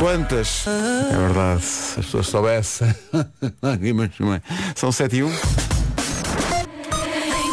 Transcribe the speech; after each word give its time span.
Quantas? 0.00 0.64
É 0.66 1.14
verdade, 1.14 1.62
se 1.62 2.00
as 2.00 2.06
pessoas 2.06 2.26
soubessem. 2.28 2.88
Mãe. 4.24 4.42
São 4.74 4.90
7 4.90 5.16
e 5.16 5.22
1. 5.22 5.28
Em 5.28 5.32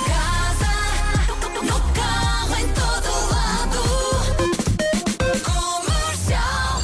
casa, 0.05 0.65
no 1.61 1.79
carro, 1.93 2.55
em 2.55 2.67
todo 2.69 3.09
lado. 3.29 3.79
Comercial. 5.43 6.81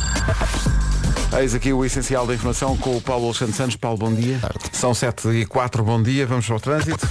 Eis 1.40 1.56
aqui 1.56 1.72
o 1.72 1.86
essencial 1.86 2.28
da 2.28 2.36
informação 2.36 2.76
com 2.76 2.98
o 2.98 3.02
Paulo 3.02 3.28
Alexandre 3.28 3.56
Santos. 3.56 3.78
Paulo, 3.78 3.98
bom 3.98 4.14
dia. 4.14 4.42
São 4.74 4.94
7 4.94 5.30
e 5.30 5.46
4, 5.46 5.82
bom 5.82 6.04
dia. 6.04 6.28
Vamos 6.28 6.52
ao 6.52 6.60
trânsito. 6.60 7.08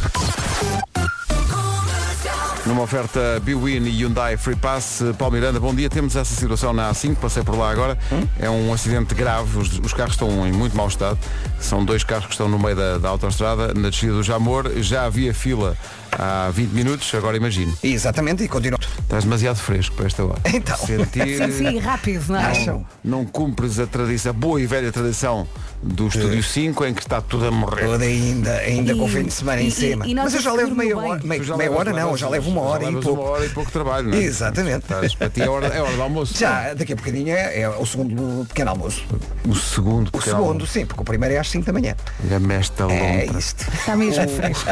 Numa 2.64 2.82
oferta 2.82 3.40
Biwin 3.42 3.84
e 3.86 3.90
Hyundai 3.90 4.36
Free 4.36 4.54
Pass, 4.54 5.02
Paulo 5.18 5.34
Miranda, 5.34 5.58
bom 5.58 5.74
dia. 5.74 5.90
Temos 5.90 6.14
essa 6.14 6.32
situação 6.32 6.72
na 6.72 6.92
A5, 6.92 7.16
passei 7.16 7.42
por 7.42 7.58
lá 7.58 7.68
agora. 7.70 7.98
É 8.38 8.48
um 8.48 8.72
acidente 8.72 9.14
grave, 9.16 9.58
os, 9.58 9.80
os 9.80 9.92
carros 9.92 10.14
estão 10.14 10.46
em 10.46 10.52
muito 10.52 10.76
mau 10.76 10.86
estado. 10.86 11.18
São 11.58 11.84
dois 11.84 12.04
carros 12.04 12.26
que 12.26 12.32
estão 12.32 12.48
no 12.48 12.60
meio 12.60 12.76
da, 12.76 12.98
da 12.98 13.08
autoestrada, 13.08 13.74
na 13.74 13.90
descida 13.90 14.12
do 14.12 14.22
Jamor. 14.22 14.70
Já 14.76 15.06
havia 15.06 15.34
fila 15.34 15.76
há 16.18 16.50
20 16.50 16.70
minutos, 16.72 17.14
agora 17.14 17.36
imagino. 17.36 17.72
Exatamente, 17.82 18.42
e 18.44 18.48
continua. 18.48 18.78
Estás 19.00 19.24
demasiado 19.24 19.56
fresco 19.56 19.94
para 19.96 20.06
esta 20.06 20.24
hora. 20.24 20.40
Então. 20.46 20.76
Sentir... 20.76 21.36
Sim, 21.38 21.52
sim, 21.52 21.78
rápido, 21.78 22.24
não 22.28 22.38
é? 22.40 22.44
Acham? 22.44 22.86
Não 23.04 23.24
cumpres 23.24 23.78
a 23.78 23.86
tradição, 23.86 24.30
a 24.30 24.32
boa 24.32 24.60
e 24.60 24.66
velha 24.66 24.90
tradição 24.92 25.46
do 25.82 26.06
Estúdio 26.08 26.42
5 26.42 26.84
em 26.86 26.94
que 26.94 27.02
está 27.02 27.20
tudo 27.20 27.46
a 27.46 27.50
morrer. 27.50 27.84
Toda 27.86 28.04
ainda, 28.04 28.52
ainda 28.58 28.94
com 28.94 29.02
o 29.04 29.08
E- 29.08 29.10
fim 29.10 29.24
de 29.24 29.32
semana 29.32 29.60
e- 29.60 29.66
em 29.66 29.70
cima. 29.70 30.06
e 30.06 30.14
Mas 30.14 30.32
eu 30.34 30.40
já 30.40 30.52
levo 30.52 30.74
meia 30.74 30.96
hora, 30.96 31.20
meia, 31.24 31.42
já 31.42 31.56
meia 31.56 31.72
hora 31.72 31.90
não, 31.90 31.96
levas- 32.04 32.20
já 32.20 32.28
levo 32.28 32.50
uma 32.50 32.60
hora 32.62 32.84
já 32.84 32.90
e 32.90 32.92
pouco. 32.94 33.10
uma 33.20 33.30
hora 33.30 33.44
e 33.46 33.48
pouco 33.48 33.70
trabalho, 33.72 34.08
não 34.08 34.16
é? 34.16 34.22
Exatamente. 34.22 34.84
Estás- 34.84 35.14
para 35.14 35.28
ti 35.28 35.42
é 35.42 35.48
hora, 35.48 35.66
é 35.66 35.82
hora 35.82 35.92
do 35.96 36.02
almoço. 36.02 36.38
Já, 36.38 36.72
daqui 36.74 36.92
a 36.92 36.96
bocadinho 36.96 37.30
é, 37.34 37.60
é 37.62 37.68
o 37.68 37.84
segundo 37.84 38.46
pequeno 38.48 38.70
almoço. 38.70 39.04
O 39.46 39.54
segundo, 39.56 40.08
O 40.12 40.22
segundo, 40.22 40.46
almoço. 40.46 40.66
sim, 40.68 40.86
porque 40.86 41.02
o 41.02 41.04
primeiro 41.04 41.34
é 41.34 41.38
às 41.38 41.50
5 41.50 41.66
da 41.66 41.72
manhã. 41.72 41.96
Olha-me 42.24 42.54
esta 42.54 42.84
É 42.84 43.24
lontra. 43.24 43.38
isto. 43.38 43.66
Está 43.74 43.96
mesmo 43.96 44.28
fresco. 44.30 44.70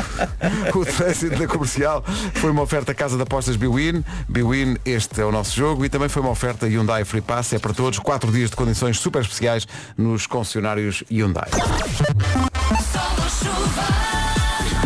O 0.78 0.84
trânsito 0.84 1.30
da 1.39 1.47
comercial 1.47 2.03
foi 2.34 2.50
uma 2.50 2.62
oferta 2.62 2.95
Casa 2.95 3.17
de 3.17 3.23
Apostas 3.23 3.56
Biwin. 3.56 4.05
Biwin, 4.28 4.77
este 4.84 5.20
é 5.20 5.25
o 5.25 5.33
nosso 5.33 5.56
jogo. 5.56 5.84
E 5.84 5.89
também 5.89 6.09
foi 6.09 6.22
uma 6.22 6.31
oferta 6.31 6.67
Hyundai 6.67 7.05
Free 7.05 7.20
Pass. 7.20 7.53
É 7.53 7.59
para 7.59 7.72
todos. 7.72 7.98
Quatro 7.98 8.31
dias 8.33 8.50
de 8.50 8.56
condições 8.56 8.98
super 8.98 9.22
especiais 9.22 9.67
nos 9.97 10.27
concessionários 10.27 11.03
Hyundai. 11.11 11.48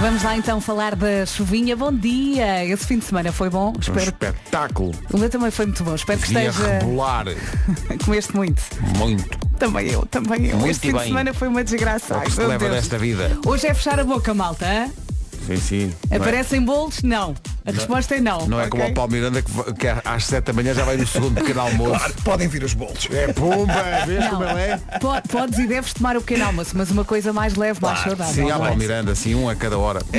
Vamos 0.01 0.23
lá 0.23 0.37
então 0.37 0.61
falar 0.61 0.95
da 0.95 1.25
chuvinha. 1.25 1.75
Bom 1.77 1.91
dia! 1.93 2.65
Esse 2.67 2.87
fim 2.87 2.99
de 2.99 3.05
semana 3.07 3.33
foi 3.33 3.49
bom. 3.49 3.73
Um 3.75 3.81
Espero 3.81 4.03
espetáculo. 4.05 4.93
O 5.11 5.17
meu 5.19 5.31
também 5.31 5.51
foi 5.51 5.65
muito 5.67 5.83
bom. 5.83 5.95
Espero 5.95 6.21
que 6.21 6.27
esteja. 6.27 6.79
rebolar 6.79 7.25
Comeste 8.05 8.37
muito. 8.37 8.63
muito. 8.99 9.39
Também 9.59 9.89
eu, 9.91 10.05
também 10.07 10.47
eu. 10.47 10.59
Muito 10.59 10.71
este 10.73 10.81
fim 10.89 10.93
de 10.93 10.99
bem. 10.99 11.07
semana 11.09 11.33
foi 11.33 11.49
uma 11.49 11.65
desgraça. 11.65 12.15
É 12.15 12.17
o 12.17 12.21
Ai, 12.21 12.27
que 12.27 12.33
se 12.33 12.39
meu 12.39 12.49
leva 12.49 12.65
Deus. 12.65 12.75
desta 12.77 12.99
vida. 12.99 13.39
Hoje 13.47 13.67
é 13.67 13.73
fechar 13.73 13.99
a 13.99 14.05
boca, 14.05 14.35
malta. 14.35 14.67
hã? 14.67 15.04
Sim, 15.47 15.57
sim. 15.57 15.93
Aparecem 16.11 16.63
bolos? 16.63 17.03
Não. 17.03 17.35
A 17.67 17.71
resposta 17.73 18.15
é 18.17 18.21
não. 18.21 18.47
Não 18.47 18.61
é 18.61 18.69
como 18.69 18.85
o 18.85 18.93
Paulo 18.93 19.11
Miranda 19.13 19.41
que, 19.41 19.51
va- 19.51 19.65
que 19.73 19.87
às 20.05 20.27
7 20.27 20.45
da 20.45 20.53
manhã 20.53 20.75
já 20.75 20.85
vai 20.85 20.97
no 20.99 21.07
segundo 21.07 21.35
pequeno 21.41 21.61
almoço. 21.63 21.99
Claro, 21.99 22.15
podem 22.25 22.47
vir 22.49 22.63
os 22.63 22.75
bolos. 22.75 23.09
É 23.11 23.33
pumba, 23.33 23.73
vês 24.07 24.21
Não. 24.25 24.31
como 24.31 24.45
ele 24.45 24.61
é? 24.61 24.77
Po- 25.01 25.29
Podes 25.29 25.59
e 25.59 25.67
deves 25.67 25.95
tomar 25.95 26.17
o 26.17 26.21
pequeno 26.21 26.45
almoço, 26.47 26.73
mas 26.77 26.91
uma 26.91 27.05
coisa 27.05 27.33
mais 27.33 27.55
leve, 27.55 27.81
mais 27.81 28.01
saudável. 28.01 28.35
Sim, 28.35 28.51
há 28.51 28.57
não 28.59 28.65
é? 28.65 28.69
Paulo 28.69 28.77
Miranda, 28.77 29.13
assim, 29.13 29.35
um 29.35 29.49
a 29.49 29.55
cada 29.57 29.79
hora. 29.79 30.01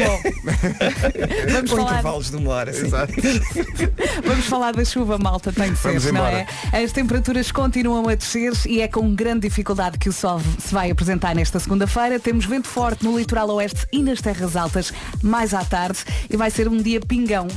Vamos 1.52 1.72
Com 1.72 1.78
falar, 1.78 1.92
intervalos 1.92 2.30
de 2.32 2.38
uma 2.38 2.52
hora. 2.52 2.74
sim. 2.74 2.90
vamos 4.26 4.46
falar 4.46 4.74
da 4.74 4.84
chuva, 4.86 5.18
malta, 5.18 5.52
tem 5.52 5.72
de 5.72 5.78
ser, 5.78 5.88
Vamos 5.90 6.04
não 6.06 6.12
embora. 6.12 6.48
é? 6.74 6.84
As 6.84 6.92
temperaturas 6.92 7.52
continuam 7.52 8.08
a 8.10 8.16
descer 8.16 8.54
e 8.68 8.82
é 8.82 8.88
com 8.88 9.14
grande 9.14 9.42
dificuldade 9.48 9.98
que 9.98 10.10
o 10.10 10.14
sol 10.14 10.42
se 10.60 10.74
vai 10.74 10.92
apresentar 10.92 11.36
nesta 11.36 11.60
segunda-feira. 11.60 12.20
Temos 12.20 12.46
vento 12.46 12.68
forte 12.68 13.04
no 13.04 13.18
litoral 13.18 13.50
oeste 13.52 13.86
e 13.92 14.02
nas 14.02 14.22
terras 14.22 14.56
altas 14.56 14.92
mais 15.22 15.54
à 15.54 15.64
tarde 15.64 16.00
e 16.30 16.36
vai 16.38 16.50
ser 16.50 16.68
um 16.68 16.78
dia 16.78 17.00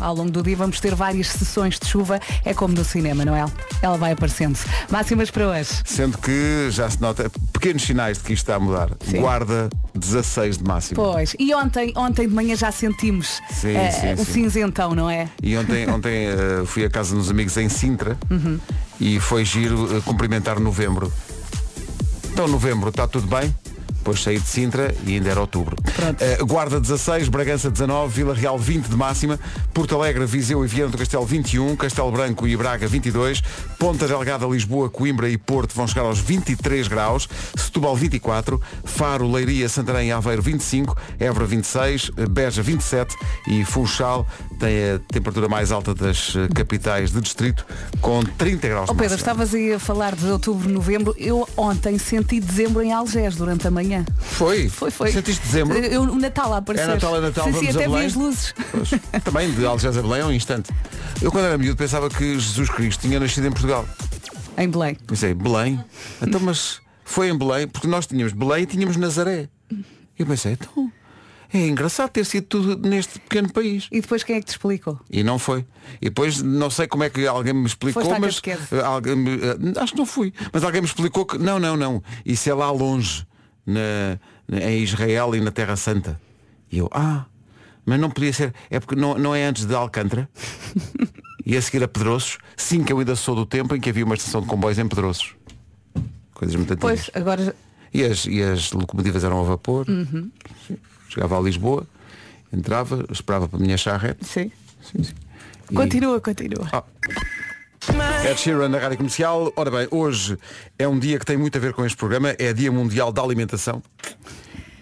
Ao 0.00 0.15
longo 0.15 0.31
do 0.31 0.43
dia 0.43 0.56
vamos 0.56 0.81
ter 0.81 0.94
várias 0.94 1.28
sessões 1.28 1.78
de 1.78 1.87
chuva. 1.87 2.19
É 2.44 2.53
como 2.55 2.75
no 2.75 2.84
cinema, 2.84 3.25
não 3.25 3.34
é? 3.37 3.44
Ela 3.83 3.97
vai 3.97 4.12
aparecendo. 4.12 4.59
Máximas 4.91 5.31
para 5.31 5.49
hoje. 5.49 5.71
Sendo 5.84 6.19
que 6.19 6.69
já 6.71 6.89
se 6.91 7.00
nota 7.00 7.31
pequenos 7.53 7.83
sinais 7.83 8.19
de 8.19 8.25
que 8.25 8.33
isto 8.33 8.43
está 8.44 8.56
a 8.56 8.61
mudar. 8.61 8.91
Sim. 9.09 9.21
Guarda 9.21 9.69
16 9.94 10.59
de 10.59 10.65
máximo. 10.65 10.97
Pois. 11.03 11.34
E 11.38 11.55
ontem, 11.55 11.93
ontem 11.97 12.28
de 12.28 12.34
manhã 12.34 12.56
já 12.56 12.71
sentimos 12.72 13.41
Sim, 13.50 13.75
eh, 13.77 13.91
sim, 13.91 14.12
o 14.15 14.25
sim. 14.25 14.33
cinzentão, 14.33 14.94
não 14.94 15.09
é? 15.11 15.28
E 15.43 15.56
ontem, 15.56 15.88
ontem 15.91 16.27
eh, 16.27 16.62
fui 16.67 16.84
à 16.84 16.91
casa 16.91 17.15
dos 17.15 17.31
amigos 17.31 17.56
em 17.56 17.69
Sintra 17.69 18.17
Uhum. 18.31 18.59
e 19.00 19.19
foi 19.21 19.44
giro 19.44 19.97
eh, 19.97 20.00
cumprimentar 20.05 20.59
novembro. 20.61 21.12
Então 22.33 22.47
novembro 22.47 22.91
está 22.91 23.06
tudo 23.06 23.27
bem? 23.27 23.55
Depois 24.08 24.22
saí 24.22 24.38
de 24.38 24.48
Sintra 24.48 24.94
e 25.04 25.14
ainda 25.16 25.28
era 25.28 25.41
outubro. 25.41 25.76
Eh, 26.19 26.38
Guarda 26.42 26.80
16, 26.80 27.28
Bragança 27.28 27.70
19, 27.70 28.14
Vila 28.14 28.34
Real 28.34 28.58
20 28.58 28.86
de 28.86 28.96
máxima, 28.96 29.38
Porto 29.74 29.94
Alegre, 29.94 30.24
Viseu 30.24 30.64
e 30.64 30.69
Viana 30.69 30.91
do 30.91 30.96
Castelo 30.96 31.26
21, 31.26 31.76
Castelo 31.76 32.10
Branco 32.10 32.48
e 32.48 32.56
Braga 32.56 32.86
22, 32.86 33.42
Ponta 33.78 34.08
Delgada, 34.08 34.46
Lisboa, 34.46 34.88
Coimbra 34.88 35.28
e 35.28 35.36
Porto 35.36 35.74
vão 35.74 35.86
chegar 35.86 36.02
aos 36.06 36.19
23 36.19 36.88
graus, 36.88 37.28
Setúbal 37.54 37.94
24, 37.94 38.58
Faro, 38.82 39.30
Leiria, 39.30 39.69
Santarém 39.69 40.08
e 40.08 40.12
Aveiro 40.12 40.40
25, 40.40 40.96
Évora 41.20 41.44
26, 41.44 42.10
eh, 42.16 42.26
Beja 42.26 42.62
27 42.62 43.14
e 43.46 43.62
Funchal 43.62 44.26
tem 44.58 44.92
a 44.92 44.98
temperatura 45.12 45.48
mais 45.48 45.70
alta 45.70 45.94
das 45.94 46.34
eh, 46.34 46.48
capitais 46.54 47.12
de 47.12 47.20
distrito 47.20 47.64
com 48.00 48.22
30 48.22 48.69
graus 48.69 48.88
de 48.88 48.94
Pedro, 48.94 49.10
máxima. 49.10 49.16
estavas 49.16 49.54
aí 49.54 49.75
a 49.75 49.78
falar 49.78 50.16
de 50.16 50.26
outubro, 50.26 50.69
novembro. 50.69 51.14
Eu 51.16 51.48
ontem 51.56 51.98
senti 51.98 52.40
dezembro 52.40 52.82
em 52.82 52.92
Algés 52.92 53.36
durante 53.36 53.66
a 53.66 53.70
manhã. 53.70 53.97
Foi? 54.19 54.69
Foi, 54.69 54.91
foi. 54.91 55.12
Sentiste 55.12 55.44
dezembro? 55.44 55.78
Eu, 55.78 56.03
o 56.03 56.19
Natal 56.19 56.53
a 56.53 56.59
aparecer. 56.59 56.84
É 56.84 56.94
Natal, 56.94 57.16
é 57.16 57.20
Natal, 57.20 57.44
sim, 57.44 57.53
vamos 57.53 57.69
sim, 57.69 57.76
até 57.76 57.88
vi 57.88 58.04
as 58.04 58.14
luzes. 58.14 58.54
Pois, 58.70 58.91
também 59.25 59.50
de 59.53 59.66
Algés 59.66 59.97
a 59.97 60.03
Belém 60.03 60.20
é 60.20 60.25
um 60.25 60.32
instante. 60.32 60.70
Eu 61.20 61.31
quando 61.31 61.47
era 61.47 61.59
miúdo 61.59 61.76
pensava 61.76 62.08
que 62.08 62.38
Jesus 62.38 62.70
Cristo 62.70 63.00
tinha 63.00 63.19
nascido 63.19 63.47
em 63.47 63.50
Portugal. 63.50 63.87
Em 64.56 64.69
Belém. 64.69 64.97
Pensei, 65.06 65.34
Belém? 65.34 65.82
Então 66.20 66.41
mas 66.41 66.81
foi 67.04 67.31
em 67.31 67.37
Belém, 67.37 67.66
porque 67.66 67.87
nós 67.87 68.06
tínhamos 68.06 68.32
Belém 68.32 68.64
e 68.64 68.66
tínhamos 68.66 68.97
Nazaré. 68.97 69.48
E 69.70 69.84
eu 70.19 70.26
pensei, 70.26 70.53
então, 70.53 70.92
é 71.53 71.66
engraçado 71.66 72.10
ter 72.10 72.25
sido 72.26 72.44
tudo 72.44 72.88
neste 72.88 73.19
pequeno 73.19 73.50
país. 73.50 73.88
E 73.91 74.00
depois 74.00 74.22
quem 74.22 74.37
é 74.37 74.41
que 74.41 74.47
te 74.47 74.50
explicou? 74.50 75.00
E 75.10 75.22
não 75.22 75.38
foi. 75.38 75.64
E 76.00 76.06
depois 76.06 76.42
não 76.42 76.69
sei 76.69 76.87
como 76.87 77.04
é 77.04 77.10
que 77.10 77.26
alguém 77.26 77.54
me 77.54 77.66
explicou, 77.66 78.04
mas 78.20 78.41
eh, 78.47 78.81
alguém 78.84 79.14
eh, 79.14 79.81
acho 79.81 79.92
que 79.92 79.98
não 79.98 80.06
fui. 80.06 80.32
Mas 80.53 80.62
alguém 80.62 80.82
me 80.82 80.87
explicou 80.87 81.25
que 81.25 81.38
não, 81.38 81.58
não, 81.58 81.76
não. 81.76 82.03
Isso 82.25 82.50
é 82.50 82.54
lá 82.54 82.70
longe, 82.70 83.26
na, 83.69 84.19
na- 84.49 84.65
em 84.71 84.83
Israel 84.83 85.34
e 85.37 85.41
na 85.41 85.51
Terra 85.51 85.77
Santa. 85.77 86.21
E 86.73 86.79
eu, 86.79 86.89
ah, 86.93 87.25
mas 87.87 88.01
não 88.01 88.11
podia 88.11 88.33
ser. 88.33 88.53
É 88.71 88.81
porque 88.81 88.95
não, 88.97 89.17
não 89.19 89.34
é 89.34 89.45
antes 89.45 89.65
de 89.65 89.75
Alcântara. 89.75 90.29
e 91.47 91.56
a 91.56 91.62
seguir 91.62 91.83
a 91.84 91.89
Pedroços. 91.89 92.39
Sim, 92.56 92.83
que 92.84 92.93
eu 92.93 92.99
ainda 92.99 93.15
sou 93.17 93.34
do 93.34 93.47
tempo 93.47 93.75
em 93.77 93.81
que 93.81 93.89
havia 93.91 94.05
uma 94.05 94.15
estação 94.15 94.41
de 94.41 94.47
comboios 94.47 94.79
em 94.79 94.87
Pedroços. 94.89 95.34
Coisas 96.34 96.55
muito 96.56 96.73
antigas. 96.73 97.11
Pois, 97.11 97.11
agora. 97.15 97.55
E 97.93 98.05
as, 98.05 98.27
e 98.27 98.43
as 98.43 98.73
locomotivas 98.73 99.25
eram 99.25 99.41
a 99.41 99.43
vapor. 99.45 99.87
Sim. 99.87 100.77
Chegava 101.09 101.39
a 101.39 101.41
Lisboa, 101.41 101.87
entrava, 102.53 103.05
esperava 103.11 103.49
para 103.49 103.59
a 103.59 103.62
minha 103.62 103.79
charrete. 103.79 104.27
Sim. 104.27 104.53
Sim, 104.83 105.03
sim. 105.03 105.15
E- 105.71 105.75
Continua, 105.75 106.21
continua. 106.21 106.69
Ah. 106.73 106.85
Ed 108.28 108.38
Sheeran 108.38 108.69
na 108.69 108.78
Rádio 108.78 108.97
Comercial. 108.99 109.53
Ora 109.56 109.71
bem, 109.71 109.88
hoje 109.91 110.37
é 110.78 110.87
um 110.87 110.99
dia 110.99 111.19
que 111.19 111.25
tem 111.25 111.37
muito 111.37 111.56
a 111.56 111.60
ver 111.60 111.72
com 111.72 111.84
este 111.84 111.97
programa. 111.97 112.34
É 112.38 112.53
Dia 112.53 112.71
Mundial 112.71 113.12
da 113.12 113.22
Alimentação. 113.22 113.82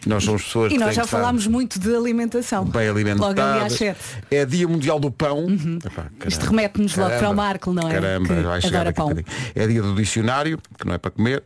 Nós 0.07 0.23
somos 0.23 0.45
pessoas 0.45 0.73
E 0.73 0.79
nós 0.79 0.95
já 0.95 1.05
falámos 1.05 1.47
muito 1.49 1.81
de 1.81 1.95
alimentação. 1.95 2.65
bem 2.65 2.89
Logo 2.93 3.41
ali 3.41 3.65
às 3.67 3.73
sete. 3.73 3.99
É 4.31 4.45
Dia 4.45 4.67
Mundial 4.69 4.99
do 5.01 5.11
Pão. 5.11 5.47
Epá, 5.85 6.07
Isto 6.27 6.47
remete-nos 6.47 6.97
logo 6.97 7.17
para 7.19 7.31
o. 7.31 7.35
Marco, 7.35 7.73
não 7.73 7.89
é? 7.89 7.95
Caramba, 7.95 8.35
Que 8.35 8.43
vai 8.43 8.61
chegar 8.61 8.93
pão. 8.93 9.13
É 9.55 9.67
dia 9.67 9.83
do 9.83 9.95
dicionário, 9.95 10.59
que 10.79 10.87
não 10.87 10.95
é 10.95 10.99
para 10.99 11.11
comer. 11.11 11.43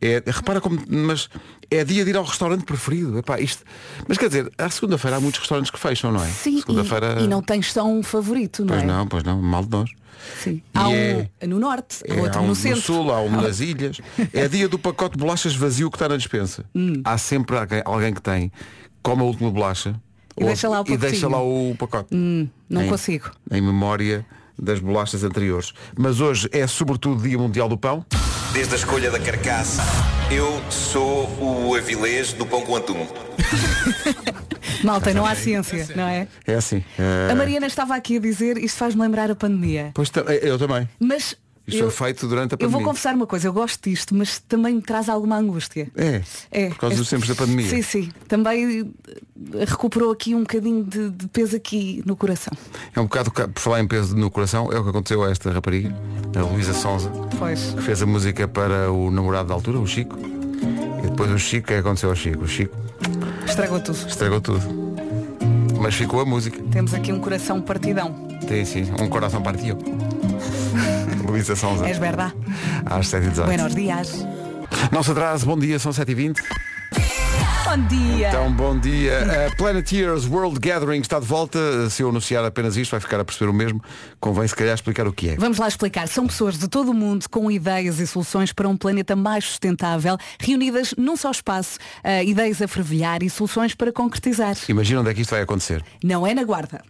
É, 0.00 0.22
repara 0.26 0.60
como. 0.60 0.78
Mas 0.88 1.28
é 1.70 1.84
dia 1.84 2.04
de 2.04 2.10
ir 2.10 2.16
ao 2.16 2.24
restaurante 2.24 2.64
preferido. 2.64 3.18
Epá, 3.18 3.40
isto, 3.40 3.62
mas 4.06 4.18
quer 4.18 4.26
dizer, 4.28 4.50
à 4.58 4.68
segunda-feira 4.68 5.16
há 5.16 5.20
muitos 5.20 5.40
restaurantes 5.40 5.70
que 5.70 5.78
fecham, 5.78 6.12
não 6.12 6.22
é? 6.22 6.28
Sim, 6.28 6.58
Segunda-feira. 6.58 7.16
e, 7.20 7.24
e 7.24 7.28
não 7.28 7.40
tens 7.40 7.72
só 7.72 7.84
um 7.86 8.02
favorito, 8.02 8.60
não 8.62 8.68
Pois 8.68 8.82
é? 8.82 8.86
não, 8.86 9.06
pois 9.06 9.22
não, 9.22 9.40
mal 9.40 9.64
de 9.64 9.70
nós. 9.70 9.90
Sim. 10.42 10.62
Há 10.74 10.88
um 10.88 10.94
é- 11.40 11.46
no 11.46 11.58
norte, 11.58 11.98
É, 12.06 12.14
outro 12.20 12.38
há 12.38 12.42
um 12.42 12.44
no 12.44 12.48
no 12.50 12.54
centro. 12.54 12.80
sul, 12.80 13.12
há 13.12 13.20
um 13.20 13.30
nas 13.30 13.60
ilhas. 13.60 14.00
É 14.32 14.46
dia 14.48 14.68
do 14.68 14.78
pacote 14.78 15.16
de 15.16 15.18
bolachas 15.24 15.54
vazio 15.54 15.90
que 15.90 15.96
está 15.96 16.08
na 16.08 16.16
dispensa. 16.16 16.64
Hum. 16.74 17.00
Há 17.04 17.16
sempre 17.18 17.56
alguém, 17.56 17.82
alguém 17.84 18.12
que 18.14 18.22
tem, 18.22 18.50
come 19.02 19.22
a 19.22 19.24
última 19.24 19.50
bolacha 19.50 19.94
E 20.38 20.44
deixa 20.44 20.68
lá 20.68 20.80
o 20.80 20.84
e 20.88 20.96
deixa 20.96 21.28
lá 21.28 21.42
o 21.42 21.74
pacote. 21.78 22.14
Não 22.14 22.82
Em- 22.82 22.88
consigo. 22.88 23.30
Em 23.50 23.60
memória 23.60 24.24
das 24.58 24.78
bolachas 24.80 25.24
anteriores. 25.24 25.72
Mas 25.96 26.20
hoje 26.20 26.48
é 26.52 26.66
sobretudo 26.66 27.22
Dia 27.22 27.36
Mundial 27.38 27.68
do 27.68 27.76
Pão. 27.76 28.04
Desde 28.52 28.74
a 28.74 28.76
escolha 28.76 29.10
da 29.10 29.18
carcaça, 29.18 29.82
eu 30.30 30.62
sou 30.70 31.26
o 31.40 31.74
avilés 31.74 32.32
do 32.34 32.44
pão 32.46 32.60
com 32.62 32.76
atum. 32.76 33.06
Malta, 34.86 35.12
não 35.14 35.24
há 35.26 35.34
ciência, 35.34 35.88
não 35.96 36.04
é? 36.08 36.26
É 36.46 36.54
assim. 36.54 36.82
eh, 36.98 37.28
A 37.30 37.34
Mariana 37.34 37.66
estava 37.66 37.94
aqui 37.94 38.16
a 38.16 38.20
dizer, 38.20 38.58
isto 38.58 38.76
faz-me 38.78 39.00
lembrar 39.02 39.30
a 39.30 39.34
pandemia. 39.34 39.90
Pois 39.94 40.10
ta- 40.10 40.20
eu 40.22 40.58
também. 40.58 40.88
Mas 41.00 41.36
Isto 41.64 41.84
Eu- 41.84 41.90
foi 41.92 42.06
feito 42.08 42.26
durante 42.26 42.52
a 42.52 42.54
Eu 42.54 42.58
pandemia. 42.58 42.76
vou 42.78 42.82
confessar 42.88 43.14
uma 43.14 43.24
coisa, 43.24 43.46
eu 43.46 43.52
gosto 43.52 43.88
disto, 43.88 44.16
mas 44.16 44.40
também 44.40 44.74
me 44.74 44.82
traz 44.82 45.08
alguma 45.08 45.36
angústia. 45.36 45.88
É, 45.96 46.20
É, 46.50 46.68
por 46.70 46.78
causa 46.78 46.96
dos 46.96 47.04
este- 47.06 47.10
tempos 47.14 47.28
da 47.28 47.36
pandemia. 47.36 47.68
Sim, 47.70 47.82
sim. 47.82 48.10
Também 48.26 48.90
eh, 49.54 49.64
recuperou 49.64 50.10
aqui 50.10 50.34
um 50.34 50.40
bocadinho 50.40 50.82
de, 50.82 51.10
de 51.10 51.28
peso 51.28 51.54
aqui 51.54 52.02
no 52.04 52.16
coração. 52.16 52.52
É 52.92 52.98
um 52.98 53.04
bocado, 53.04 53.30
por 53.30 53.60
falar 53.60 53.80
em 53.80 53.86
peso 53.86 54.16
no 54.16 54.28
coração, 54.28 54.72
é 54.72 54.78
o 54.80 54.82
que 54.82 54.90
aconteceu 54.90 55.22
a 55.22 55.30
esta 55.30 55.52
rapariga, 55.52 55.94
a 56.36 56.40
Luísa 56.42 56.74
Sonza, 56.74 57.08
Pois. 57.38 57.60
que 57.76 57.82
fez 57.82 58.02
a 58.02 58.06
música 58.06 58.48
para 58.48 58.90
o 58.90 59.12
namorado 59.12 59.46
da 59.50 59.54
altura, 59.54 59.78
o 59.78 59.86
Chico. 59.86 60.18
E 60.18 61.08
depois 61.10 61.30
o 61.30 61.38
Chico, 61.38 61.66
o 61.66 61.68
que 61.68 61.74
é 61.74 61.76
que 61.76 61.80
aconteceu 61.86 62.10
ao 62.10 62.16
Chico? 62.16 62.42
O 62.42 62.48
Chico 62.48 62.76
Estragou 63.46 63.80
tudo. 63.80 64.08
estragou 64.08 64.40
tudo. 64.40 64.60
Mas 65.80 65.94
ficou 65.94 66.20
a 66.20 66.24
música. 66.24 66.58
Temos 66.70 66.94
aqui 66.94 67.12
um 67.12 67.18
coração 67.18 67.60
partidão. 67.60 68.12
Tem 68.46 68.64
sim, 68.64 68.90
um 69.00 69.08
coração 69.08 69.42
partido. 69.42 69.78
Luísa 71.26 71.56
Sonza, 71.56 71.86
És 71.88 71.98
verdade? 71.98 72.34
às 72.86 73.06
7h18. 73.08 73.44
Buenos 73.44 73.74
dias. 73.74 74.26
Não 74.90 75.02
se 75.02 75.10
atrase, 75.10 75.44
bom 75.44 75.58
dia, 75.58 75.78
são 75.78 75.92
7h20. 75.92 76.36
Bom 77.72 77.86
dia. 77.86 78.28
Então, 78.28 78.52
bom 78.52 78.78
dia. 78.78 79.46
A 79.46 79.56
Planeteers 79.56 80.26
World 80.26 80.60
Gathering 80.60 81.00
está 81.00 81.18
de 81.18 81.24
volta. 81.24 81.88
Se 81.88 82.02
eu 82.02 82.10
anunciar 82.10 82.44
apenas 82.44 82.76
isto, 82.76 82.90
vai 82.90 83.00
ficar 83.00 83.18
a 83.18 83.24
perceber 83.24 83.50
o 83.50 83.54
mesmo. 83.54 83.82
Convém 84.20 84.46
se 84.46 84.54
calhar 84.54 84.74
explicar 84.74 85.08
o 85.08 85.12
que 85.12 85.30
é. 85.30 85.36
Vamos 85.36 85.56
lá 85.56 85.68
explicar. 85.68 86.06
São 86.06 86.26
pessoas 86.26 86.58
de 86.58 86.68
todo 86.68 86.90
o 86.90 86.94
mundo 86.94 87.24
com 87.30 87.50
ideias 87.50 87.98
e 87.98 88.06
soluções 88.06 88.52
para 88.52 88.68
um 88.68 88.76
planeta 88.76 89.16
mais 89.16 89.46
sustentável, 89.46 90.18
reunidas 90.38 90.94
num 90.98 91.16
só 91.16 91.30
espaço, 91.30 91.78
ah, 92.04 92.22
ideias 92.22 92.60
a 92.60 92.68
fervilhar 92.68 93.22
e 93.22 93.30
soluções 93.30 93.74
para 93.74 93.90
concretizar. 93.90 94.54
Imagina 94.68 95.00
onde 95.00 95.08
é 95.08 95.14
que 95.14 95.22
isto 95.22 95.30
vai 95.30 95.40
acontecer. 95.40 95.82
Não 96.04 96.26
é 96.26 96.34
na 96.34 96.44
Guarda. 96.44 96.82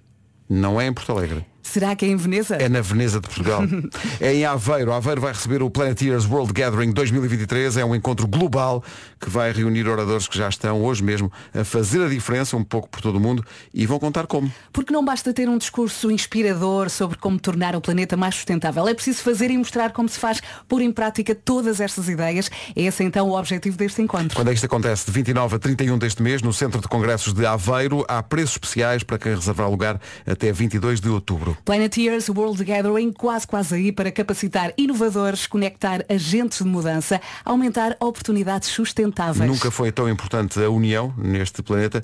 Não 0.50 0.81
é 0.81 0.88
em 0.88 0.93
Porto 0.93 1.12
Alegre. 1.12 1.46
Será 1.62 1.94
que 1.94 2.04
é 2.04 2.08
em 2.08 2.16
Veneza? 2.16 2.56
É 2.56 2.68
na 2.68 2.80
Veneza 2.80 3.20
de 3.20 3.28
Portugal. 3.28 3.62
é 4.20 4.34
em 4.34 4.44
Aveiro. 4.44 4.92
Aveiro 4.92 5.20
vai 5.20 5.32
receber 5.32 5.62
o 5.62 5.70
Planeteers 5.70 6.26
World 6.26 6.52
Gathering 6.52 6.92
2023. 6.92 7.76
É 7.76 7.84
um 7.84 7.94
encontro 7.94 8.26
global 8.26 8.82
que 9.20 9.30
vai 9.30 9.52
reunir 9.52 9.88
oradores 9.88 10.26
que 10.26 10.36
já 10.36 10.48
estão 10.48 10.82
hoje 10.82 11.02
mesmo 11.02 11.30
a 11.54 11.64
fazer 11.64 12.02
a 12.04 12.08
diferença 12.08 12.56
um 12.56 12.64
pouco 12.64 12.88
por 12.88 13.00
todo 13.00 13.16
o 13.16 13.20
mundo 13.20 13.44
e 13.72 13.86
vão 13.86 13.98
contar 13.98 14.26
como. 14.26 14.52
Porque 14.72 14.92
não 14.92 15.04
basta 15.04 15.32
ter 15.32 15.48
um 15.48 15.56
discurso 15.56 16.10
inspirador 16.10 16.90
sobre 16.90 17.16
como 17.16 17.38
tornar 17.38 17.76
o 17.76 17.80
planeta 17.80 18.16
mais 18.16 18.34
sustentável. 18.34 18.86
É 18.88 18.94
preciso 18.94 19.22
fazer 19.22 19.50
e 19.50 19.56
mostrar 19.56 19.92
como 19.92 20.08
se 20.08 20.18
faz 20.18 20.42
pôr 20.68 20.82
em 20.82 20.90
prática 20.90 21.34
todas 21.34 21.80
estas 21.80 22.08
ideias. 22.08 22.50
É 22.74 22.82
esse 22.82 23.04
então 23.04 23.28
o 23.28 23.38
objetivo 23.38 23.76
deste 23.76 24.02
encontro. 24.02 24.34
Quando 24.34 24.48
é 24.48 24.52
isto 24.52 24.66
acontece? 24.66 25.06
De 25.06 25.12
29 25.12 25.56
a 25.56 25.58
31 25.58 25.98
deste 25.98 26.22
mês, 26.22 26.42
no 26.42 26.52
Centro 26.52 26.80
de 26.80 26.88
Congressos 26.88 27.32
de 27.32 27.46
Aveiro, 27.46 28.04
há 28.08 28.22
preços 28.22 28.52
especiais 28.52 29.02
para 29.02 29.18
quem 29.18 29.34
reservar 29.34 29.70
lugar 29.70 30.00
até 30.26 30.52
22 30.52 31.00
de 31.00 31.08
outubro. 31.08 31.51
Planeteers 31.64 32.28
World 32.28 32.62
Gathering 32.64 33.12
quase 33.12 33.46
quase 33.46 33.75
aí 33.75 33.93
para 33.93 34.10
capacitar 34.10 34.72
inovadores, 34.76 35.46
conectar 35.46 36.04
agentes 36.08 36.58
de 36.58 36.64
mudança, 36.64 37.20
aumentar 37.44 37.96
oportunidades 38.00 38.69
sustentáveis. 38.69 39.50
Nunca 39.50 39.70
foi 39.70 39.93
tão 39.93 40.08
importante 40.08 40.62
a 40.62 40.70
união 40.70 41.12
neste 41.16 41.62
planeta 41.62 42.02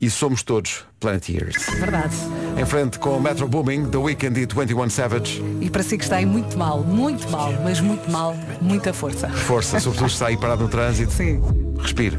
e 0.00 0.08
somos 0.08 0.42
todos 0.42 0.84
Planeteers. 0.98 1.56
Verdade. 1.78 2.14
Em 2.58 2.66
frente 2.66 2.98
com 2.98 3.16
o 3.16 3.20
Metro 3.20 3.48
Booming, 3.48 3.86
The 3.90 3.96
Weeknd 3.96 4.40
e 4.40 4.46
21 4.46 4.90
Savage. 4.90 5.42
E 5.60 5.70
para 5.70 5.82
si 5.82 5.96
que 5.96 6.04
está 6.04 6.16
aí 6.16 6.26
muito 6.26 6.58
mal, 6.58 6.84
muito 6.84 7.28
mal, 7.30 7.52
mas 7.64 7.80
muito 7.80 8.10
mal, 8.10 8.36
muita 8.60 8.92
força. 8.92 9.28
Força, 9.28 9.80
sobretudo 9.80 10.08
se 10.08 10.14
está 10.16 10.26
aí 10.26 10.36
parado 10.36 10.64
no 10.64 10.68
trânsito. 10.68 11.12
Sim. 11.12 11.40
Respire. 11.80 12.18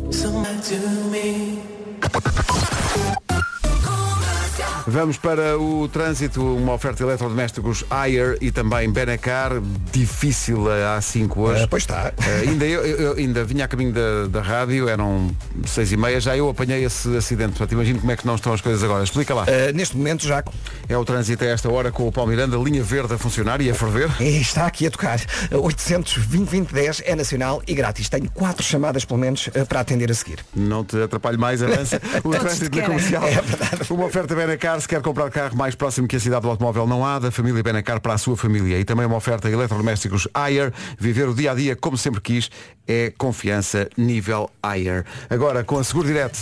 Vamos 4.92 5.18
para 5.18 5.58
o 5.58 5.88
trânsito, 5.88 6.44
uma 6.44 6.74
oferta 6.74 6.98
de 6.98 7.04
eletrodomésticos 7.04 7.86
Ayer 7.90 8.38
e 8.42 8.52
também 8.52 8.92
Benacar, 8.92 9.54
difícil 9.90 10.70
há 10.70 11.00
5 11.00 11.42
hoje. 11.42 11.64
Ah, 11.64 11.68
pois 11.70 11.84
está. 11.84 12.12
Eh, 12.22 12.50
ainda, 12.50 12.66
eu, 12.66 12.84
eu 12.84 13.14
ainda 13.14 13.46
vinha 13.46 13.64
a 13.64 13.70
caminho 13.70 13.94
da, 13.94 14.28
da 14.28 14.42
rádio, 14.42 14.90
eram 14.90 15.32
seis 15.66 15.94
e 15.94 15.98
meia, 15.98 16.20
já 16.20 16.36
eu 16.36 16.50
apanhei 16.50 16.84
esse 16.84 17.16
acidente. 17.16 17.52
Portanto, 17.52 17.72
imagino 17.72 18.02
como 18.02 18.12
é 18.12 18.18
que 18.18 18.28
não 18.28 18.36
estão 18.36 18.52
as 18.52 18.60
coisas 18.60 18.84
agora. 18.84 19.02
Explica 19.02 19.34
lá. 19.34 19.46
Ah, 19.48 19.72
neste 19.72 19.96
momento 19.96 20.28
já 20.28 20.44
É 20.90 20.98
o 20.98 21.06
trânsito 21.06 21.42
a 21.46 21.48
esta 21.48 21.72
hora 21.72 21.90
com 21.90 22.06
o 22.06 22.12
Paulo 22.12 22.30
Miranda, 22.30 22.58
linha 22.58 22.84
verde 22.84 23.14
a 23.14 23.18
funcionar 23.18 23.62
e 23.62 23.70
a 23.70 23.74
ferver. 23.74 24.10
está 24.22 24.66
aqui 24.66 24.88
a 24.88 24.92
tocar. 24.92 25.22
800 25.54 26.18
2010 26.28 27.04
é 27.06 27.16
nacional 27.16 27.64
e 27.66 27.74
grátis. 27.74 28.10
Tenho 28.10 28.30
quatro 28.30 28.62
chamadas 28.62 29.06
pelo 29.06 29.22
menos 29.22 29.50
ah, 29.56 29.66
para 29.66 29.80
atender 29.80 30.12
a 30.12 30.14
seguir. 30.14 30.40
Não 30.54 30.84
te 30.84 31.02
atrapalhe 31.02 31.38
mais, 31.38 31.64
avança. 31.64 32.02
O 32.26 32.32
trânsito 32.32 32.78
na 32.78 32.84
comercial. 32.84 33.24
É 33.24 33.42
verdade. 33.42 33.94
Uma 33.94 34.06
oferta 34.06 34.36
Benacar, 34.36 34.81
se 34.82 34.88
quer 34.88 35.02
comprar 35.02 35.30
carro 35.30 35.56
mais 35.56 35.76
próximo 35.76 36.08
que 36.08 36.16
a 36.16 36.20
cidade 36.20 36.42
do 36.42 36.50
automóvel 36.50 36.88
não 36.88 37.06
há, 37.06 37.20
da 37.20 37.32
família 37.32 37.62
Benacar 37.62 38.02
para 38.02 38.14
a 38.14 38.18
sua 38.18 38.36
família. 38.36 38.80
E 38.80 38.84
também 38.84 39.06
uma 39.06 39.16
oferta 39.16 39.50
eletrodomésticos 39.50 40.28
Ayer. 40.34 40.74
Viver 40.98 41.30
o 41.30 41.36
dia 41.36 41.52
a 41.52 41.56
dia 41.56 41.76
como 41.76 41.98
sempre 41.98 42.20
quis 42.20 42.50
é 42.88 43.14
confiança 43.18 43.88
nível 43.96 44.50
Ayer. 44.62 45.06
Agora 45.30 45.64
com 45.64 45.78
a 45.78 45.84
Seguro 45.84 46.08
Direto. 46.08 46.40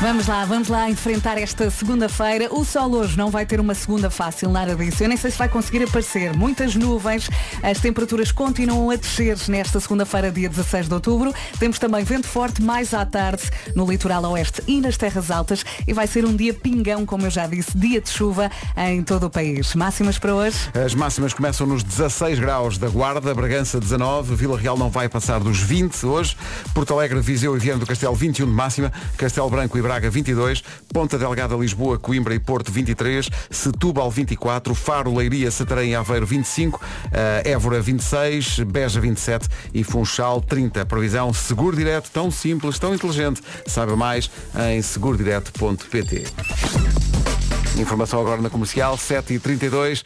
Vamos 0.00 0.28
lá, 0.28 0.44
vamos 0.44 0.68
lá 0.68 0.88
enfrentar 0.88 1.38
esta 1.38 1.68
segunda-feira. 1.72 2.54
O 2.54 2.64
sol 2.64 2.92
hoje 2.92 3.18
não 3.18 3.30
vai 3.30 3.44
ter 3.44 3.58
uma 3.58 3.74
segunda 3.74 4.08
fácil, 4.08 4.48
nada 4.48 4.76
disso. 4.76 5.02
Eu 5.02 5.08
nem 5.08 5.18
sei 5.18 5.28
se 5.28 5.36
vai 5.36 5.48
conseguir 5.48 5.82
aparecer. 5.82 6.32
Muitas 6.36 6.76
nuvens, 6.76 7.28
as 7.64 7.80
temperaturas 7.80 8.30
continuam 8.30 8.90
a 8.90 8.94
descer 8.94 9.36
nesta 9.48 9.80
segunda-feira, 9.80 10.30
dia 10.30 10.48
16 10.48 10.86
de 10.86 10.94
outubro. 10.94 11.34
Temos 11.58 11.80
também 11.80 12.04
vento 12.04 12.28
forte 12.28 12.62
mais 12.62 12.94
à 12.94 13.04
tarde 13.04 13.42
no 13.74 13.90
litoral 13.90 14.22
oeste 14.30 14.62
e 14.68 14.80
nas 14.80 14.96
terras 14.96 15.32
altas. 15.32 15.64
E 15.84 15.92
vai 15.92 16.06
ser 16.06 16.24
um 16.24 16.34
dia 16.34 16.54
pingão, 16.54 17.04
como 17.04 17.26
eu 17.26 17.30
já 17.30 17.48
disse, 17.48 17.76
dia 17.76 18.00
de 18.00 18.08
chuva 18.08 18.48
em 18.76 19.02
todo 19.02 19.26
o 19.26 19.30
país. 19.30 19.74
Máximas 19.74 20.16
para 20.16 20.32
hoje? 20.32 20.58
As 20.74 20.94
máximas 20.94 21.34
começam 21.34 21.66
nos 21.66 21.82
16 21.82 22.38
graus 22.38 22.78
da 22.78 22.88
Guarda, 22.88 23.34
Bragança 23.34 23.80
19, 23.80 24.36
Vila 24.36 24.56
Real 24.56 24.78
não 24.78 24.90
vai 24.90 25.08
passar 25.08 25.40
dos 25.40 25.58
20 25.58 26.06
hoje, 26.06 26.36
Porto 26.72 26.94
Alegre, 26.94 27.20
Viseu 27.20 27.56
e 27.56 27.58
Viana 27.58 27.80
do 27.80 27.86
Castelo 27.86 28.14
21 28.14 28.46
de 28.46 28.52
máxima, 28.52 28.92
Castelo 29.16 29.50
Branco 29.50 29.76
e 29.76 29.87
Braga 29.88 30.10
22, 30.10 30.62
Ponta 30.92 31.16
Delgada, 31.16 31.56
Lisboa, 31.56 31.98
Coimbra 31.98 32.34
e 32.34 32.38
Porto 32.38 32.70
23, 32.70 33.30
Setúbal 33.50 34.10
24, 34.10 34.74
Faro, 34.74 35.14
Leiria, 35.14 35.50
Santarém 35.50 35.92
e 35.92 35.94
Aveiro 35.94 36.26
25, 36.26 36.78
eh, 37.10 37.42
Évora 37.46 37.80
26, 37.80 38.58
Beja 38.66 39.00
27 39.00 39.48
e 39.72 39.82
Funchal 39.82 40.42
30. 40.42 40.84
Previsão 40.84 41.32
seguro 41.32 41.74
direto, 41.74 42.10
tão 42.10 42.30
simples, 42.30 42.78
tão 42.78 42.94
inteligente. 42.94 43.40
Saiba 43.66 43.96
mais 43.96 44.30
em 44.70 44.82
segurodireto.pt. 44.82 47.37
Informação 47.78 48.20
agora 48.20 48.42
na 48.42 48.50
comercial, 48.50 48.96
7h32. 48.96 50.02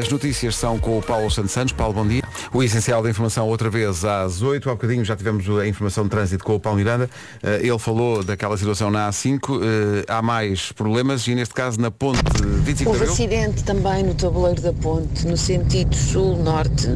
As 0.00 0.08
notícias 0.08 0.54
são 0.54 0.78
com 0.78 0.96
o 0.98 1.02
Paulo 1.02 1.28
Santos 1.30 1.50
Santos. 1.50 1.72
Paulo, 1.72 1.92
bom 1.94 2.06
dia. 2.06 2.22
O 2.52 2.62
essencial 2.62 3.02
da 3.02 3.10
informação 3.10 3.48
outra 3.48 3.68
vez 3.68 4.04
às 4.04 4.42
8 4.42 4.70
Há 4.70 4.72
bocadinho 4.74 5.04
já 5.04 5.16
tivemos 5.16 5.48
a 5.58 5.66
informação 5.66 6.04
de 6.04 6.10
trânsito 6.10 6.44
com 6.44 6.54
o 6.54 6.60
Paulo 6.60 6.78
Miranda. 6.78 7.10
Eh, 7.42 7.60
Ele 7.66 7.78
falou 7.78 8.22
daquela 8.22 8.56
situação 8.56 8.90
na 8.90 9.08
A5. 9.10 9.60
Eh, 9.60 10.04
Há 10.08 10.22
mais 10.22 10.70
problemas 10.72 11.26
e 11.26 11.34
neste 11.34 11.52
caso 11.52 11.80
na 11.80 11.90
ponte 11.90 12.20
25 12.42 12.76
de 12.78 12.86
Houve 12.88 12.98
Abril. 13.00 13.12
acidente 13.12 13.64
também 13.64 14.04
no 14.04 14.14
tabuleiro 14.14 14.60
da 14.62 14.72
ponte, 14.72 15.26
no 15.26 15.36
sentido 15.36 15.94
sul-norte. 15.96 16.86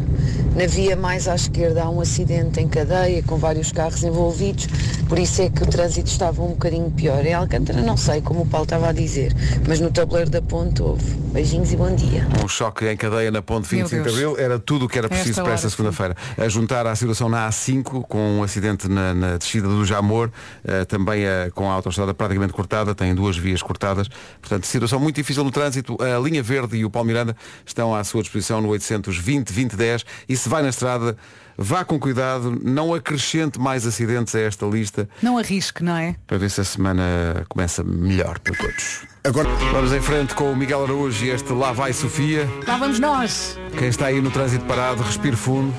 Na 0.55 0.67
via 0.67 0.95
mais 0.95 1.27
à 1.27 1.35
esquerda 1.35 1.83
há 1.85 1.91
um 1.91 2.01
acidente 2.01 2.61
em 2.61 2.69
cadeia 2.69 3.23
com 3.23 3.37
vários 3.37 3.73
carros 3.73 4.03
envolvidos, 4.05 4.67
por 5.09 5.19
isso 5.19 5.43
é 5.43 5.49
que 5.51 5.63
o 5.63 5.67
trânsito 5.67 6.09
estava 6.09 6.43
um 6.43 6.49
bocadinho 6.51 6.91
pior. 6.91 7.25
Em 7.27 7.35
Alcântara 7.35 7.81
não 7.83 7.97
sei, 7.97 8.21
como 8.21 8.43
o 8.43 8.47
Paulo 8.47 8.65
estava 8.65 8.89
a 8.89 8.93
dizer, 8.93 9.35
mas 9.67 9.81
no 9.81 9.91
tabuleiro 9.91 10.20
da 10.29 10.43
ponte 10.43 10.83
houve. 10.83 11.05
Beijinhos 11.33 11.73
e 11.73 11.77
bom 11.77 11.95
dia. 11.95 12.27
Um 12.43 12.49
choque 12.49 12.87
em 12.89 12.97
cadeia 12.97 13.31
na 13.31 13.41
ponte 13.41 13.75
Meu 13.75 13.87
25 13.87 14.03
de. 14.03 14.09
Abril 14.11 14.39
era 14.39 14.59
tudo 14.59 14.87
o 14.87 14.89
que 14.89 14.99
era 14.99 15.07
Esta 15.07 15.17
preciso 15.17 15.43
para 15.43 15.53
esta 15.53 15.67
hora, 15.67 15.71
sim. 15.71 15.77
segunda-feira. 15.77 16.17
A 16.37 16.49
juntar 16.49 16.87
à 16.87 16.95
situação 16.95 17.29
na 17.29 17.49
A5, 17.49 18.03
com 18.09 18.39
um 18.39 18.43
acidente 18.43 18.89
na, 18.89 19.15
na 19.15 19.37
descida 19.37 19.69
do 19.69 19.85
Jamor, 19.85 20.31
eh, 20.65 20.85
também 20.85 21.25
eh, 21.25 21.51
com 21.55 21.71
a 21.71 21.75
autoestrada 21.75 22.13
praticamente 22.13 22.53
cortada, 22.53 22.95
tem 22.95 23.15
duas 23.15 23.37
vias 23.37 23.63
cortadas. 23.63 24.09
Portanto, 24.41 24.67
situação 24.67 24.99
muito 24.99 25.17
difícil 25.17 25.45
no 25.45 25.51
trânsito. 25.51 25.97
A 26.03 26.19
linha 26.19 26.43
verde 26.43 26.77
e 26.77 26.85
o 26.85 26.91
Paulo 26.91 27.07
Miranda 27.07 27.37
estão 27.65 27.95
à 27.95 28.03
sua 28.05 28.23
disposição 28.23 28.61
no 28.61 28.69
820 28.69 29.51
2010 29.53 30.05
e 30.29 30.37
se 30.37 30.49
vai 30.49 30.63
na 30.63 30.69
estrada, 30.69 31.17
vá 31.63 31.85
com 31.85 31.99
cuidado, 32.01 32.59
não 32.65 32.95
acrescente 32.95 33.61
mais 33.61 33.87
acidentes 33.87 34.35
a 34.35 34.41
esta 34.41 34.65
lista 34.65 35.07
Não 35.23 35.37
arrisque, 35.37 35.85
não 35.85 35.95
é? 35.97 36.17
para 36.27 36.39
ver 36.39 36.51
se 36.51 36.61
a 36.63 36.65
semana 36.65 37.45
começa 37.51 37.85
melhor 37.85 38.39
para 38.39 38.57
todos. 38.57 39.03
Agora 39.23 39.47
vamos 39.71 39.93
em 39.93 40.01
frente 40.01 40.35
com 40.35 40.51
o 40.51 40.57
Miguel 40.57 40.85
Araújo 40.85 41.23
e 41.27 41.29
este 41.29 41.53
Lá 41.53 41.73
Vai 41.73 41.93
Sofia. 41.93 42.49
Lá 42.67 42.79
vamos 42.79 42.99
nós. 42.99 43.59
Quem 43.77 43.89
está 43.89 44.07
aí 44.07 44.19
no 44.21 44.31
trânsito 44.31 44.65
parado, 44.65 45.03
respire 45.03 45.37
fundo. 45.37 45.75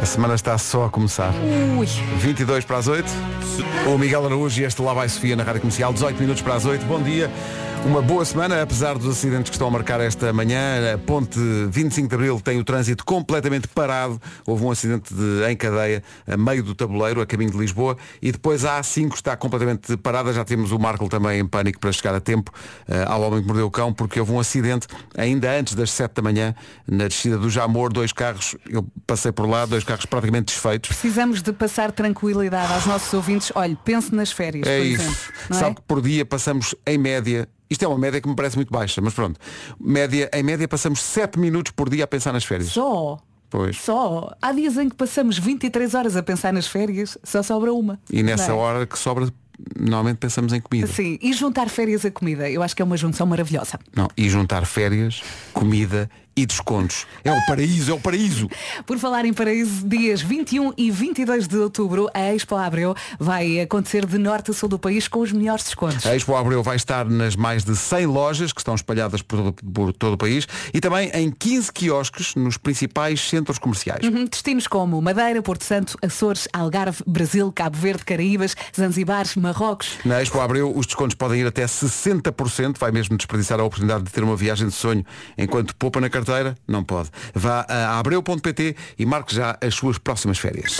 A 0.00 0.06
semana 0.06 0.34
está 0.34 0.56
só 0.56 0.86
a 0.86 0.90
começar. 0.90 1.32
Ui. 1.78 1.86
22 2.18 2.64
para 2.64 2.78
as 2.78 2.86
8. 2.88 3.06
O 3.86 3.98
Miguel 3.98 4.24
Araújo 4.24 4.60
e 4.60 4.64
este 4.64 4.80
Lá 4.80 4.94
Vai 4.94 5.08
Sofia 5.08 5.36
na 5.36 5.42
Rádio 5.42 5.60
Comercial, 5.60 5.92
18 5.92 6.18
minutos 6.18 6.42
para 6.42 6.54
as 6.54 6.64
8. 6.64 6.84
Bom 6.86 7.02
dia. 7.02 7.30
Uma 7.86 8.02
boa 8.02 8.24
semana, 8.24 8.60
apesar 8.60 8.98
dos 8.98 9.08
acidentes 9.08 9.48
que 9.48 9.54
estão 9.54 9.68
a 9.68 9.70
marcar 9.70 10.00
esta 10.00 10.32
manhã. 10.32 10.94
A 10.94 10.98
ponte 10.98 11.38
25 11.70 12.08
de 12.08 12.14
Abril 12.16 12.40
tem 12.40 12.58
o 12.58 12.64
trânsito 12.64 13.04
completamente 13.04 13.68
parado. 13.68 14.20
Houve 14.44 14.64
um 14.64 14.70
acidente 14.72 15.14
de, 15.14 15.44
em 15.48 15.56
cadeia 15.56 16.02
a 16.26 16.36
meio 16.36 16.64
do 16.64 16.74
tabuleiro, 16.74 17.20
a 17.20 17.26
caminho 17.26 17.52
de 17.52 17.56
Lisboa. 17.56 17.96
E 18.20 18.32
depois 18.32 18.64
a 18.64 18.80
A5 18.80 19.14
está 19.14 19.36
completamente 19.36 19.96
parada. 19.98 20.32
Já 20.32 20.44
temos 20.44 20.72
o 20.72 20.78
Marco 20.80 21.08
também 21.08 21.38
em 21.38 21.46
pânico 21.46 21.78
para 21.78 21.92
chegar 21.92 22.12
a 22.12 22.20
tempo 22.20 22.50
eh, 22.88 23.04
ao 23.06 23.22
Homem 23.22 23.40
que 23.40 23.46
Mordeu 23.46 23.66
o 23.66 23.70
Cão, 23.70 23.92
porque 23.92 24.18
houve 24.18 24.32
um 24.32 24.40
acidente 24.40 24.88
ainda 25.16 25.48
antes 25.56 25.74
das 25.76 25.92
7 25.92 26.12
da 26.12 26.22
manhã, 26.22 26.56
na 26.88 27.06
descida 27.06 27.38
do 27.38 27.48
Jamor. 27.48 27.92
Dois 27.92 28.12
carros, 28.12 28.56
eu 28.68 28.84
passei 29.06 29.30
por 29.30 29.48
lá, 29.48 29.64
dois 29.64 29.84
carros 29.84 30.04
praticamente 30.06 30.46
desfeitos. 30.46 30.88
Precisamos 30.88 31.40
de 31.40 31.52
passar 31.52 31.92
tranquilidade 31.92 32.72
aos 32.72 32.84
nossos 32.84 33.14
ouvintes. 33.14 33.52
Olha, 33.54 33.78
pense 33.84 34.12
nas 34.12 34.32
férias, 34.32 34.66
É 34.66 34.78
por 34.78 34.86
isso. 34.86 35.02
exemplo. 35.02 35.18
não 35.50 35.56
é? 35.56 35.60
Sabe 35.60 35.76
que 35.76 35.82
por 35.82 36.02
dia 36.02 36.26
passamos 36.26 36.74
em 36.84 36.98
média. 36.98 37.48
Isto 37.76 37.84
é 37.84 37.88
uma 37.88 37.98
média 37.98 38.22
que 38.22 38.26
me 38.26 38.34
parece 38.34 38.56
muito 38.56 38.72
baixa, 38.72 39.02
mas 39.02 39.12
pronto. 39.12 39.38
Média, 39.78 40.30
em 40.32 40.42
média 40.42 40.66
passamos 40.66 40.98
7 40.98 41.38
minutos 41.38 41.72
por 41.72 41.90
dia 41.90 42.04
a 42.04 42.06
pensar 42.06 42.32
nas 42.32 42.42
férias. 42.42 42.70
Só. 42.70 43.18
Pois. 43.50 43.76
Só. 43.76 44.34
Há 44.40 44.50
dias 44.52 44.78
em 44.78 44.88
que 44.88 44.96
passamos 44.96 45.38
23 45.38 45.94
horas 45.94 46.16
a 46.16 46.22
pensar 46.22 46.54
nas 46.54 46.66
férias, 46.66 47.18
só 47.22 47.42
sobra 47.42 47.74
uma. 47.74 48.00
E 48.10 48.22
nessa 48.22 48.52
é? 48.52 48.54
hora 48.54 48.86
que 48.86 48.98
sobra, 48.98 49.30
normalmente 49.78 50.16
pensamos 50.16 50.54
em 50.54 50.60
comida. 50.60 50.86
Sim, 50.86 51.18
e 51.20 51.34
juntar 51.34 51.68
férias 51.68 52.02
a 52.06 52.10
comida, 52.10 52.48
eu 52.48 52.62
acho 52.62 52.74
que 52.74 52.80
é 52.80 52.84
uma 52.84 52.96
junção 52.96 53.26
maravilhosa. 53.26 53.78
Não, 53.94 54.08
e 54.16 54.26
juntar 54.30 54.64
férias, 54.64 55.22
comida 55.52 56.08
e 56.36 56.44
descontos. 56.44 57.06
É 57.24 57.32
o 57.32 57.46
paraíso, 57.46 57.90
é 57.90 57.94
o 57.94 57.98
paraíso. 58.00 58.48
Por 58.84 58.98
falar 58.98 59.24
em 59.24 59.32
paraíso, 59.32 59.86
dias 59.88 60.20
21 60.20 60.74
e 60.76 60.90
22 60.90 61.48
de 61.48 61.56
outubro, 61.56 62.08
a 62.12 62.34
Expo 62.34 62.54
Abreu 62.56 62.94
vai 63.18 63.58
acontecer 63.60 64.04
de 64.04 64.18
norte 64.18 64.50
a 64.50 64.54
sul 64.54 64.68
do 64.68 64.78
país 64.78 65.08
com 65.08 65.20
os 65.20 65.32
melhores 65.32 65.64
descontos. 65.64 66.04
A 66.04 66.14
Expo 66.14 66.34
Abreu 66.36 66.62
vai 66.62 66.76
estar 66.76 67.06
nas 67.06 67.34
mais 67.36 67.64
de 67.64 67.74
100 67.74 68.04
lojas 68.06 68.52
que 68.52 68.60
estão 68.60 68.74
espalhadas 68.74 69.22
por, 69.22 69.38
todo- 69.38 69.52
por 69.72 69.92
todo 69.94 70.12
o 70.14 70.18
país 70.18 70.46
e 70.74 70.80
também 70.80 71.10
em 71.14 71.30
15 71.30 71.72
quiosques 71.72 72.34
nos 72.34 72.58
principais 72.58 73.18
centros 73.20 73.58
comerciais. 73.58 74.06
Uhum, 74.06 74.26
Destinos 74.26 74.66
como 74.66 75.00
Madeira, 75.00 75.40
Porto 75.40 75.64
Santo, 75.64 75.96
Açores, 76.02 76.46
Algarve, 76.52 77.02
Brasil, 77.06 77.50
Cabo 77.50 77.78
Verde, 77.78 78.04
Caraíbas, 78.04 78.54
Zanzibar, 78.76 79.24
Marrocos. 79.38 79.92
Na 80.04 80.20
Expo 80.20 80.38
Abreu 80.40 80.70
os 80.76 80.84
descontos 80.84 81.14
podem 81.14 81.40
ir 81.40 81.46
até 81.46 81.64
60%, 81.64 82.76
vai 82.78 82.92
mesmo 82.92 83.16
desperdiçar 83.16 83.58
a 83.58 83.64
oportunidade 83.64 84.04
de 84.04 84.10
ter 84.10 84.22
uma 84.22 84.36
viagem 84.36 84.66
de 84.68 84.74
sonho 84.74 85.02
enquanto 85.38 85.74
poupa 85.76 85.98
na 85.98 86.10
carteira? 86.10 86.25
Não 86.66 86.84
pode. 86.84 87.10
Vá 87.34 87.66
a 87.68 87.98
abreu.pt 87.98 88.76
e 88.98 89.06
marque 89.06 89.34
já 89.34 89.58
as 89.60 89.74
suas 89.74 89.98
próximas 89.98 90.38
férias. 90.38 90.78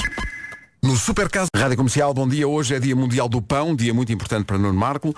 No 0.83 0.97
Supercaso 0.97 1.49
Rádio 1.57 1.77
Comercial, 1.77 2.15
bom 2.15 2.29
dia. 2.29 2.47
Hoje 2.47 2.75
é 2.75 2.79
Dia 2.79 2.95
Mundial 2.95 3.29
do 3.29 3.43
Pão, 3.43 3.75
dia 3.75 3.93
muito 3.93 4.13
importante 4.13 4.45
para 4.45 4.57
Nuno 4.59 4.79
Marco. 4.79 5.15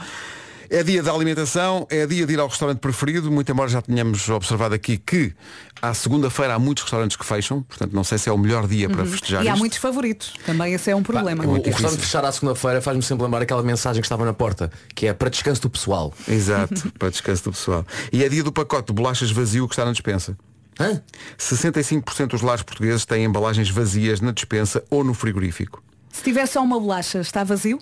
É 0.71 0.83
dia 0.83 1.03
da 1.03 1.13
alimentação, 1.13 1.87
é 1.89 2.07
dia 2.07 2.27
de 2.27 2.33
ir 2.35 2.39
ao 2.41 2.47
restaurante 2.47 2.79
preferido, 2.79 3.31
muito 3.31 3.51
embora 3.51 3.71
já 3.71 3.81
tenhamos 3.81 4.29
observado 4.29 4.75
aqui 4.75 4.99
que 4.99 5.33
à 5.81 5.95
segunda-feira 5.95 6.55
há 6.55 6.59
muitos 6.59 6.83
restaurantes 6.85 7.17
que 7.17 7.25
fecham, 7.25 7.63
portanto 7.63 7.93
não 7.95 8.05
sei 8.05 8.19
se 8.19 8.29
é 8.29 8.33
o 8.33 8.37
melhor 8.37 8.67
dia 8.69 8.89
para 8.91 9.07
festejar 9.07 9.43
E 9.43 9.49
há 9.49 9.53
isto. 9.53 9.59
muitos 9.61 9.79
favoritos. 9.79 10.35
Também 10.45 10.75
esse 10.75 10.91
é 10.91 10.95
um 10.97 11.03
problema. 11.03 11.43
O, 11.45 11.53
o 11.53 11.59
difícil. 11.59 11.73
restaurante 11.73 12.01
fechar 12.01 12.25
à 12.25 12.33
segunda-feira 12.33 12.83
faz-me 12.83 13.03
sempre 13.03 13.25
lembrar 13.25 13.41
aquela 13.43 13.63
mensagem 13.63 14.03
que 14.03 14.07
estava 14.07 14.25
na 14.27 14.35
porta, 14.35 14.71
que 14.95 15.07
é 15.07 15.15
para 15.15 15.31
descanso 15.31 15.63
do 15.63 15.71
pessoal. 15.71 16.13
Exato, 16.29 16.93
para 16.99 17.09
descanso 17.11 17.45
do 17.45 17.53
pessoal. 17.53 17.87
E 18.13 18.23
é 18.23 18.29
dia 18.29 18.45
do 18.45 18.53
pacote 18.53 18.89
de 18.89 18.93
bolachas 18.93 19.31
vazio 19.31 19.67
que 19.67 19.73
está 19.73 19.87
na 19.87 19.93
despensa. 19.93 20.37
Hã? 20.79 21.01
65% 21.39 22.27
dos 22.29 22.43
lares 22.43 22.63
portugueses 22.63 23.05
têm 23.07 23.25
embalagens 23.25 23.71
vazias 23.71 24.21
na 24.21 24.33
despensa 24.33 24.85
ou 24.91 25.03
no 25.03 25.15
frigorífico. 25.15 25.83
Se 26.13 26.23
tiver 26.23 26.47
só 26.47 26.63
uma 26.63 26.79
bolacha, 26.79 27.21
está 27.21 27.43
vazio? 27.43 27.79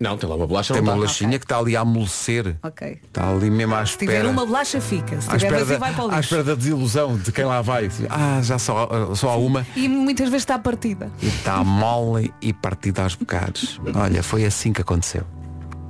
Não, 0.00 0.16
tem 0.16 0.28
lá 0.28 0.36
uma 0.36 0.46
bolacha, 0.46 0.72
Tem 0.72 0.80
uma 0.80 0.90
está. 0.92 0.96
bolachinha 0.96 1.38
que 1.40 1.44
está 1.44 1.58
ali 1.58 1.76
a 1.76 1.80
amolecer. 1.80 2.56
Ok. 2.62 3.00
Está 3.04 3.30
ali 3.30 3.50
mesmo 3.50 3.74
à 3.74 3.84
Se 3.84 3.98
tiver 3.98 4.12
espera. 4.14 4.28
uma 4.30 4.46
bolacha, 4.46 4.80
fica. 4.80 5.20
Se 5.20 5.28
à 5.28 5.32
tiver 5.32 5.46
espera, 5.46 5.58
vazio, 5.64 5.72
da, 5.74 5.78
vai 5.78 5.92
para 5.94 6.04
o 6.04 6.06
à 6.06 6.10
lixo. 6.10 6.20
espera 6.20 6.44
da 6.44 6.54
desilusão 6.54 7.16
de 7.16 7.32
quem 7.32 7.44
lá 7.44 7.60
vai. 7.62 7.90
Ah, 8.08 8.40
já 8.42 8.58
só, 8.60 9.12
só 9.16 9.30
há 9.30 9.36
uma. 9.36 9.66
E 9.74 9.88
muitas 9.88 10.26
vezes 10.28 10.42
está 10.42 10.56
partida. 10.58 11.10
E 11.20 11.26
está 11.26 11.64
mole 11.64 12.32
e 12.40 12.52
partida 12.52 13.02
aos 13.02 13.16
bocados. 13.16 13.80
Olha, 13.94 14.22
foi 14.22 14.44
assim 14.44 14.72
que 14.72 14.80
aconteceu. 14.82 15.24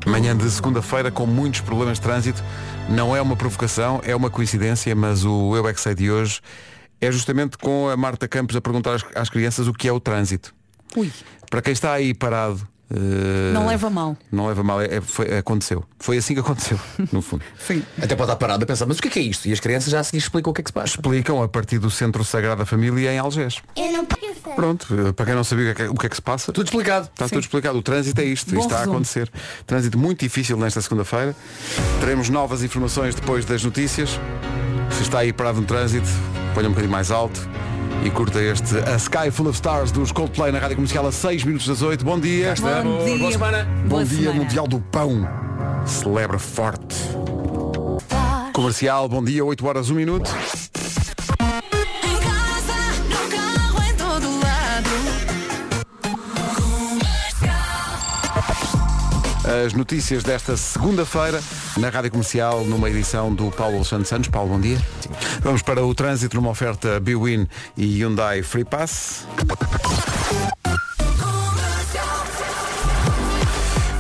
Manhã 0.07 0.35
de 0.35 0.51
segunda-feira 0.51 1.11
com 1.11 1.27
muitos 1.27 1.61
problemas 1.61 1.99
de 1.99 2.03
trânsito. 2.03 2.43
Não 2.89 3.15
é 3.15 3.21
uma 3.21 3.37
provocação, 3.37 4.01
é 4.05 4.17
uma 4.17 4.31
coincidência, 4.31 4.95
mas 4.95 5.23
o 5.27 5.55
Eu 5.55 5.69
é 5.69 5.75
que 5.75 5.81
sei 5.83 5.95
de 5.95 6.11
hoje 6.11 6.41
é 7.01 7.13
justamente 7.13 7.59
com 7.59 7.89
a 7.91 7.97
Marta 7.97 8.27
Campos 8.27 8.57
a 8.57 8.61
perguntar 8.61 8.95
às, 8.95 9.05
às 9.15 9.29
crianças 9.29 9.69
o 9.69 9.73
que 9.75 9.87
é 9.87 9.93
o 9.93 10.01
trânsito. 10.01 10.55
Ui, 10.97 11.13
Para 11.51 11.61
quem 11.61 11.73
está 11.75 11.93
aí 11.93 12.15
parado. 12.15 12.67
Eh, 12.91 13.53
não 13.53 13.67
leva 13.67 13.91
mal. 13.91 14.17
Não 14.31 14.47
leva 14.47 14.63
mal, 14.63 14.81
é- 14.81 15.01
foi- 15.01 15.37
aconteceu. 15.39 15.85
Foi 15.99 16.17
assim 16.19 16.35
que 16.35 16.41
aconteceu, 16.41 16.79
no 17.13 17.21
fundo. 17.23 17.43
Sim. 17.59 17.83
Até 17.97 18.15
pode 18.17 18.23
estar 18.31 18.37
parado 18.37 18.63
a 18.65 18.67
pensar, 18.67 18.87
mas 18.87 18.99
o 18.99 19.03
que 19.03 19.09
é, 19.09 19.11
que 19.11 19.19
é 19.19 19.23
isto? 19.23 19.47
E 19.49 19.53
as 19.53 19.61
crianças 19.61 19.91
já 19.91 20.01
a 20.01 20.05
seguir 20.05 20.19
explicam 20.19 20.51
o 20.51 20.55
que 20.55 20.61
é 20.61 20.65
que 20.65 20.71
se 20.71 20.75
passa. 20.75 20.89
Explicam 20.97 21.43
a 21.43 21.49
partir 21.49 21.79
do 21.79 21.91
Centro 21.91 22.25
Sagrada 22.25 22.65
Família 22.65 23.13
em 23.13 23.19
Algés. 23.19 23.57
Eu 23.77 23.93
não 23.93 24.07
sei. 24.19 24.55
Pronto, 24.55 24.87
eh, 25.09 25.13
para 25.13 25.27
quem 25.27 25.35
não 25.35 25.45
sabia 25.45 25.73
o 25.73 25.75
que 25.75 25.83
é 25.83 25.85
que, 25.87 25.91
o 25.93 25.95
que 25.95 26.07
é 26.07 26.09
que 26.09 26.17
se 26.17 26.23
passa, 26.23 26.53
Tudo 26.53 26.67
explicado. 26.67 27.09
Está 27.13 27.29
tudo 27.29 27.41
explicado. 27.41 27.79
O 27.79 27.83
trânsito 27.83 28.21
é 28.21 28.25
isto. 28.25 28.51
Bom 28.55 28.61
isto 28.61 28.71
está 28.71 28.81
a 28.81 28.85
acontecer. 28.85 29.31
Trânsito 29.67 29.99
muito 29.99 30.21
difícil 30.21 30.57
nesta 30.57 30.81
segunda-feira. 30.81 31.37
Teremos 32.01 32.29
novas 32.29 32.63
informações 32.63 33.15
depois 33.15 33.45
das 33.45 33.63
notícias. 33.63 34.19
Se 34.93 35.03
está 35.03 35.19
aí 35.19 35.33
parado 35.33 35.61
no 35.61 35.67
trânsito, 35.67 36.09
ponha 36.55 36.67
um 36.67 36.71
bocadinho 36.71 36.91
mais 36.93 37.11
alto 37.11 37.39
e 38.09 38.11
curta 38.11 38.41
este 38.41 38.79
A 38.79 38.97
Sky 38.97 39.31
Full 39.31 39.49
of 39.49 39.57
Stars 39.57 39.93
dos 39.93 40.13
Coldplay 40.13 40.51
na 40.51 40.59
Rádio 40.59 40.77
Comercial 40.77 41.07
a 41.07 41.13
6 41.13 41.45
minutos 41.45 41.67
das 41.67 41.83
8. 41.83 42.03
Bom 42.03 42.19
dia. 42.19 42.55
Bom 42.59 43.05
dia. 43.05 43.19
boa 43.19 43.33
semana. 43.33 43.65
Bom 43.65 43.89
Boa 43.89 44.05
dia 44.05 44.19
semana. 44.19 44.41
Mundial 44.41 44.67
do 44.67 44.81
Pão. 44.81 45.29
Celebra 45.85 46.39
forte. 46.39 46.97
Comercial, 48.55 49.09
bom 49.09 49.23
dia, 49.23 49.45
8 49.45 49.67
horas, 49.67 49.91
1 49.91 49.95
minuto. 49.95 50.31
As 59.49 59.73
notícias 59.73 60.23
desta 60.23 60.59
segunda-feira 60.59 61.41
na 61.79 61.89
Rádio 61.89 62.11
Comercial, 62.11 62.65
numa 62.65 62.91
edição 62.91 63.35
do 63.35 63.51
Paulo 63.51 63.77
Alexandre 63.77 64.07
Santos. 64.07 64.29
Paulo, 64.29 64.51
bom 64.51 64.61
dia. 64.61 64.79
Vamos 65.41 65.63
para 65.63 65.83
o 65.83 65.95
trânsito 65.95 66.37
numa 66.37 66.51
oferta 66.51 67.01
Biwin 67.01 67.49
e 67.75 67.99
Hyundai 67.99 68.43
Free 68.43 68.65
Pass. 68.65 69.27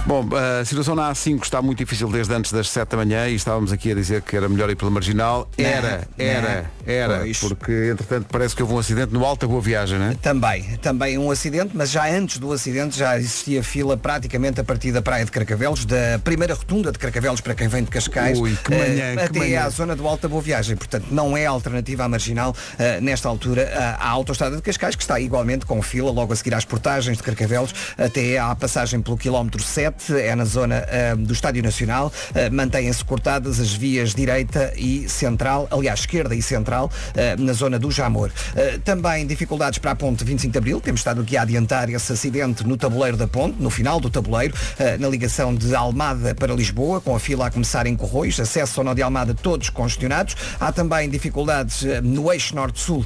Bom, 0.09 0.27
a 0.35 0.65
situação 0.65 0.95
na 0.95 1.13
A5 1.13 1.43
está 1.43 1.61
muito 1.61 1.77
difícil 1.81 2.09
desde 2.09 2.33
antes 2.33 2.51
das 2.51 2.71
7 2.71 2.89
da 2.89 2.97
manhã 2.97 3.29
e 3.29 3.35
estávamos 3.35 3.71
aqui 3.71 3.93
a 3.93 3.95
dizer 3.95 4.23
que 4.23 4.35
era 4.35 4.49
melhor 4.49 4.71
ir 4.71 4.75
pela 4.75 4.91
Marginal. 4.91 5.47
Era, 5.59 6.09
era, 6.17 6.71
era, 6.87 7.19
Pois. 7.19 7.39
porque 7.41 7.91
entretanto 7.93 8.27
parece 8.33 8.57
que 8.57 8.63
houve 8.63 8.73
um 8.75 8.79
acidente 8.79 9.13
no 9.13 9.23
Alta 9.23 9.47
Boa 9.47 9.61
Viagem, 9.61 9.99
não 9.99 10.07
é? 10.07 10.15
Também, 10.15 10.79
também 10.79 11.19
um 11.19 11.31
acidente, 11.31 11.73
mas 11.75 11.91
já 11.91 12.09
antes 12.11 12.39
do 12.39 12.51
acidente 12.51 12.97
já 12.99 13.19
existia 13.19 13.63
fila 13.63 13.99
praticamente 13.99 14.59
a 14.59 14.65
partir 14.65 14.93
da 14.93 15.03
praia 15.03 15.27
de 15.27 15.31
Carcavelos, 15.31 15.85
da 15.85 16.19
primeira 16.25 16.55
rotunda 16.55 16.91
de 16.91 16.99
Carcavelos 16.99 17.43
para 17.43 17.55
quem 17.55 17.69
vem 17.69 17.85
de 17.85 17.91
Cascais, 17.91 18.39
Ui, 18.39 18.57
que 18.65 18.71
manhã, 18.71 19.15
que 19.15 19.23
até 19.25 19.39
manhã. 19.41 19.65
à 19.65 19.69
zona 19.69 19.95
do 19.95 20.09
Alta 20.09 20.27
Boa 20.27 20.41
Viagem. 20.41 20.75
Portanto, 20.75 21.09
não 21.11 21.37
é 21.37 21.45
alternativa 21.45 22.05
à 22.05 22.09
marginal 22.09 22.57
eh, 22.79 22.99
nesta 23.03 23.29
altura 23.29 23.71
à 23.99 24.09
à 24.09 24.11
autoestrada 24.13 24.57
de 24.57 24.63
Cascais, 24.63 24.97
que 24.97 25.03
está 25.03 25.21
igualmente 25.21 25.67
com 25.67 25.83
fila 25.83 26.11
logo 26.11 26.33
a 26.33 26.37
seguir 26.37 26.55
às 26.55 26.65
portagens 26.65 27.19
de 27.19 27.23
Carcavelos, 27.23 27.75
até 27.99 28.39
à 28.39 28.55
passagem 28.57 29.03
pelo 29.03 29.19
quilómetro 29.19 29.63
7, 29.63 29.98
é 30.11 30.35
na 30.35 30.45
zona 30.45 30.85
eh, 30.89 31.15
do 31.17 31.33
Estádio 31.33 31.63
Nacional. 31.63 32.13
Eh, 32.35 32.51
Mantêm-se 32.51 33.05
cortadas 33.05 33.61
as 33.61 33.73
vias 33.73 34.15
direita 34.15 34.73
e 34.77 35.09
central, 35.09 35.69
aliás, 35.71 36.01
esquerda 36.01 36.35
e 36.35 36.43
central, 36.43 36.91
eh, 37.15 37.37
na 37.37 37.53
zona 37.53 37.79
do 37.79 37.91
Jamor. 37.91 38.31
Eh, 38.57 38.79
Também 38.85 39.27
dificuldades 39.27 39.79
para 39.79 39.91
a 39.91 39.97
ponte 39.97 40.25
25 40.25 40.53
de 40.53 40.59
Abril. 40.59 40.81
Temos 40.81 41.01
estado 41.01 41.21
aqui 41.21 41.37
a 41.37 41.43
adiantar 41.43 41.91
esse 41.91 42.13
acidente 42.13 42.67
no 42.67 42.77
tabuleiro 42.77 43.17
da 43.17 43.27
ponte, 43.27 43.61
no 43.61 43.71
final 43.71 44.01
do 44.01 44.09
tabuleiro, 44.11 44.55
na 44.99 45.09
ligação 45.09 45.55
de 45.55 45.75
Almada 45.75 46.35
para 46.35 46.55
Lisboa, 46.55 47.01
com 47.01 47.15
a 47.15 47.21
fila 47.21 47.47
a 47.47 47.51
começar 47.51 47.87
em 47.87 47.97
Corroios, 47.97 48.39
acesso 48.41 48.81
ao 48.81 48.85
nó 48.85 48.95
de 48.95 49.03
Almada 49.03 49.35
todos 49.35 49.69
congestionados. 49.71 50.37
Há 50.61 50.73
também 50.73 51.09
dificuldades 51.09 51.83
no 52.03 52.33
eixo 52.33 52.55
norte-sul, 52.55 53.05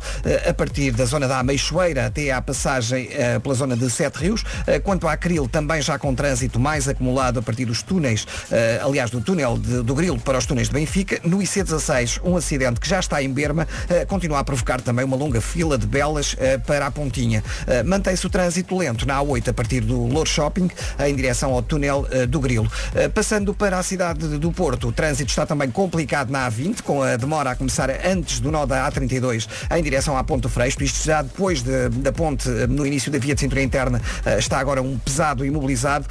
a 0.48 0.52
partir 0.54 0.92
da 0.92 1.04
zona 1.04 1.26
da 1.26 1.38
Ameixoeira 1.38 2.06
até 2.06 2.30
à 2.30 2.40
passagem 2.40 3.08
pela 3.42 3.54
zona 3.54 3.76
de 3.76 3.88
Sete 3.90 4.16
Rios. 4.18 4.44
Quanto 4.84 5.08
à 5.08 5.16
Cril, 5.16 5.48
também 5.48 5.80
já 5.82 5.98
com 5.98 6.14
trânsito 6.14 6.60
mais 6.60 6.81
acumulado 6.88 7.38
a 7.38 7.42
partir 7.42 7.64
dos 7.64 7.82
túneis, 7.82 8.26
eh, 8.50 8.80
aliás, 8.82 9.10
do 9.10 9.20
túnel 9.20 9.58
de- 9.58 9.82
do 9.82 9.94
Grilo 9.94 10.18
para 10.18 10.38
os 10.38 10.46
túneis 10.46 10.68
de 10.68 10.74
Benfica. 10.74 11.20
No 11.24 11.40
IC16, 11.42 12.20
um 12.24 12.36
acidente 12.36 12.80
que 12.80 12.88
já 12.88 13.00
está 13.00 13.22
em 13.22 13.28
Berma, 13.32 13.66
eh, 13.88 14.04
continua 14.04 14.38
a 14.38 14.44
provocar 14.44 14.80
também 14.80 15.04
uma 15.04 15.16
longa 15.16 15.40
fila 15.40 15.76
de 15.78 15.86
belas 15.86 16.34
eh, 16.38 16.58
para 16.58 16.86
a 16.86 16.90
Pontinha. 16.90 17.42
Mantém-se 17.84 18.26
o 18.26 18.30
trânsito 18.30 18.76
lento 18.76 19.06
na 19.06 19.18
A8 19.20 19.48
a 19.48 19.52
partir 19.52 19.80
do 19.80 20.06
Lour 20.06 20.26
Shopping, 20.26 20.70
em 21.06 21.14
direção 21.14 21.52
ao 21.52 21.62
túnel 21.62 22.06
do 22.28 22.40
Grilo. 22.40 22.70
Passando 23.14 23.54
para 23.54 23.78
a 23.78 23.82
cidade 23.82 24.38
do 24.38 24.52
Porto, 24.52 24.88
o 24.88 24.92
trânsito 24.92 25.30
está 25.30 25.46
também 25.46 25.70
complicado 25.70 26.30
na 26.30 26.48
A20, 26.50 26.82
com 26.82 27.02
a 27.02 27.16
demora 27.16 27.50
a 27.50 27.54
começar 27.56 27.90
antes 28.04 28.40
do 28.40 28.50
nó 28.50 28.66
da 28.66 28.90
A32 28.90 29.46
em 29.76 29.82
direção 29.82 30.16
à 30.16 30.24
Ponte 30.24 30.48
Freixo. 30.48 30.82
Isto 30.82 31.04
já 31.04 31.22
depois 31.22 31.62
de- 31.62 31.88
da 31.90 32.12
ponte, 32.12 32.48
no 32.68 32.86
início 32.86 33.10
da 33.10 33.18
via 33.18 33.34
de 33.34 33.40
cintura 33.40 33.62
interna, 33.62 34.00
está 34.38 34.58
agora 34.58 34.82
um 34.82 34.98
pesado 34.98 35.44
imobilizado 35.44 36.06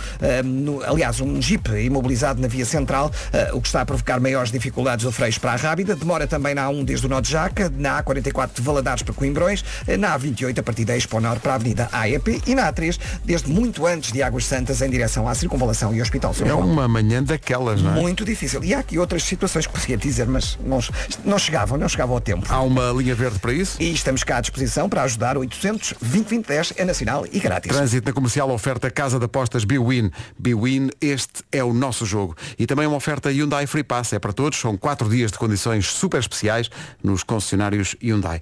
no- 0.61 0.83
aliás, 0.83 1.19
um 1.19 1.41
Jeep 1.41 1.69
imobilizado 1.83 2.41
na 2.41 2.47
via 2.47 2.65
central, 2.65 3.11
eh, 3.33 3.49
o 3.53 3.59
que 3.61 3.67
está 3.67 3.81
a 3.81 3.85
provocar 3.85 4.19
maiores 4.19 4.51
dificuldades 4.51 5.03
do 5.05 5.11
freixo 5.11 5.39
para 5.39 5.53
a 5.53 5.55
Rábida. 5.55 5.95
Demora 5.95 6.27
também 6.27 6.53
na 6.55 6.65
A1 6.67 6.83
desde 6.85 7.05
o 7.05 7.09
Nó 7.09 7.19
de 7.19 7.29
Jaca, 7.31 7.71
na 7.75 8.01
A44 8.03 8.51
de 8.55 8.61
Valadares 8.61 9.03
para 9.03 9.13
Coimbrões, 9.13 9.63
eh, 9.87 9.97
na 9.97 10.17
A28 10.17 10.59
a 10.59 10.63
partir 10.63 10.85
da 10.85 10.95
Expo 10.95 11.19
Norte 11.19 11.41
para 11.41 11.53
a 11.53 11.55
Avenida 11.55 11.89
AEP 11.91 12.41
e 12.47 12.55
na 12.55 12.71
A3 12.71 12.99
desde 13.25 13.49
muito 13.49 13.85
antes 13.85 14.11
de 14.11 14.21
Águas 14.23 14.45
Santas 14.45 14.81
em 14.81 14.89
direção 14.89 15.27
à 15.27 15.35
Circunvalação 15.35 15.93
e 15.93 16.01
Hospital 16.01 16.33
São 16.33 16.45
É 16.45 16.49
João. 16.49 16.61
uma 16.67 16.87
manhã 16.87 17.23
daquelas, 17.23 17.81
não 17.81 17.95
é? 17.97 17.99
Muito 18.01 18.23
difícil. 18.23 18.63
E 18.63 18.73
há 18.73 18.79
aqui 18.79 18.97
outras 18.99 19.23
situações 19.23 19.65
que 19.67 19.73
podia 19.73 19.97
dizer, 19.97 20.27
mas 20.27 20.57
não, 20.63 20.79
não 21.25 21.39
chegavam, 21.39 21.77
não 21.77 21.89
chegavam 21.89 22.15
ao 22.15 22.21
tempo. 22.21 22.45
Há 22.49 22.61
uma 22.61 22.91
linha 22.91 23.15
verde 23.15 23.39
para 23.39 23.53
isso? 23.53 23.81
E 23.81 23.91
estamos 23.93 24.23
cá 24.23 24.37
à 24.37 24.41
disposição 24.41 24.87
para 24.89 25.03
ajudar 25.03 25.37
800 25.37 25.93
2010 26.01 26.73
é 26.77 26.85
nacional 26.85 27.25
e 27.31 27.39
grátis. 27.39 27.71
Trânsito 27.75 28.07
na 28.07 28.13
comercial 28.13 28.49
oferta 28.51 28.89
Casa 28.91 29.17
de 29.19 29.25
Apostas 29.25 29.63
Biwin. 29.63 30.11
Biwin, 30.51 30.89
este 30.99 31.43
é 31.51 31.63
o 31.63 31.73
nosso 31.73 32.05
jogo. 32.05 32.35
E 32.59 32.67
também 32.67 32.85
uma 32.85 32.97
oferta 32.97 33.29
Hyundai 33.29 33.65
Free 33.65 33.83
Pass. 33.83 34.11
É 34.11 34.19
para 34.19 34.33
todos. 34.33 34.59
São 34.59 34.75
quatro 34.75 35.09
dias 35.09 35.31
de 35.31 35.37
condições 35.37 35.87
super 35.87 36.19
especiais 36.19 36.69
nos 37.01 37.23
concessionários 37.23 37.95
Hyundai. 38.01 38.41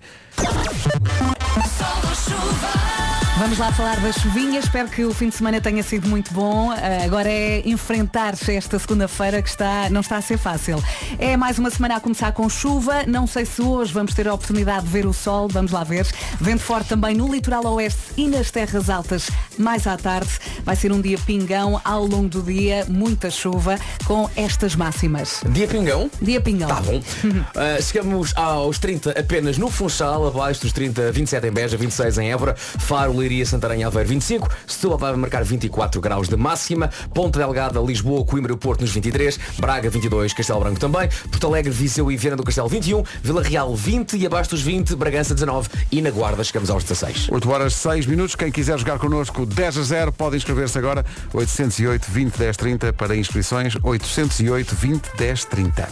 Vamos 3.39 3.58
lá 3.58 3.72
falar 3.72 3.98
da 4.01 4.12
chuvinha. 4.12 4.60
Espero 4.60 4.89
que 4.89 5.05
o 5.05 5.13
fim 5.13 5.29
de 5.29 5.36
semana 5.36 5.62
tenha 5.62 5.81
sido 5.81 6.10
muito 6.10 6.34
bom. 6.34 6.72
Ah, 6.72 7.05
agora 7.05 7.29
é 7.29 7.62
enfrentar-se 7.65 8.53
esta 8.53 8.77
segunda-feira 8.77 9.41
que 9.41 9.48
está, 9.48 9.89
não 9.89 10.01
está 10.01 10.17
a 10.17 10.22
ser 10.22 10.38
fácil. 10.38 10.84
É 11.17 11.38
mais 11.38 11.58
uma 11.58 11.69
semana 11.69 11.96
a 11.96 12.00
começar 12.01 12.34
com 12.34 12.50
chuva. 12.50 13.03
Não 13.08 13.25
sei 13.25 13.46
se 13.46 13.62
hoje 13.62 13.93
vamos 13.93 14.13
ter 14.13 14.27
a 14.27 14.34
oportunidade 14.34 14.86
de 14.86 14.91
ver 14.91 15.05
o 15.05 15.13
sol. 15.13 15.48
Vamos 15.48 15.72
lá 15.72 15.86
ver. 15.86 16.05
Vento 16.41 16.62
forte 16.62 16.89
também 16.89 17.15
no 17.15 17.31
litoral 17.31 17.65
oeste 17.75 18.01
e 18.17 18.27
nas 18.27 18.51
terras 18.51 18.89
altas 18.89 19.29
mais 19.58 19.88
à 19.88 19.96
tarde. 19.96 20.31
Vai 20.65 20.75
ser 20.75 20.91
um 20.91 21.00
dia 21.00 21.17
pingão 21.25 21.79
ao 21.86 22.05
longo 22.05 22.27
do 22.27 22.43
dia. 22.43 22.86
Muita 22.89 23.31
chuva 23.31 23.79
com 24.03 24.29
estas 24.36 24.75
máximas. 24.75 25.41
Dia 25.50 25.67
Pingão? 25.67 26.12
Dia 26.22 26.41
pingão. 26.41 26.67
Tá 26.67 26.81
bom. 26.81 26.98
Uh, 26.98 27.79
chegamos 27.81 28.36
aos 28.36 28.79
30 28.79 29.12
apenas 29.12 29.58
no 29.58 29.69
Funchal, 29.69 30.27
abaixo 30.27 30.62
dos 30.62 30.74
30, 30.74 31.10
27 31.13 31.48
em 31.48 31.51
Beja, 31.51 31.77
26 31.77 32.17
em 32.17 32.31
Évora, 32.31 32.53
Faro, 32.58 33.28
Leiria, 33.29 33.45
Santarém, 33.45 33.83
Aveiro 33.83 34.09
25, 34.09 34.50
Setúbal 34.65 34.98
vai 34.98 35.15
marcar 35.15 35.43
24 35.43 36.01
graus 36.01 36.27
de 36.27 36.36
máxima, 36.36 36.89
Ponta 37.13 37.38
Delgada, 37.38 37.79
Lisboa, 37.79 38.25
Coimbra 38.25 38.53
e 38.53 38.57
Porto 38.57 38.81
nos 38.81 38.91
23, 38.91 39.39
Braga 39.59 39.88
22, 39.88 40.33
Castelo 40.33 40.59
Branco 40.59 40.79
também, 40.79 41.07
Porto 41.29 41.45
Alegre, 41.45 41.71
Viseu 41.71 42.12
e 42.12 42.17
Viana 42.17 42.36
do 42.36 42.43
Castelo 42.43 42.67
21, 42.67 43.03
Vila 43.21 43.43
Real 43.43 43.75
20 43.75 44.17
e 44.17 44.25
abaixo 44.25 44.50
dos 44.50 44.63
20, 44.63 44.95
Bragança 44.95 45.36
19 45.36 45.69
e 45.91 46.01
na 46.01 46.09
Guarda 46.09 46.43
chegamos 46.43 46.71
aos 46.71 46.83
16. 46.83 47.29
8 47.31 47.51
horas 47.51 47.74
6 47.75 48.07
minutos. 48.07 48.36
Quem 48.36 48.51
quiser 48.51 48.79
jogar 48.79 48.98
connosco 48.98 49.45
10 49.45 49.77
a 49.77 49.83
0 49.83 50.12
pode 50.12 50.36
inscrever-se 50.36 50.79
agora. 50.79 51.05
808 51.31 52.09
20 52.09 52.36
10 52.36 52.57
30 52.57 52.93
para 52.93 53.15
inscrições. 53.15 53.75
808 53.83 54.75
20 54.75 55.12
10 55.17 55.45
30. 55.45 55.89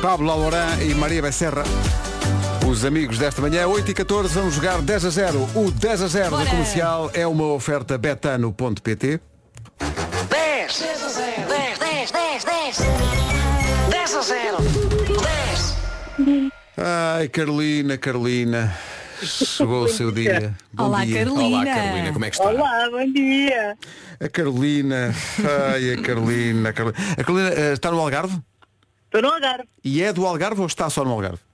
Pablo 0.00 0.32
Alorã 0.32 0.66
e 0.82 0.94
Maria 0.94 1.22
Becerra. 1.22 1.62
Os 2.72 2.86
amigos 2.86 3.18
desta 3.18 3.42
manhã, 3.42 3.66
8 3.66 3.90
e 3.90 3.92
14, 3.92 4.32
vamos 4.32 4.54
jogar 4.54 4.80
10 4.80 5.04
a 5.04 5.10
0. 5.10 5.46
O 5.54 5.70
10 5.70 6.02
a 6.04 6.06
0 6.06 6.30
da 6.30 6.36
Bora. 6.38 6.48
comercial 6.48 7.10
é 7.12 7.26
uma 7.26 7.44
oferta 7.52 7.98
betano.pt. 7.98 9.20
10 10.30 10.78
10 10.78 11.00
10 11.48 11.78
10 11.78 12.44
10 12.44 12.78
10 13.90 14.14
a 14.16 14.22
0 14.22 14.56
10 16.16 16.52
Ai, 16.78 17.28
Carolina, 17.28 17.98
Carolina. 17.98 18.74
Chegou 19.22 19.84
o 19.84 19.88
seu 19.88 20.10
dia. 20.10 20.56
Bom 20.72 20.84
Olá, 20.84 21.04
dia. 21.04 21.26
Carolina. 21.26 21.58
Olá 21.58 21.64
Carolina, 21.74 22.12
como 22.14 22.24
é 22.24 22.30
que 22.30 22.36
está? 22.36 22.48
Olá, 22.48 22.88
bom 22.90 23.12
dia. 23.12 23.76
A 24.18 24.28
Carolina. 24.30 25.14
Ai, 25.74 25.92
a 25.92 26.00
Carolina. 26.02 26.70
A 26.70 26.72
Carolina, 26.72 26.98
a 27.18 27.22
Carolina 27.22 27.48
eh, 27.50 27.72
está 27.74 27.90
no 27.90 28.00
Algarve? 28.00 28.40
Estou 29.04 29.20
no 29.20 29.28
Algarve. 29.28 29.64
E 29.84 30.02
é 30.02 30.10
do 30.10 30.26
Algarve 30.26 30.62
ou 30.62 30.66
está 30.66 30.88
só 30.88 31.04
no 31.04 31.10
Algarve? 31.10 31.51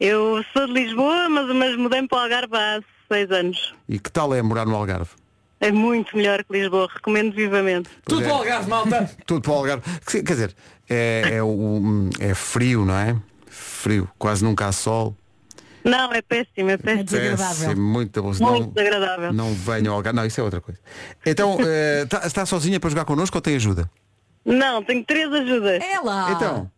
Eu 0.00 0.42
sou 0.52 0.66
de 0.66 0.72
Lisboa, 0.72 1.28
mas, 1.28 1.54
mas 1.54 1.76
mudei 1.76 2.06
para 2.08 2.18
o 2.18 2.20
Algarve 2.22 2.56
há 2.56 2.80
seis 3.12 3.30
anos. 3.30 3.74
E 3.88 3.98
que 3.98 4.10
tal 4.10 4.34
é 4.34 4.40
morar 4.42 4.64
no 4.66 4.74
Algarve? 4.74 5.10
É 5.60 5.70
muito 5.70 6.16
melhor 6.16 6.42
que 6.42 6.52
Lisboa, 6.58 6.88
recomendo 6.92 7.34
vivamente. 7.34 7.90
Tudo 8.06 8.22
é. 8.22 8.24
para 8.24 8.32
o 8.34 8.36
Algarve, 8.38 8.70
malta! 8.70 9.10
Tudo 9.26 9.42
para 9.42 9.52
o 9.52 9.54
Algarve. 9.56 9.82
Quer 10.06 10.22
dizer, 10.22 10.54
é, 10.88 11.22
é, 11.34 11.42
o- 11.42 12.08
é 12.18 12.32
frio, 12.34 12.84
não 12.86 12.94
é? 12.96 13.14
Frio. 13.46 14.08
Quase 14.18 14.42
nunca 14.42 14.66
há 14.68 14.72
sol. 14.72 15.14
Não, 15.84 16.12
é 16.12 16.22
péssimo, 16.22 16.70
é 16.70 16.74
É 16.74 16.76
péssimo. 16.78 17.04
desagradável. 17.04 17.66
Péssimo, 17.68 17.82
muito. 17.92 18.22
Muito 18.22 18.70
desagradável. 18.74 19.32
Não 19.34 19.52
venham 19.54 19.92
ao 19.92 19.98
Algarve. 19.98 20.16
Não, 20.16 20.24
isso 20.26 20.40
é 20.40 20.44
outra 20.44 20.60
coisa. 20.62 20.80
Então, 21.26 21.58
eh, 21.60 22.06
tá- 22.08 22.22
está 22.26 22.46
sozinha 22.46 22.80
para 22.80 22.88
jogar 22.90 23.04
connosco 23.04 23.36
ou 23.36 23.42
tem 23.42 23.56
ajuda? 23.56 23.90
Não, 24.44 24.82
tenho 24.82 25.04
três 25.04 25.30
ajudas. 25.30 25.82
É 25.82 26.00
lá. 26.00 26.32
Então, 26.32 26.70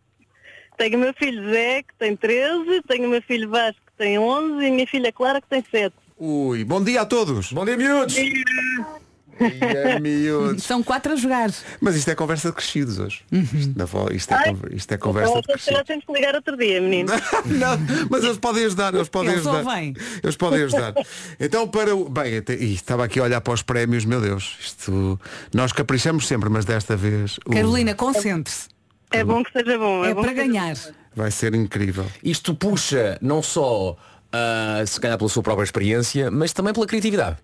Tenho 0.77 0.97
o 0.97 1.01
meu 1.01 1.13
filho 1.13 1.49
Zé, 1.51 1.83
que 1.83 1.93
tem 1.99 2.15
13, 2.15 2.81
tenho 2.87 3.07
o 3.07 3.09
meu 3.09 3.21
filho 3.21 3.49
Vasco, 3.49 3.79
que 3.85 3.93
tem 3.97 4.17
11, 4.17 4.63
e 4.63 4.67
a 4.67 4.71
minha 4.71 4.87
filha 4.87 5.11
Clara, 5.11 5.39
que 5.41 5.47
tem 5.47 5.63
7. 5.69 5.93
ui, 6.17 6.63
bom 6.63 6.83
dia 6.83 7.01
a 7.01 7.05
todos. 7.05 7.51
Bom 7.51 7.63
dia, 7.65 7.77
miúdos! 7.77 8.15
E 8.17 9.91
a 9.95 9.99
miúdos. 9.99 10.63
São 10.63 10.83
quatro 10.83 11.13
a 11.13 11.15
jogar. 11.15 11.49
Mas 11.81 11.95
isto 11.95 12.07
é 12.09 12.15
conversa 12.15 12.49
de 12.49 12.55
crescidos 12.55 12.99
hoje. 12.99 13.21
Isto, 13.31 13.73
na 13.77 13.85
vo- 13.85 14.11
isto, 14.13 14.31
é, 14.31 14.35
Ai. 14.37 14.55
isto 14.73 14.91
é 14.91 14.97
conversa 14.97 15.33
de 15.33 15.39
Então, 15.39 15.55
calhar 15.57 15.83
crescidos. 15.83 15.87
temos 15.87 16.05
que 16.05 16.13
ligar 16.13 16.35
outro 16.35 16.55
dia, 16.55 16.79
menino. 16.79 17.09
Não, 17.45 18.07
mas 18.11 18.23
eles 18.23 18.37
podem 18.37 18.63
ajudar, 18.65 18.93
eles 18.93 19.09
podem 19.09 19.31
Eles 19.33 19.45
ajudar. 19.47 19.65
ouvem. 19.67 19.95
Eles 20.23 20.35
podem 20.37 20.63
ajudar. 20.63 20.93
Então 21.39 21.67
para 21.67 21.95
o. 21.95 22.07
Bem, 22.07 22.37
até- 22.37 22.53
ih, 22.53 22.75
estava 22.75 23.05
aqui 23.05 23.19
a 23.19 23.23
olhar 23.23 23.41
para 23.41 23.53
os 23.53 23.63
prémios, 23.63 24.05
meu 24.05 24.21
Deus. 24.21 24.55
Isto. 24.61 25.19
Nós 25.53 25.71
caprichamos 25.73 26.27
sempre, 26.27 26.47
mas 26.49 26.63
desta 26.63 26.95
vez. 26.95 27.37
o- 27.45 27.49
Carolina, 27.51 27.95
concentre-se. 27.95 28.72
É 29.13 29.23
bom 29.23 29.43
que 29.43 29.51
seja 29.51 29.77
bom. 29.77 30.03
É 30.03 30.13
bom 30.13 30.21
para 30.21 30.33
ganhar. 30.33 30.75
Vai 31.15 31.31
ser 31.31 31.53
incrível. 31.55 32.05
Isto 32.23 32.55
puxa 32.55 33.17
não 33.21 33.41
só, 33.43 33.95
ah, 34.31 34.83
se 34.85 34.99
calhar 34.99 35.17
pela 35.17 35.29
sua 35.29 35.43
própria 35.43 35.63
experiência, 35.63 36.29
mas 36.31 36.51
também 36.51 36.73
pela 36.73 36.87
criatividade. 36.87 37.37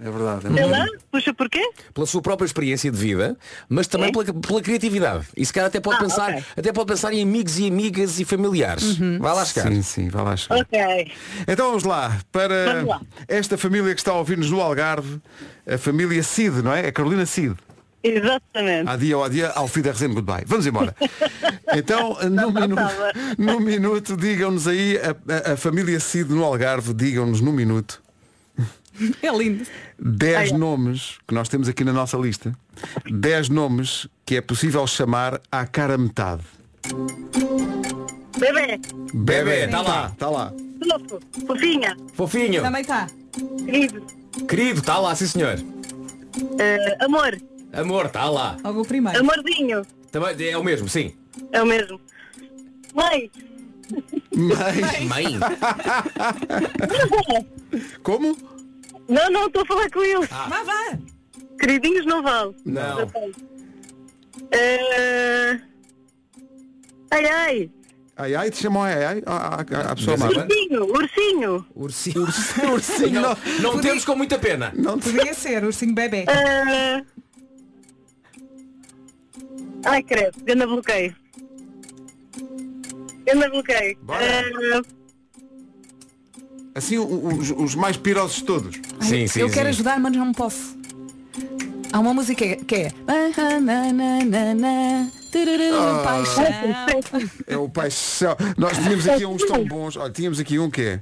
É 0.00 0.10
verdade. 0.10 0.48
é. 0.48 0.52
Sei 0.54 0.64
lá, 0.66 0.86
puxa 1.12 1.32
porquê? 1.32 1.70
pela 1.94 2.04
sua 2.04 2.20
própria 2.20 2.44
experiência 2.44 2.90
de 2.90 2.98
vida, 2.98 3.38
mas 3.68 3.86
também 3.86 4.08
É? 4.08 4.12
pela, 4.12 4.24
pela 4.40 4.60
criatividade. 4.60 5.24
E 5.36 5.46
se 5.46 5.52
calhar 5.52 5.68
até 5.68 5.78
pode 5.78 5.98
Ah, 5.98 6.00
pensar, 6.00 6.30
ok. 6.32 6.44
até 6.56 6.72
pode 6.72 6.88
pensar 6.88 7.12
em 7.12 7.22
amigos 7.22 7.60
e 7.60 7.68
amigas 7.68 8.18
e 8.18 8.24
familiares. 8.24 8.96
Vai 8.98 9.32
lá 9.32 9.44
chegar. 9.44 9.70
Sim, 9.70 9.82
sim, 9.82 10.08
vai 10.08 10.24
lá 10.24 10.36
chegar. 10.36 10.60
Ok. 10.62 11.12
Então 11.46 11.68
vamos 11.68 11.84
lá, 11.84 12.18
para 12.32 12.72
Vamos 12.74 12.88
lá. 12.88 13.00
esta 13.28 13.56
família 13.56 13.94
que 13.94 14.00
está 14.00 14.10
a 14.10 14.16
ouvir-nos 14.18 14.50
no 14.50 14.60
Algarve, 14.60 15.20
a 15.64 15.78
família 15.78 16.22
Cid, 16.24 16.60
não 16.62 16.74
é? 16.74 16.88
A 16.88 16.92
Carolina 16.92 17.24
Cid. 17.24 17.54
Exatamente. 18.04 18.88
Há 18.88 18.96
dia 18.96 19.16
ou 19.16 19.24
há 19.24 19.28
dia, 19.28 19.48
ao 19.50 19.66
fim 19.66 19.80
da 19.80 19.90
resenha, 19.92 20.12
goodbye. 20.14 20.44
Vamos 20.46 20.66
embora. 20.66 20.94
Então, 21.76 22.16
no 22.30 22.52
minuto, 22.52 22.80
estava. 22.80 23.12
no 23.38 23.58
minuto 23.60 24.16
digam-nos 24.16 24.68
aí, 24.68 24.96
a, 24.98 25.50
a- 25.50 25.52
a 25.54 25.56
família 25.56 25.98
Cid 25.98 26.30
no 26.30 26.44
Algarve, 26.44 26.94
digam-nos 26.94 27.40
no 27.40 27.52
minuto, 27.52 28.00
É 29.20 29.36
lindo. 29.36 29.64
10 29.98 30.52
nomes 30.52 31.16
que 31.26 31.34
nós 31.34 31.48
temos 31.48 31.66
aqui 31.68 31.82
na 31.82 31.92
nossa 31.92 32.16
lista, 32.16 32.52
10 33.10 33.48
nomes 33.48 34.06
que 34.24 34.36
é 34.36 34.40
possível 34.40 34.86
chamar 34.86 35.40
à 35.50 35.66
cara 35.66 35.98
metade. 35.98 36.42
Bebê, 38.38 38.78
Bebê, 39.12 39.68
tá 39.68 39.80
lá. 39.82 40.10
Está 40.12 40.28
lá. 40.30 40.52
fofo, 41.08 41.20
fofinha, 41.46 41.96
Fofinho. 42.14 42.62
Também 42.62 42.82
está. 42.82 43.08
querido, 43.64 44.02
Querido, 44.48 44.80
está 44.80 44.98
lá, 44.98 45.14
sim 45.16 45.26
senhor. 45.26 45.58
eh, 46.58 46.96
amor, 47.00 47.36
Amor, 47.76 48.06
está 48.06 48.28
lá. 48.30 48.56
Logo 48.64 48.82
o 48.82 48.86
primeiro. 48.86 49.20
amorzinho, 49.20 49.82
Também 50.10 50.48
é 50.50 50.56
o 50.58 50.64
mesmo, 50.64 50.88
sim. 50.88 51.14
é 51.52 51.62
o 51.62 51.66
mesmo. 51.66 52.00
Mãe, 52.94 53.30
Mas, 54.32 55.00
Mãe. 55.08 55.24
como? 58.02 58.36
não, 59.08 59.30
não, 59.30 59.46
estou 59.46 59.62
a 59.62 59.66
falar 59.66 59.90
com 59.90 60.02
ele. 60.02 60.26
Vá, 60.26 60.62
vá. 60.62 60.98
Queridinhos 61.58 62.06
não 62.06 62.22
vale. 62.22 62.54
Não. 62.64 63.10
Eh, 64.52 65.60
Ai, 67.10 67.26
ai, 67.26 67.70
Ai 68.16 68.34
ai, 68.34 68.50
te 68.50 68.62
chamam 68.62 68.82
ai 68.82 69.04
ai? 69.04 69.22
À, 69.26 69.56
à, 69.56 69.60
à 69.60 69.94
pessoa 69.96 70.16
Mas- 70.16 70.32
amada. 70.32 70.46
ursinho, 70.52 70.84
ursinho. 70.84 71.66
Ursinho. 71.74 72.22
Ursinho, 72.72 73.20
Não, 73.20 73.36
não, 73.60 73.72
não 73.74 73.80
temos 73.80 74.04
com 74.04 74.14
muita 74.16 74.38
pena. 74.38 74.72
não 74.76 74.98
te... 74.98 75.10
Poderia 75.10 75.34
ser, 75.34 75.64
ursinho 75.64 75.94
bebê. 75.94 76.24
Eh, 76.28 77.02
Ai, 79.84 80.02
credo, 80.02 80.42
ganda 80.44 80.66
bloqueio. 80.66 81.14
Ganda 83.26 83.48
bloqueio. 83.50 83.98
Eh, 84.20 84.82
Assim, 86.76 86.98
os, 86.98 87.50
os 87.52 87.74
mais 87.76 87.96
pirosos 87.96 88.36
de 88.38 88.44
todos. 88.44 88.80
Sim, 89.00 89.28
sim, 89.28 89.40
Eu 89.40 89.48
quero 89.48 89.66
sim. 89.66 89.70
ajudar, 89.70 90.00
mas 90.00 90.12
não 90.16 90.32
posso. 90.32 90.76
Há 91.92 92.00
uma 92.00 92.12
música 92.12 92.44
que 92.56 92.74
é 92.74 92.88
Ah, 93.06 93.30
Paixão. 96.02 96.44
É 97.46 97.56
o 97.56 97.68
paixão. 97.68 98.36
Nós 98.56 98.76
tínhamos 98.78 99.08
aqui 99.08 99.24
uns 99.24 99.44
tão 99.44 99.64
bons. 99.64 99.96
Olha, 99.96 100.12
tínhamos 100.12 100.40
aqui 100.40 100.58
um 100.58 100.68
que 100.68 100.80
é 100.82 101.00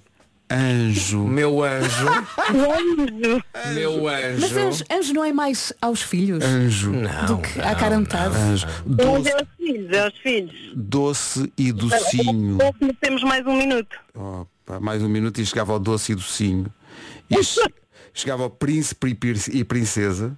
Anjo. 0.89 1.25
Meu 1.27 1.63
anjo. 1.65 2.09
Anjo. 2.49 3.43
Meu 3.75 4.03
Mas 4.05 4.45
anjo. 4.53 4.59
anjo, 4.61 4.85
anjo 4.91 5.13
não 5.15 5.25
é 5.25 5.33
mais 5.33 5.73
aos 5.81 6.03
filhos 6.03 6.45
Anjo. 6.45 6.91
Não. 6.93 7.27
do 7.27 7.39
que 7.39 7.61
à 7.61 7.75
cara 7.75 7.99
metade. 7.99 8.37
Anjo. 8.37 8.67
Doce, 8.85 9.29
é 9.31 9.33
aos 9.35 9.49
filhos, 9.57 9.93
é 9.93 10.01
aos 10.05 10.19
filhos. 10.19 10.55
doce 10.75 11.53
e 11.57 11.73
docinho. 11.73 12.59
Temos 13.01 13.23
mais 13.23 13.47
um 13.47 13.57
minuto. 13.57 13.97
Opa, 14.15 14.79
mais 14.81 15.03
um 15.03 15.09
minuto 15.09 15.41
e 15.41 15.47
chegava 15.47 15.73
ao 15.73 15.79
doce 15.79 16.13
e 16.13 16.15
docinho. 16.15 16.67
E 17.31 17.43
che- 17.43 17.61
chegava 18.13 18.43
ao 18.43 18.51
príncipe 18.51 19.17
e 19.53 19.65
princesa. 19.65 20.37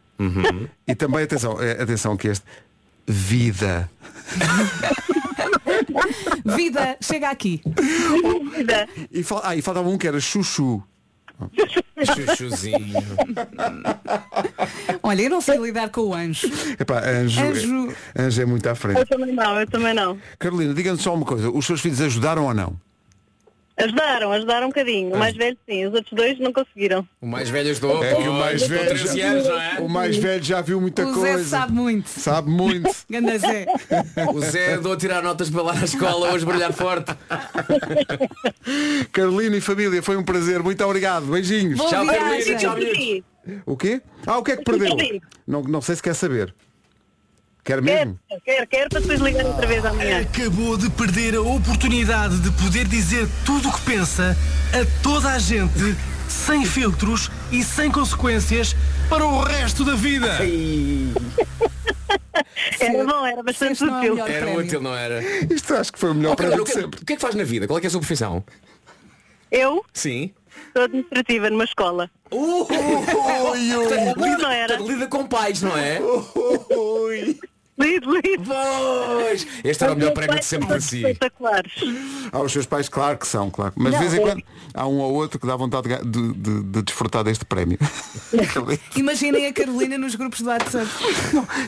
E 0.86 0.94
também, 0.94 1.24
atenção, 1.24 1.60
eh, 1.60 1.82
atenção 1.82 2.16
que 2.16 2.28
este, 2.28 2.44
vida. 3.06 3.90
Vida, 6.56 6.96
chega 7.00 7.30
aqui. 7.30 7.60
Vida. 8.56 8.88
E, 9.10 9.22
fal- 9.22 9.40
ah, 9.44 9.56
e 9.56 9.62
faltava 9.62 9.88
um 9.88 9.98
que 9.98 10.06
era 10.08 10.20
chuchu. 10.20 10.82
Chuchuzinho. 12.04 12.94
Olha, 15.02 15.22
eu 15.22 15.30
não 15.30 15.40
sei 15.40 15.58
lidar 15.58 15.88
com 15.90 16.02
o 16.02 16.14
anjo. 16.14 16.48
Epá, 16.78 17.00
anjo, 17.04 17.40
Anjo. 17.40 17.96
É, 18.14 18.22
anjo 18.22 18.42
é 18.42 18.44
muito 18.44 18.68
à 18.68 18.74
frente. 18.74 18.98
Eu 19.00 19.06
também 19.06 19.34
não, 19.34 19.60
eu 19.60 19.66
também 19.66 19.94
não. 19.94 20.18
Carolina, 20.38 20.72
diga-nos 20.74 21.00
só 21.02 21.14
uma 21.14 21.24
coisa. 21.26 21.50
Os 21.50 21.66
seus 21.66 21.80
filhos 21.80 22.00
ajudaram 22.00 22.44
ou 22.44 22.54
não? 22.54 22.76
Ajudaram, 23.76 24.30
ajudaram 24.30 24.66
um 24.66 24.70
bocadinho. 24.70 25.12
O 25.14 25.18
mais 25.18 25.34
velho 25.36 25.56
sim, 25.68 25.84
os 25.86 25.94
outros 25.94 26.12
dois 26.12 26.38
não 26.38 26.52
conseguiram. 26.52 27.06
O 27.20 27.26
mais 27.26 27.50
velho 27.50 27.70
ajudou. 27.72 28.04
É 28.04 28.14
que 28.14 28.28
o 28.28 28.32
mais 28.32 28.62
velho 28.68 28.88
13 28.88 29.18
já- 29.18 29.26
anos, 29.32 29.46
é? 29.46 29.80
O 29.80 29.88
mais 29.88 30.16
velho 30.16 30.42
já 30.44 30.60
viu 30.60 30.80
muita 30.80 31.04
O 31.04 31.12
Zé 31.20 31.32
coisa. 31.32 31.44
sabe 31.48 31.72
muito. 31.72 32.08
Sabe 32.08 32.50
muito. 32.50 32.88
Ganda 33.10 33.36
Zé. 33.36 33.66
O 34.32 34.40
Zé 34.40 34.74
andou 34.74 34.92
a 34.92 34.96
tirar 34.96 35.22
notas 35.24 35.50
para 35.50 35.62
lá 35.62 35.74
na 35.74 35.84
escola 35.84 36.32
hoje 36.32 36.46
brilhar 36.46 36.72
forte. 36.72 37.12
Carolina 39.12 39.56
e 39.56 39.60
família, 39.60 40.02
foi 40.02 40.16
um 40.16 40.22
prazer. 40.24 40.62
Muito 40.62 40.84
obrigado. 40.84 41.26
Beijinhos. 41.26 41.76
Boa 41.78 41.90
Tchau. 41.90 42.06
Carolina. 42.06 42.56
Tchau. 42.56 42.76
O 43.66 43.76
quê? 43.76 44.00
Ah, 44.26 44.38
o 44.38 44.42
que 44.42 44.52
é 44.52 44.56
que 44.56 44.64
perdeu? 44.64 44.96
Não, 45.46 45.62
não 45.62 45.80
sei 45.80 45.96
se 45.96 46.02
quer 46.02 46.14
saber. 46.14 46.54
Quer 47.64 47.82
Quero, 47.82 47.82
mesmo? 47.82 48.18
quero, 48.44 48.66
quero 48.66 48.90
para 48.90 49.00
depois 49.00 49.20
ligar 49.20 49.46
outra 49.46 49.66
vez 49.66 49.82
amanhã. 49.84 50.20
Acabou 50.20 50.76
de 50.76 50.90
perder 50.90 51.34
a 51.34 51.40
oportunidade 51.40 52.38
de 52.40 52.50
poder 52.62 52.86
dizer 52.86 53.26
tudo 53.46 53.70
o 53.70 53.72
que 53.72 53.80
pensa 53.80 54.36
a 54.72 55.02
toda 55.02 55.30
a 55.30 55.38
gente, 55.38 55.96
sem 56.28 56.66
filtros 56.66 57.30
e 57.50 57.64
sem 57.64 57.90
consequências, 57.90 58.76
para 59.08 59.24
o 59.24 59.40
resto 59.42 59.82
da 59.82 59.94
vida. 59.94 60.28
Era 62.80 63.04
bom, 63.04 63.24
era 63.26 63.42
bastante 63.42 63.82
é 63.82 63.86
útil. 63.86 64.14
melhor 64.14 64.30
Era 64.30 64.50
útil, 64.58 64.80
não 64.80 64.94
era? 64.94 65.22
Isto 65.52 65.74
acho 65.74 65.92
que 65.92 65.98
foi 65.98 66.10
o 66.10 66.14
melhor 66.14 66.32
Oh, 66.32 66.36
para 66.36 66.60
o, 66.60 66.64
que, 66.64 66.72
sempre. 66.72 67.00
o 67.00 67.04
que 67.04 67.12
é 67.12 67.16
que 67.16 67.22
faz 67.22 67.34
na 67.34 67.44
vida? 67.44 67.66
Qual 67.66 67.76
é, 67.78 67.80
que 67.80 67.86
é 67.86 67.88
a 67.88 67.90
sua 67.90 68.00
profissão? 68.00 68.44
Eu 69.50 69.84
Sim. 69.92 70.32
sou 70.74 70.82
administrativa 70.84 71.50
numa 71.50 71.64
escola. 71.64 72.10
Uh, 72.30 72.66
Mas 74.16 74.38
não 74.38 74.50
era. 74.50 74.76
Lida 74.76 75.06
com 75.06 75.26
pais, 75.26 75.62
não 75.62 75.76
é? 75.76 76.00
oi. 76.70 77.38
Lido, 77.76 78.14
lido. 78.14 78.44
Pois! 78.44 79.46
Este 79.64 79.82
era 79.82 79.92
o 79.92 79.96
melhor 79.96 80.12
prémio 80.12 80.38
de 80.38 80.44
sempre 80.44 80.68
para 80.68 80.80
si. 80.80 80.98
Espetaculares. 80.98 81.72
Ah, 82.30 82.40
os 82.40 82.52
seus 82.52 82.66
pais, 82.66 82.88
claro 82.88 83.18
que 83.18 83.26
são, 83.26 83.50
claro. 83.50 83.72
Mas 83.76 83.92
de 83.94 83.98
vez 83.98 84.14
em 84.14 84.18
é- 84.18 84.20
quando 84.20 84.42
há 84.72 84.86
um 84.86 84.98
ou 84.98 85.12
outro 85.14 85.40
que 85.40 85.46
dá 85.46 85.56
vontade 85.56 85.88
de, 85.88 86.02
de, 86.04 86.32
de- 86.34 86.62
de 86.62 86.82
desfrutar 86.82 87.24
deste 87.24 87.44
prémio. 87.44 87.76
Imaginem 88.96 89.46
a 89.46 89.52
Carolina 89.52 89.98
nos 89.98 90.14
grupos 90.14 90.40
do 90.40 90.48
WhatsApp. 90.48 90.86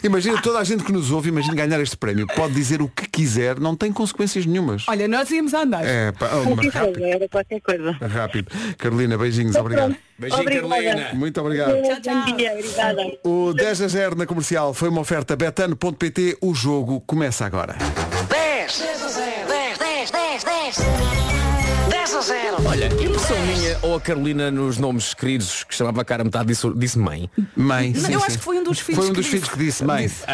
imagina 0.05 0.41
toda 0.41 0.59
a 0.61 0.65
gente 0.65 0.85
que 0.85 0.93
nos 0.93 1.11
ouve, 1.11 1.29
imagina 1.29 1.55
ganhar 1.55 1.81
este 1.81 1.97
prémio. 1.97 2.27
Pode 2.29 2.55
dizer 2.55 2.81
o 2.81 2.89
que 2.89 3.09
quiser, 3.09 3.59
não 3.59 3.75
tem 3.75 3.93
consequências 3.93 4.47
nenhumas. 4.47 4.85
Olha, 4.89 5.09
nós 5.09 5.29
íamos 5.31 5.55
a 5.55 5.63
andar. 5.63 5.85
É, 5.85 6.13
pá, 6.13 6.31
oh, 6.35 6.55
mas 6.55 6.73
rápido, 6.73 7.05
era 7.05 7.29
qualquer 7.29 7.61
coisa. 7.61 7.93
rápido. 7.93 8.51
Carolina, 8.79 9.19
beijinhos, 9.19 9.57
obrigado. 9.57 9.97
Beijinho, 10.19 10.43
Obrigada. 10.43 10.69
Carolina. 10.69 11.11
Muito 11.15 11.41
obrigado. 11.41 11.83
Tchau, 11.83 12.01
tchau. 12.01 12.37
Dia, 12.37 12.53
obrigada. 12.53 13.03
O 13.25 13.53
10 13.53 13.83
a 13.83 13.89
0 13.89 14.17
na 14.17 14.27
comercial 14.27 14.73
foi 14.73 14.89
uma 14.89 15.01
oferta 15.03 15.37
betano.pt. 15.37 16.39
O 16.41 16.55
jogo 16.55 17.01
começa 17.03 17.45
agora. 17.45 17.77
10, 18.29 18.79
10 18.79 19.03
a 19.03 19.09
0, 19.09 19.31
10, 19.49 19.79
10, 19.79 20.11
10, 20.11 20.45
10, 20.45 20.77
10 21.91 22.15
a 22.15 22.21
0. 22.21 22.57
Olha, 22.67 22.87
impressão 22.87 23.39
minha 23.47 23.79
ou 23.83 23.95
a 23.97 24.01
Carolina 24.01 24.51
nos 24.51 24.79
nomes 24.79 25.13
queridos 25.13 25.65
que 25.65 25.75
chamava 25.75 26.01
a 26.01 26.05
cara 26.05 26.25
metade 26.25 26.47
disse, 26.49 26.67
disse 26.75 26.99
mãe. 26.99 27.31
Mãe. 27.55 27.95
Sim, 27.95 28.15
eu 28.15 28.21
sim. 28.21 28.27
acho 28.27 28.39
que 28.39 28.45
foi 28.45 28.59
um 28.59 28.63
dos 28.65 28.81
filhos 28.81 28.99
Foi 28.99 29.11
um 29.11 29.13
que 29.13 29.21
dos 29.21 29.27
filhos 29.27 29.45
disse. 29.45 29.57
que 29.59 29.65
disse 29.65 29.85
mãe. 29.85 30.07
Disse. 30.07 30.25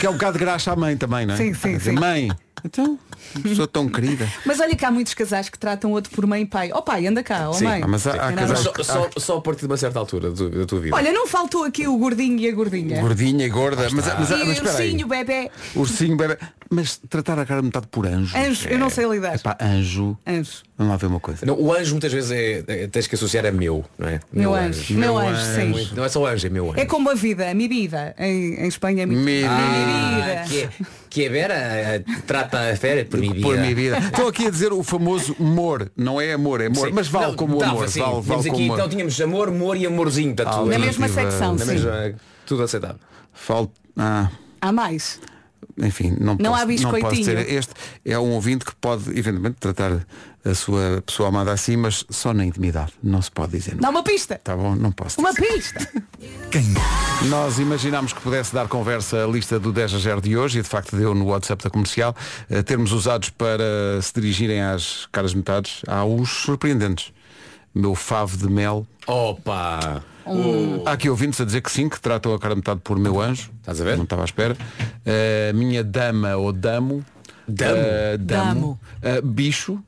Que 0.00 0.06
é 0.06 0.10
um 0.10 0.14
bocado 0.14 0.32
de 0.38 0.44
graxa 0.44 0.72
à 0.72 0.76
mãe 0.76 0.96
também, 0.96 1.24
não 1.24 1.34
é? 1.34 1.36
Sim, 1.36 1.54
sim, 1.54 1.78
sim. 1.78 1.92
Mãe. 1.92 2.30
Então, 2.64 2.98
sou 3.54 3.66
tão 3.66 3.88
querida. 3.88 4.28
Mas 4.44 4.60
olha 4.60 4.74
que 4.76 4.84
há 4.84 4.90
muitos 4.90 5.14
casais 5.14 5.48
que 5.48 5.58
tratam 5.58 5.92
outro 5.92 6.10
por 6.12 6.26
mãe 6.26 6.42
e 6.42 6.46
pai. 6.46 6.70
Ó 6.72 6.80
pai, 6.82 7.06
anda 7.06 7.22
cá, 7.22 7.48
ó 7.48 7.52
Sim, 7.52 7.64
mãe. 7.64 7.82
ah, 7.82 7.86
mas 7.88 8.06
há- 8.06 8.26
há 8.28 8.32
é 8.32 8.34
casais 8.34 8.58
só, 8.60 8.72
só, 8.82 9.10
só 9.16 9.36
a 9.38 9.40
partir 9.40 9.60
de 9.60 9.66
uma 9.66 9.76
certa 9.76 9.98
altura 9.98 10.30
da, 10.30 10.48
da 10.48 10.66
tua 10.66 10.80
vida. 10.80 10.94
Olha, 10.96 11.12
não 11.12 11.26
faltou 11.26 11.64
aqui 11.64 11.86
o 11.86 11.96
gordinho 11.96 12.38
e 12.38 12.48
a 12.48 12.52
gordinha. 12.52 13.00
Gordinha 13.00 13.46
e 13.46 13.48
gorda. 13.48 13.82
Mas, 13.90 13.92
mas, 13.92 14.06
mas, 14.18 14.30
E 14.30 14.34
o 14.34 14.52
espera 14.52 14.78
aí. 14.78 14.84
ursinho, 14.90 15.06
bebê. 15.06 15.50
Ursinho, 15.74 16.16
bebê. 16.16 16.38
Mas 16.72 17.00
tratar 17.08 17.38
a 17.38 17.44
cara 17.44 17.62
metade 17.62 17.88
por 17.88 18.06
anjo. 18.06 18.36
Anjo, 18.36 18.68
eu 18.68 18.78
não 18.78 18.88
sei 18.90 19.04
lidar. 19.06 19.34
Epá, 19.34 19.56
anjo. 19.60 20.16
Anjo. 20.26 20.62
Vamos 20.78 20.92
lá 20.92 20.96
ver 20.96 21.06
uma 21.06 21.20
coisa. 21.20 21.44
Não, 21.44 21.60
o 21.60 21.72
anjo 21.74 21.90
muitas 21.92 22.12
vezes 22.12 22.30
é, 22.30 22.64
é- 22.66 22.86
tens 22.86 23.06
que 23.06 23.14
associar 23.16 23.44
a 23.44 23.50
meu, 23.52 23.84
não 23.98 24.08
é? 24.08 24.20
Meu 24.32 24.54
anjo. 24.54 24.94
Meu 24.94 25.18
anjo, 25.18 25.42
sim. 25.54 25.64
Muito- 25.66 25.94
Não 25.96 26.04
é 26.04 26.08
só 26.08 26.24
anjo, 26.26 26.46
é 26.46 26.50
meu 26.50 26.70
anjo. 26.70 26.80
É 26.80 26.86
como 26.86 27.10
a 27.10 27.14
vida, 27.14 27.52
mi 27.54 27.66
vida. 27.68 28.14
Em, 28.18 28.54
em 28.54 28.68
Espanha 28.68 29.02
é 29.02 29.06
mi, 29.06 29.16
Mi 29.16 29.42
Ah, 29.44 30.44
vida. 30.46 30.68
que, 30.70 30.84
que 31.10 31.26
a 31.26 31.30
Vera 31.30 31.54
eh, 31.54 32.04
trata 32.26 32.70
a 32.70 32.76
férias 32.76 33.08
por 33.08 33.18
minha 33.18 33.34
vida. 33.34 33.46
Por 33.46 33.58
minha 33.58 33.74
vida. 33.74 33.98
Estou 33.98 34.28
aqui 34.28 34.46
a 34.46 34.50
dizer 34.50 34.72
o 34.72 34.82
famoso 34.84 35.34
amor. 35.40 35.90
Não 35.96 36.20
é 36.20 36.32
amor, 36.32 36.60
é 36.60 36.66
amor. 36.66 36.86
Sim. 36.88 36.94
Mas 36.94 37.08
vale 37.08 37.26
Não, 37.26 37.34
como 37.34 37.58
dava, 37.58 37.72
amor. 37.72 37.88
sim. 37.88 38.00
Vale, 38.00 38.20
vale 38.22 38.40
aqui, 38.40 38.50
como 38.50 38.62
amor. 38.64 38.74
então 38.78 38.88
tínhamos 38.88 39.20
amor, 39.20 39.48
amor 39.48 39.76
e 39.76 39.84
amorzinho. 39.86 40.34
Tudo 40.36 40.66
Na 40.66 40.78
mesma 40.78 41.08
secção, 41.08 41.54
Na 41.56 41.64
sim. 41.64 41.72
mesma- 41.72 42.14
tudo 42.46 42.62
aceitado. 42.62 42.98
Falta. 43.32 43.72
Ah. 43.96 44.30
Há 44.60 44.72
mais. 44.72 45.20
Enfim, 45.78 46.10
não, 46.20 46.34
Não 46.34 46.36
posso, 46.36 46.46
há 46.46 46.48
não 46.48 46.56
posso 46.56 46.66
biscoitinho. 46.66 47.14
dizer. 47.16 47.38
Este 47.52 47.72
é 48.04 48.18
um 48.18 48.30
ouvinte 48.32 48.64
que 48.64 48.74
pode, 48.76 49.10
eventualmente, 49.10 49.56
tratar 49.58 50.06
a 50.44 50.54
sua 50.54 51.02
pessoa 51.04 51.28
amada 51.28 51.52
assim, 51.52 51.76
mas 51.76 52.04
só 52.08 52.32
na 52.32 52.44
intimidade. 52.44 52.92
Não 53.02 53.20
se 53.20 53.30
pode 53.30 53.52
dizer. 53.52 53.74
Dá 53.76 53.90
uma 53.90 54.02
pista. 54.02 54.40
Tá 54.42 54.56
bom, 54.56 54.74
não 54.74 54.90
posso. 54.90 55.20
Uma 55.20 55.32
dizer. 55.32 55.52
pista. 55.52 55.88
Nós 57.28 57.58
imaginámos 57.58 58.12
que 58.12 58.20
pudesse 58.20 58.54
dar 58.54 58.66
conversa 58.66 59.24
a 59.24 59.26
lista 59.26 59.58
do 59.58 59.72
10 59.72 59.94
a 59.94 59.98
0 59.98 60.20
de 60.20 60.36
hoje 60.36 60.58
e 60.58 60.62
de 60.62 60.68
facto 60.68 60.96
deu 60.96 61.14
no 61.14 61.26
WhatsApp 61.26 61.62
da 61.62 61.70
comercial 61.70 62.16
eh, 62.48 62.62
termos 62.62 62.92
usados 62.92 63.30
para 63.30 64.00
se 64.00 64.12
dirigirem 64.14 64.62
às 64.62 65.06
caras 65.12 65.34
metades. 65.34 65.82
Há 65.86 66.04
os 66.04 66.30
surpreendentes. 66.30 67.12
Meu 67.74 67.94
favo 67.94 68.36
de 68.36 68.48
mel. 68.48 68.86
Opa! 69.06 70.02
Há 70.86 70.92
aqui 70.92 71.08
ouvintes 71.08 71.40
a 71.40 71.44
dizer 71.44 71.60
que 71.60 71.70
sim, 71.70 71.88
que 71.88 72.00
tratam 72.00 72.32
a 72.34 72.38
cara 72.38 72.54
metade 72.54 72.80
por 72.82 72.98
meu 72.98 73.20
anjo. 73.20 73.50
Estás 73.60 73.80
a 73.80 73.84
ver? 73.84 73.96
Não 73.96 74.04
estava 74.04 74.22
à 74.22 74.24
espera. 74.24 74.56
Eh, 75.04 75.52
minha 75.54 75.82
dama 75.84 76.36
ou 76.36 76.52
damo. 76.52 77.04
Damo? 77.46 77.76
Eh, 77.76 78.16
damo. 78.18 78.54
Damo. 78.54 78.80
Eh, 79.02 79.20
bicho. 79.22 79.82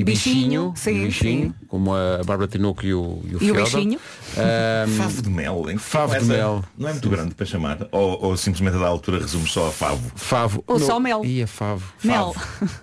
E 0.00 0.04
Bichinho, 0.04 0.70
bichinho, 0.70 0.72
sim, 0.76 0.90
e 1.02 1.06
bichinho 1.06 1.46
sim. 1.48 1.54
como 1.66 1.92
a 1.94 2.18
Bárbara 2.24 2.46
Tinoco 2.46 2.86
e 2.86 2.94
o, 2.94 3.20
e 3.24 3.34
o, 3.36 3.42
E 3.42 3.50
o 3.50 3.54
bichinho? 3.54 3.98
Ahm, 4.36 4.90
Favo 4.96 5.22
de 5.22 5.28
mel, 5.30 5.66
hein? 5.68 5.76
Favo 5.78 6.18
de 6.18 6.24
mel. 6.24 6.64
Não 6.78 6.88
é 6.88 6.92
muito 6.92 7.08
grande 7.10 7.34
para 7.34 7.44
chamar. 7.46 7.78
Ou, 7.90 8.24
ou 8.26 8.36
simplesmente 8.36 8.76
a 8.76 8.80
da 8.80 8.86
altura 8.86 9.18
resume 9.18 9.48
só 9.48 9.68
a 9.68 9.72
favo. 9.72 10.12
favo. 10.14 10.62
Ou 10.66 10.78
Não, 10.78 10.86
só 10.86 11.00
mel. 11.00 11.24
Ia 11.24 11.46
favo. 11.48 11.92
Mel. 12.04 12.34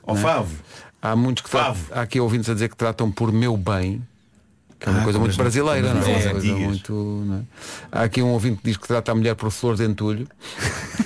Ou 0.03 0.15
favo. 0.17 0.53
Há 1.01 1.15
muitos 1.15 1.43
que 1.43 1.49
tratam, 1.49 1.75
Favo. 1.75 1.93
há 1.93 2.01
aqui 2.01 2.19
ouvintes 2.19 2.49
a 2.49 2.53
dizer 2.53 2.67
que 2.67 2.75
tratam 2.75 3.09
por 3.11 3.31
meu 3.31 3.55
bem. 3.55 4.01
Que 4.77 4.89
é 4.89 4.91
uma 4.91 4.99
Ah, 4.99 5.03
coisa 5.05 5.17
muito 5.19 5.31
as- 5.31 5.37
brasileira, 5.37 5.93
não 5.93 6.01
é? 6.01 6.29
Coisa 6.31 6.53
muito, 6.53 6.93
não 7.25 7.35
é? 7.37 7.41
Há 7.91 8.03
aqui 8.03 8.21
um 8.21 8.27
ouvinte 8.31 8.57
que 8.57 8.63
diz 8.65 8.75
que 8.77 8.85
trata 8.87 9.13
a 9.13 9.15
mulher 9.15 9.33
por 9.35 9.49
flor 9.51 9.77
de 9.77 9.85
entulho. 9.85 10.27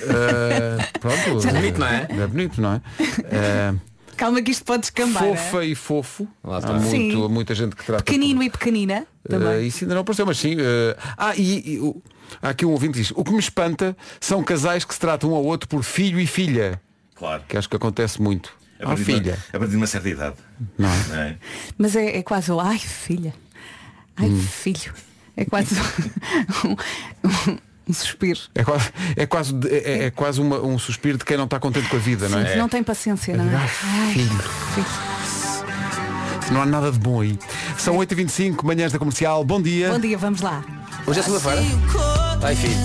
Eh, 0.01 0.77
pronto. 0.99 1.47
É 1.47 1.51
bonito, 1.53 1.79
não 1.79 1.87
é? 1.87 2.07
É 2.09 2.27
bonito, 2.27 2.61
não 2.61 2.73
é? 2.73 2.81
Eh, 3.25 3.73
Calma 4.19 4.41
que 4.41 4.51
isto 4.51 4.65
pode 4.65 4.81
descambar. 4.81 5.23
fofa 5.23 5.63
é? 5.63 5.67
e 5.67 5.75
fofo. 5.75 6.27
Lá 6.43 6.57
Há 6.57 6.59
está. 6.59 6.73
muito, 6.73 6.89
Sim. 6.89 7.27
muita 7.29 7.55
gente 7.55 7.73
que 7.75 7.85
trata. 7.85 8.03
Pequenino 8.03 8.43
e 8.43 8.49
pequenina. 8.49 9.07
por- 9.23 9.29
Também. 9.31 9.49
Eh, 9.53 9.61
isso 9.63 9.83
ainda 9.85 9.93
não 9.95 10.01
apareceu, 10.01 10.25
mas 10.25 10.37
sim. 10.37 10.57
eh, 10.59 10.97
ah, 11.17 11.33
e, 11.37 11.75
e 11.75 11.79
o- 11.79 12.01
há 12.41 12.49
aqui 12.49 12.65
um 12.65 12.71
ouvinte 12.71 12.93
que 12.93 12.99
diz, 12.99 13.11
o 13.15 13.23
que 13.23 13.31
me 13.31 13.39
espanta 13.39 13.95
são 14.19 14.43
casais 14.43 14.83
que 14.83 14.93
se 14.93 14.99
tratam 14.99 15.31
um 15.31 15.35
ao 15.35 15.43
outro 15.45 15.69
por 15.69 15.83
filho 15.83 16.19
e 16.19 16.27
filha. 16.27 16.81
Claro. 17.15 17.43
Que 17.47 17.57
acho 17.57 17.69
que 17.69 17.75
acontece 17.77 18.21
muito. 18.21 18.51
A 18.79 18.83
Ah, 18.83 18.87
partir, 18.87 19.03
de, 19.05 19.13
filha. 19.13 19.33
uma- 19.33 19.43
a 19.53 19.59
partir 19.59 19.71
de 19.71 19.77
uma 19.77 19.87
certa 19.87 20.09
idade. 20.09 20.35
Não 20.77 20.89
é? 20.89 20.97
Não 21.07 21.15
é? 21.15 21.37
Mas 21.77 21.95
é, 21.95 22.17
é 22.17 22.21
quase 22.23 22.51
o 22.51 22.59
ai 22.59 22.77
filha. 22.77 23.33
Ai 24.17 24.27
Hum. 24.29 24.39
filho. 24.41 24.93
É 25.37 25.45
quase 25.45 25.75
um, 26.65 26.71
um- 27.51 27.57
um 27.89 27.93
suspiro. 27.93 28.39
É 28.55 28.63
quase, 28.63 28.89
é 29.17 29.25
quase, 29.25 29.55
é, 29.69 30.03
é 30.05 30.11
quase 30.11 30.39
uma- 30.39 30.61
um 30.61 30.77
suspiro 30.77 31.17
de 31.17 31.25
quem 31.25 31.35
não 31.35 31.45
está 31.45 31.59
contente 31.59 31.89
com 31.89 31.95
a 31.95 31.99
vida, 31.99 32.29
não 32.29 32.39
é? 32.39 32.55
Não 32.55 32.69
tem 32.69 32.83
paciência, 32.83 33.35
não 33.35 33.45
é? 33.51 33.55
Ai, 33.55 34.13
filho. 34.13 34.43
Não 36.51 36.61
há 36.61 36.65
nada 36.65 36.91
de 36.91 36.97
bom 36.99 37.21
aí. 37.21 37.37
São 37.77 37.95
8h25, 37.97 38.63
manhãs 38.65 38.91
da 38.91 38.97
comercial. 38.99 39.43
Bom 39.43 39.61
dia. 39.61 39.89
Bom 39.91 39.99
dia, 39.99 40.17
vamos 40.17 40.41
lá. 40.41 40.63
Hoje 41.05 41.19
é 41.19 41.23
segunda-feira. 41.23 41.61
Ai 42.41 42.55
filho. 42.55 42.75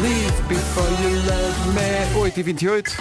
Live 0.00 0.42
before 0.48 0.88
you 1.02 1.16
love 1.26 1.72
me. 1.74 2.30
8h28. 2.30 2.96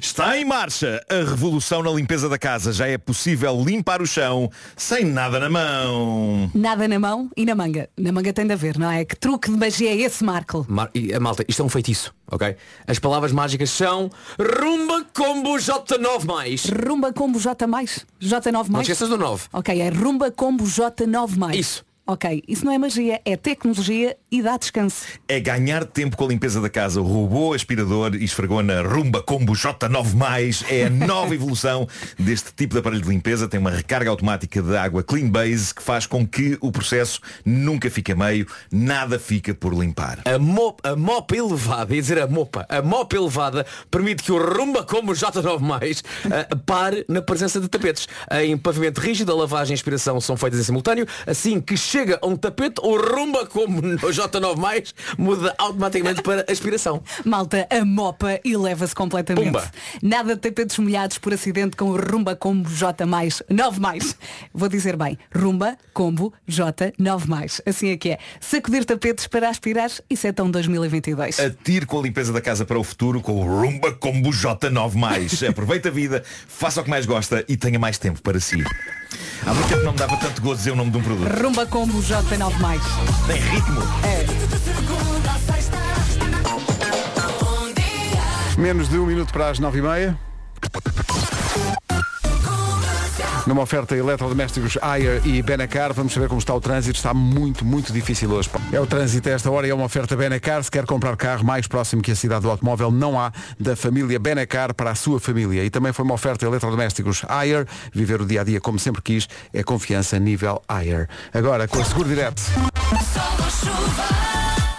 Está 0.00 0.38
em 0.38 0.44
marcha 0.44 1.04
a 1.08 1.14
revolução 1.28 1.82
na 1.82 1.90
limpeza 1.90 2.28
da 2.28 2.38
casa. 2.38 2.72
Já 2.72 2.86
é 2.86 2.96
possível 2.96 3.60
limpar 3.64 4.00
o 4.00 4.06
chão 4.06 4.50
sem 4.76 5.04
nada 5.04 5.38
na 5.40 5.50
mão. 5.50 6.50
Nada 6.54 6.86
na 6.86 6.98
mão 6.98 7.30
e 7.36 7.44
na 7.44 7.54
manga. 7.54 7.88
Na 7.98 8.12
manga 8.12 8.32
tem 8.32 8.46
de 8.46 8.52
haver, 8.52 8.78
não 8.78 8.90
é? 8.90 9.04
Que 9.04 9.16
truque 9.16 9.50
de 9.50 9.56
magia 9.56 9.90
é 9.90 9.96
esse, 9.96 10.22
Marco? 10.24 10.64
Mar- 10.68 10.90
e, 10.94 11.12
a 11.12 11.20
malta, 11.20 11.44
isto 11.48 11.62
é 11.62 11.64
um 11.64 11.68
feitiço, 11.68 12.14
ok? 12.30 12.56
As 12.86 12.98
palavras 12.98 13.32
mágicas 13.32 13.70
são 13.70 14.10
Rumba 14.38 15.04
Combo 15.14 15.56
J9 15.56 16.24
mais. 16.24 16.64
Rumba 16.66 17.12
Combo 17.12 17.38
J 17.40 17.66
mais? 17.66 18.06
J9 18.20 18.52
Não 18.52 18.62
mais? 18.70 18.82
esqueças 18.88 19.08
do 19.08 19.18
9. 19.18 19.46
Ok, 19.52 19.80
é 19.80 19.88
Rumba 19.88 20.30
Combo 20.30 20.64
J9 20.64 21.36
mais. 21.36 21.56
Isso. 21.56 21.84
Ok, 22.06 22.42
isso 22.48 22.64
não 22.64 22.72
é 22.72 22.78
magia, 22.78 23.20
é 23.22 23.36
tecnologia 23.36 24.16
e 24.30 24.42
dá 24.42 24.56
descanso. 24.56 25.06
É 25.26 25.40
ganhar 25.40 25.84
tempo 25.84 26.16
com 26.16 26.24
a 26.24 26.28
limpeza 26.28 26.60
da 26.60 26.68
casa. 26.68 27.00
O 27.00 27.04
robô 27.04 27.54
aspirador 27.54 28.14
e 28.14 28.24
esfregou 28.24 28.62
na 28.62 28.82
Rumba 28.82 29.22
Combo 29.22 29.54
J9+. 29.54 30.64
É 30.68 30.84
a 30.84 30.90
nova 30.90 31.32
evolução 31.34 31.88
deste 32.18 32.52
tipo 32.52 32.74
de 32.74 32.80
aparelho 32.80 33.02
de 33.02 33.08
limpeza. 33.08 33.48
Tem 33.48 33.58
uma 33.58 33.70
recarga 33.70 34.10
automática 34.10 34.60
de 34.60 34.76
água 34.76 35.02
Clean 35.02 35.28
Base 35.28 35.74
que 35.74 35.82
faz 35.82 36.06
com 36.06 36.26
que 36.26 36.58
o 36.60 36.70
processo 36.70 37.20
nunca 37.44 37.90
fique 37.90 38.12
a 38.12 38.16
meio. 38.16 38.46
Nada 38.70 39.18
fica 39.18 39.54
por 39.54 39.72
limpar. 39.72 40.20
A, 40.24 40.38
mo 40.38 40.76
a 40.82 40.94
mopa 40.94 41.34
elevada, 41.34 41.94
ia 41.94 42.00
dizer 42.00 42.20
a 42.20 42.26
mopa, 42.26 42.66
a 42.68 42.82
mopa 42.82 43.16
elevada 43.16 43.64
permite 43.90 44.22
que 44.22 44.32
o 44.32 44.38
Rumba 44.38 44.84
Combo 44.84 45.12
J9 45.12 45.60
mais 45.60 46.02
eh, 46.30 46.48
pare 46.66 47.04
na 47.08 47.22
presença 47.22 47.60
de 47.60 47.68
tapetes. 47.68 48.06
Em 48.30 48.56
pavimento 48.58 49.00
rígido, 49.00 49.32
a 49.32 49.34
lavagem 49.34 49.72
e 49.72 49.74
a 49.74 49.78
aspiração 49.78 50.20
são 50.20 50.36
feitas 50.36 50.60
em 50.60 50.64
simultâneo. 50.64 51.06
Assim 51.26 51.60
que 51.60 51.76
chega 51.76 52.18
a 52.20 52.26
um 52.26 52.36
tapete, 52.36 52.80
o 52.82 52.96
Rumba 52.96 53.46
Combo 53.46 53.80
J9 54.18 54.56
mais 54.56 54.94
muda 55.16 55.54
automaticamente 55.58 56.22
para 56.22 56.44
aspiração. 56.50 57.02
Malta, 57.24 57.66
a 57.70 57.84
mopa 57.84 58.40
e 58.44 58.56
leva-se 58.56 58.94
completamente. 58.94 59.46
Pumba. 59.46 59.70
Nada 60.02 60.34
de 60.34 60.40
tapetes 60.40 60.78
molhados 60.78 61.18
por 61.18 61.32
acidente 61.32 61.76
com 61.76 61.90
o 61.90 61.96
Rumba 61.96 62.34
Combo 62.34 62.68
J 62.68 63.06
mais 63.06 63.42
9 63.48 63.80
mais. 63.80 64.16
Vou 64.52 64.68
dizer 64.68 64.96
bem, 64.96 65.18
Rumba 65.34 65.76
Combo 65.92 66.32
J 66.46 66.92
9 66.98 67.28
mais. 67.28 67.60
Assim 67.64 67.90
é 67.90 67.96
que 67.96 68.10
é. 68.10 68.18
Sacudir 68.40 68.84
tapetes 68.84 69.26
para 69.26 69.48
aspirar, 69.48 69.90
isso 70.10 70.26
é 70.26 70.32
tão 70.32 70.50
2022. 70.50 71.38
Atire 71.38 71.86
com 71.86 72.00
a 72.00 72.02
limpeza 72.02 72.32
da 72.32 72.40
casa 72.40 72.64
para 72.64 72.78
o 72.78 72.84
futuro 72.84 73.20
com 73.20 73.32
o 73.32 73.62
Rumba 73.62 73.92
Combo 73.92 74.30
J9+. 74.30 75.48
Aproveita 75.48 75.88
a 75.88 75.92
vida, 75.92 76.22
faça 76.24 76.80
o 76.80 76.84
que 76.84 76.90
mais 76.90 77.06
gosta 77.06 77.44
e 77.48 77.56
tenha 77.56 77.78
mais 77.78 77.98
tempo 77.98 78.20
para 78.22 78.40
si. 78.40 78.64
Há 79.46 79.54
muito 79.54 79.68
tempo 79.68 79.82
não 79.82 79.92
me 79.92 79.98
dava 79.98 80.16
tanto 80.16 80.42
gosto 80.42 80.58
dizer 80.58 80.72
o 80.72 80.76
nome 80.76 80.90
de 80.90 80.98
um 80.98 81.02
produto. 81.02 81.42
Rumba 81.42 81.66
Combo 81.66 82.02
J 82.02 82.36
9 82.36 82.58
mais. 82.60 82.82
Tem 83.26 83.40
ritmo. 83.40 83.80
Menos 88.58 88.88
de 88.88 88.98
um 88.98 89.06
minuto 89.06 89.32
para 89.32 89.50
as 89.50 89.58
nove 89.58 89.78
e 89.78 89.82
meia. 89.82 90.18
Numa 93.48 93.62
oferta 93.62 93.96
eletrodomésticos 93.96 94.76
Ayer 94.82 95.26
e 95.26 95.40
Benacar, 95.40 95.94
vamos 95.94 96.12
saber 96.12 96.28
como 96.28 96.38
está 96.38 96.54
o 96.54 96.60
trânsito. 96.60 96.98
Está 96.98 97.14
muito, 97.14 97.64
muito 97.64 97.90
difícil 97.94 98.30
hoje. 98.30 98.50
É 98.70 98.78
o 98.78 98.86
trânsito 98.86 99.26
a 99.26 99.32
esta 99.32 99.50
hora 99.50 99.66
e 99.66 99.70
é 99.70 99.74
uma 99.74 99.86
oferta 99.86 100.14
Benacar. 100.14 100.62
Se 100.62 100.70
quer 100.70 100.84
comprar 100.84 101.16
carro 101.16 101.46
mais 101.46 101.66
próximo 101.66 102.02
que 102.02 102.10
a 102.10 102.14
cidade 102.14 102.42
do 102.42 102.50
automóvel, 102.50 102.90
não 102.90 103.18
há 103.18 103.32
da 103.58 103.74
família 103.74 104.18
Benacar 104.18 104.74
para 104.74 104.90
a 104.90 104.94
sua 104.94 105.18
família. 105.18 105.64
E 105.64 105.70
também 105.70 105.94
foi 105.94 106.04
uma 106.04 106.12
oferta 106.12 106.44
eletrodomésticos 106.44 107.22
Ayer. 107.26 107.66
Viver 107.90 108.20
o 108.20 108.26
dia 108.26 108.42
a 108.42 108.44
dia 108.44 108.60
como 108.60 108.78
sempre 108.78 109.00
quis 109.00 109.26
é 109.50 109.62
confiança 109.62 110.18
nível 110.18 110.60
Ayer. 110.68 111.08
Agora, 111.32 111.66
com 111.66 111.78
o 111.78 111.84
Seguro 111.86 112.06
Direto. 112.06 112.42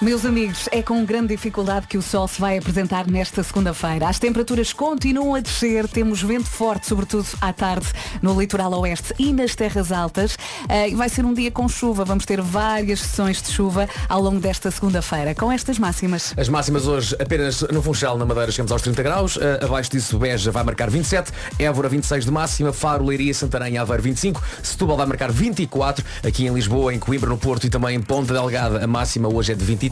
Meus 0.02 0.24
amigos, 0.26 0.70
é 0.72 0.82
com 0.82 1.04
grande 1.04 1.28
dificuldade 1.36 1.86
que 1.86 1.98
o 1.98 2.02
sol 2.02 2.26
se 2.26 2.40
vai 2.40 2.58
apresentar 2.58 3.06
nesta 3.06 3.44
segunda-feira. 3.44 4.08
As 4.08 4.18
temperaturas 4.18 4.72
continuam 4.72 5.36
a 5.36 5.42
descer, 5.42 5.90
temos 5.90 6.22
vento 6.22 6.48
forte, 6.48 6.88
sobretudo 6.88 7.28
à 7.42 7.52
tarde, 7.52 7.86
no 8.22 8.40
litoral 8.40 8.72
oeste 8.80 9.14
e 9.20 9.34
nas 9.34 9.56
terras 9.56 9.92
altas. 9.92 10.38
Eh, 10.70 10.90
E 10.92 10.96
vai 10.96 11.10
ser 11.10 11.26
um 11.26 11.34
dia 11.34 11.52
com 11.52 11.68
chuva, 11.68 12.06
vamos 12.06 12.26
ter 12.26 12.40
várias 12.42 13.02
sessões 13.02 13.42
de 13.42 13.52
chuva 13.52 13.90
ao 14.08 14.22
longo 14.22 14.40
desta 14.40 14.72
segunda-feira, 14.72 15.36
com 15.36 15.52
estas 15.52 15.78
máximas. 15.78 16.34
As 16.38 16.48
máximas 16.48 16.88
hoje 16.88 17.14
apenas 17.20 17.62
no 17.64 17.82
Funchal, 17.82 18.18
na 18.18 18.26
Madeira, 18.26 18.54
chegamos 18.54 18.72
aos 18.72 18.82
30 18.82 19.04
graus. 19.04 19.38
Eh, 19.42 19.60
abaixo 19.66 19.92
disso, 19.92 20.18
Beja 20.18 20.50
vai 20.50 20.64
marcar 20.64 20.90
27. 20.90 21.30
Évora 21.60 21.90
26 21.90 22.24
de 22.24 22.32
máxima. 22.32 22.72
Faro, 22.72 23.04
Leiria, 23.04 23.34
Santarém, 23.34 23.78
Aveiro 23.78 24.02
25. 24.04 24.42
Setúbal 24.64 24.96
vai 24.96 25.08
marcar 25.08 25.30
24. 25.30 26.06
Aqui 26.26 26.46
em 26.48 26.54
Lisboa, 26.54 26.94
em 26.94 27.00
Coimbra, 27.00 27.30
no 27.30 27.38
Porto 27.38 27.68
e 27.68 27.70
também 27.70 27.98
em 27.98 28.02
Ponta 28.02 28.32
Delgada, 28.34 28.82
a 28.82 28.88
máxima 28.88 29.28
hoje 29.28 29.52
é 29.52 29.56
de 29.56 29.66
23. 29.66 29.89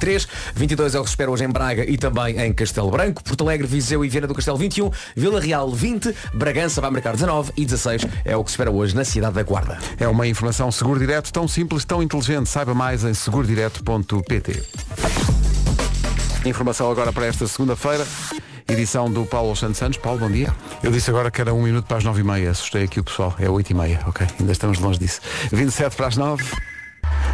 22 0.55 0.95
é 0.95 0.99
o 0.99 1.03
que 1.03 1.09
se 1.09 1.13
espera 1.13 1.31
hoje 1.31 1.43
em 1.43 1.49
Braga 1.49 1.83
e 1.89 1.97
também 1.97 2.39
em 2.39 2.53
Castelo 2.53 2.89
Branco. 2.91 3.23
Porto 3.23 3.43
Alegre, 3.43 3.67
Viseu 3.67 4.05
e 4.05 4.09
Viana 4.09 4.27
do 4.27 4.35
Castelo 4.35 4.57
21. 4.57 4.91
Vila 5.15 5.39
Real 5.39 5.71
20. 5.71 6.13
Bragança 6.33 6.79
vai 6.81 6.91
marcar 6.91 7.13
19 7.13 7.51
e 7.57 7.65
16 7.65 8.05
é 8.23 8.35
o 8.35 8.43
que 8.43 8.51
se 8.51 8.55
espera 8.55 8.71
hoje 8.71 8.95
na 8.95 9.03
cidade 9.03 9.35
da 9.35 9.43
Guarda. 9.43 9.77
É 9.99 10.07
uma 10.07 10.27
informação 10.27 10.71
Seguro 10.71 10.99
Direto 10.99 11.31
tão 11.31 11.47
simples, 11.47 11.83
tão 11.85 12.01
inteligente. 12.01 12.47
Saiba 12.49 12.73
mais 12.73 13.03
em 13.03 13.13
segurodireto.pt. 13.13 14.63
Informação 16.45 16.89
agora 16.89 17.11
para 17.11 17.25
esta 17.25 17.47
segunda-feira. 17.47 18.05
Edição 18.69 19.09
do 19.09 19.25
Paulo 19.25 19.55
Santos 19.55 19.77
Santos. 19.77 19.97
Paulo, 19.97 20.19
bom 20.19 20.29
dia. 20.29 20.53
Eu 20.83 20.91
disse 20.91 21.09
agora 21.09 21.31
que 21.31 21.39
era 21.39 21.53
um 21.53 21.61
minuto 21.63 21.85
para 21.85 21.97
as 21.97 22.03
nove 22.03 22.21
e 22.21 22.23
meia. 22.23 22.51
Assustei 22.51 22.83
aqui 22.83 22.99
o 22.99 23.03
pessoal. 23.03 23.33
É 23.39 23.49
oito 23.49 23.69
e 23.69 23.73
meia, 23.73 24.01
ok? 24.05 24.27
Ainda 24.39 24.51
estamos 24.51 24.79
longe 24.79 24.99
disso. 24.99 25.21
27 25.51 25.95
para 25.95 26.07
as 26.07 26.17
nove. 26.17 26.43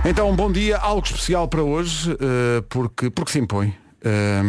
Então, 0.05 0.29
um 0.29 0.35
bom 0.35 0.51
dia. 0.51 0.77
Algo 0.77 1.05
especial 1.05 1.47
para 1.47 1.63
hoje, 1.63 2.11
eh, 2.11 2.63
porque, 2.69 3.09
porque 3.09 3.31
se 3.31 3.39
impõe. 3.39 3.73
Eh, 4.03 4.41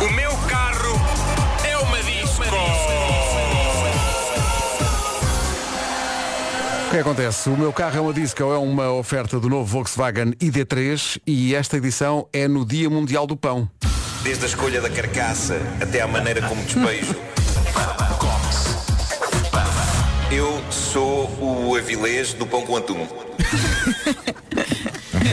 O 0.00 0.12
meu 0.12 0.30
carro 0.48 1.00
é 1.64 1.76
uma 1.78 1.98
disco. 2.02 2.42
O 6.86 6.90
que 6.90 6.98
acontece? 6.98 7.48
O 7.48 7.56
meu 7.56 7.72
carro 7.72 7.96
é 7.96 8.00
uma 8.00 8.12
disco, 8.12 8.42
é 8.42 8.58
uma 8.58 8.90
oferta 8.92 9.40
do 9.40 9.48
novo 9.48 9.64
Volkswagen 9.64 10.32
ID3 10.40 11.20
e 11.26 11.54
esta 11.54 11.76
edição 11.76 12.28
é 12.32 12.46
no 12.46 12.64
Dia 12.64 12.88
Mundial 12.88 13.26
do 13.26 13.36
Pão. 13.36 13.68
Desde 14.22 14.44
a 14.44 14.48
escolha 14.48 14.80
da 14.80 14.90
carcaça 14.90 15.60
até 15.80 16.00
à 16.00 16.06
maneira 16.06 16.42
como 16.42 16.62
despejo. 16.62 17.14
Eu 20.30 20.60
sou 20.70 21.28
o 21.40 21.74
avilés 21.76 22.34
do 22.34 22.46
pão 22.46 22.62
com 22.62 22.76
atum. 22.76 23.06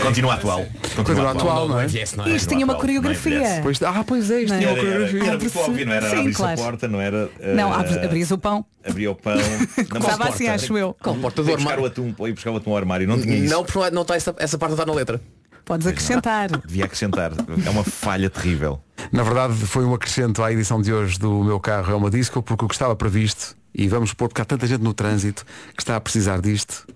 Continua 0.02 0.36
atual. 0.36 0.66
Continua 0.96 1.32
atual, 1.32 1.68
não 1.68 1.80
é? 1.80 1.86
Isto 1.88 2.50
tinha 2.50 2.64
uma 2.64 2.76
coreografia. 2.76 3.60
Pois, 3.64 3.82
ah, 3.82 4.04
pois 4.06 4.30
é, 4.30 4.42
isto 4.42 4.54
Não 4.54 4.56
é? 4.56 4.60
tinha 4.60 4.72
uma 4.72 4.80
Era, 4.80 4.88
era, 4.88 4.98
coreografia. 5.10 5.30
era 5.30 5.40
muito 5.40 5.60
óbvio, 5.60 5.86
não 5.86 5.94
era? 5.94 6.34
Claro. 6.34 6.62
a 6.62 6.64
porta, 6.64 6.88
não 6.88 7.02
era? 7.02 7.30
Não, 7.56 7.74
eh, 7.74 7.76
abri- 7.76 8.06
abris 8.06 8.32
o 8.32 8.38
pão. 8.38 8.66
Abria 8.88 9.12
o 9.12 9.16
pão. 9.16 9.34
Começava 9.90 10.18
mas 10.26 10.36
assim, 10.36 10.48
acho 10.48 10.78
eu. 10.78 10.96
Com 11.02 11.20
porta 11.20 11.42
do 11.42 11.46
Foi 11.48 11.56
buscar 11.56 11.72
armário. 11.72 11.84
o 11.84 11.88
atum, 11.88 12.14
foi 12.16 12.34
buscar 12.34 12.52
o 12.52 12.58
atum 12.58 12.72
ao 12.72 12.78
armário. 12.78 13.08
Não 13.08 13.20
tinha 13.20 13.36
isso. 13.36 13.54
Não, 13.54 13.64
porque 13.66 13.90
não 13.92 14.04
está 14.04 14.16
essa, 14.16 14.34
essa 14.38 14.58
parte 14.58 14.74
está 14.74 14.86
na 14.86 14.94
letra. 14.94 15.20
Podes 15.66 15.88
acrescentar. 15.88 16.50
Devia 16.66 16.86
acrescentar. 16.86 17.32
É 17.66 17.70
uma 17.72 17.84
falha 17.84 18.30
terrível. 18.30 18.80
Na 19.12 19.24
verdade, 19.24 19.54
foi 19.56 19.84
um 19.84 19.94
acrescento 19.96 20.44
à 20.44 20.52
edição 20.54 20.80
de 20.82 20.94
hoje 20.94 21.18
do 21.18 21.44
meu 21.44 21.60
carro 21.60 21.92
é 21.92 21.96
uma 21.96 22.10
disco, 22.12 22.42
porque 22.44 22.64
o 22.64 22.68
que 22.68 22.76
estava 22.76 22.96
previsto, 22.96 23.58
e 23.78 23.88
vamos 23.88 24.14
pôr 24.14 24.28
porque 24.30 24.42
há 24.42 24.46
tanta 24.46 24.66
gente 24.66 24.82
no 24.82 24.94
trânsito 24.94 25.46
que 25.76 25.82
está 25.82 25.96
a 25.98 26.02
precisar 26.02 26.40
disto, 26.42 26.88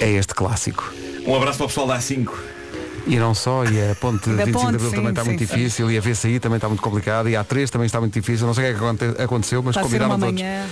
é 0.00 0.10
este 0.10 0.34
clássico. 0.34 0.92
Um 1.26 1.34
abraço 1.34 1.58
para 1.58 1.64
o 1.64 1.68
pessoal 1.68 1.86
da 1.86 1.98
A5. 1.98 2.28
E 3.06 3.16
não 3.16 3.34
só, 3.34 3.64
e 3.64 3.90
a 3.90 3.94
ponte 3.96 4.28
Da 4.30 4.44
25 4.44 4.52
ponte, 4.52 4.70
de 4.70 4.74
Abril 4.76 4.90
sim, 4.90 4.96
também 4.96 5.10
está 5.10 5.22
sim, 5.22 5.28
muito 5.30 5.40
sim. 5.46 5.46
difícil, 5.56 5.90
e 5.90 5.98
a 5.98 6.00
VCI 6.00 6.38
também 6.38 6.56
está 6.56 6.68
muito 6.68 6.82
complicada, 6.82 7.28
e 7.30 7.34
a 7.34 7.44
A3 7.44 7.68
também 7.68 7.86
está 7.86 7.98
muito 7.98 8.14
difícil. 8.14 8.46
Não 8.46 8.54
sei 8.54 8.64
o 8.64 8.66
que 8.68 8.72
é 8.72 8.78
que 8.78 8.84
aconte- 8.84 9.22
aconteceu, 9.22 9.60
mas 9.62 9.70
Está 9.70 9.80
uma 9.80 9.86
combinaram 9.88 10.18
todos. 10.20 10.34
manhã. 10.40 10.66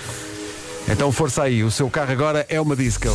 Então 0.88 1.10
força 1.12 1.42
aí, 1.42 1.64
o 1.64 1.70
seu 1.70 1.88
carro 1.90 2.12
agora 2.12 2.46
é 2.48 2.60
uma 2.60 2.76
disco. 2.76 3.08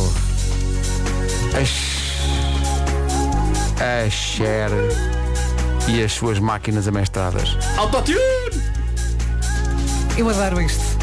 A, 3.80 4.04
a 4.06 4.10
Cher 4.10 4.70
e 5.88 6.02
as 6.02 6.12
suas 6.12 6.38
máquinas 6.38 6.86
amestradas. 6.88 7.56
Autotune! 7.76 8.18
Eu 10.18 10.28
adoro 10.30 10.60
isto. 10.60 10.95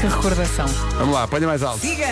Que 0.00 0.06
recordação. 0.06 0.66
Vamos 0.96 1.14
lá, 1.14 1.24
apanha 1.24 1.46
mais 1.46 1.62
alto. 1.62 1.80
Siga! 1.80 2.06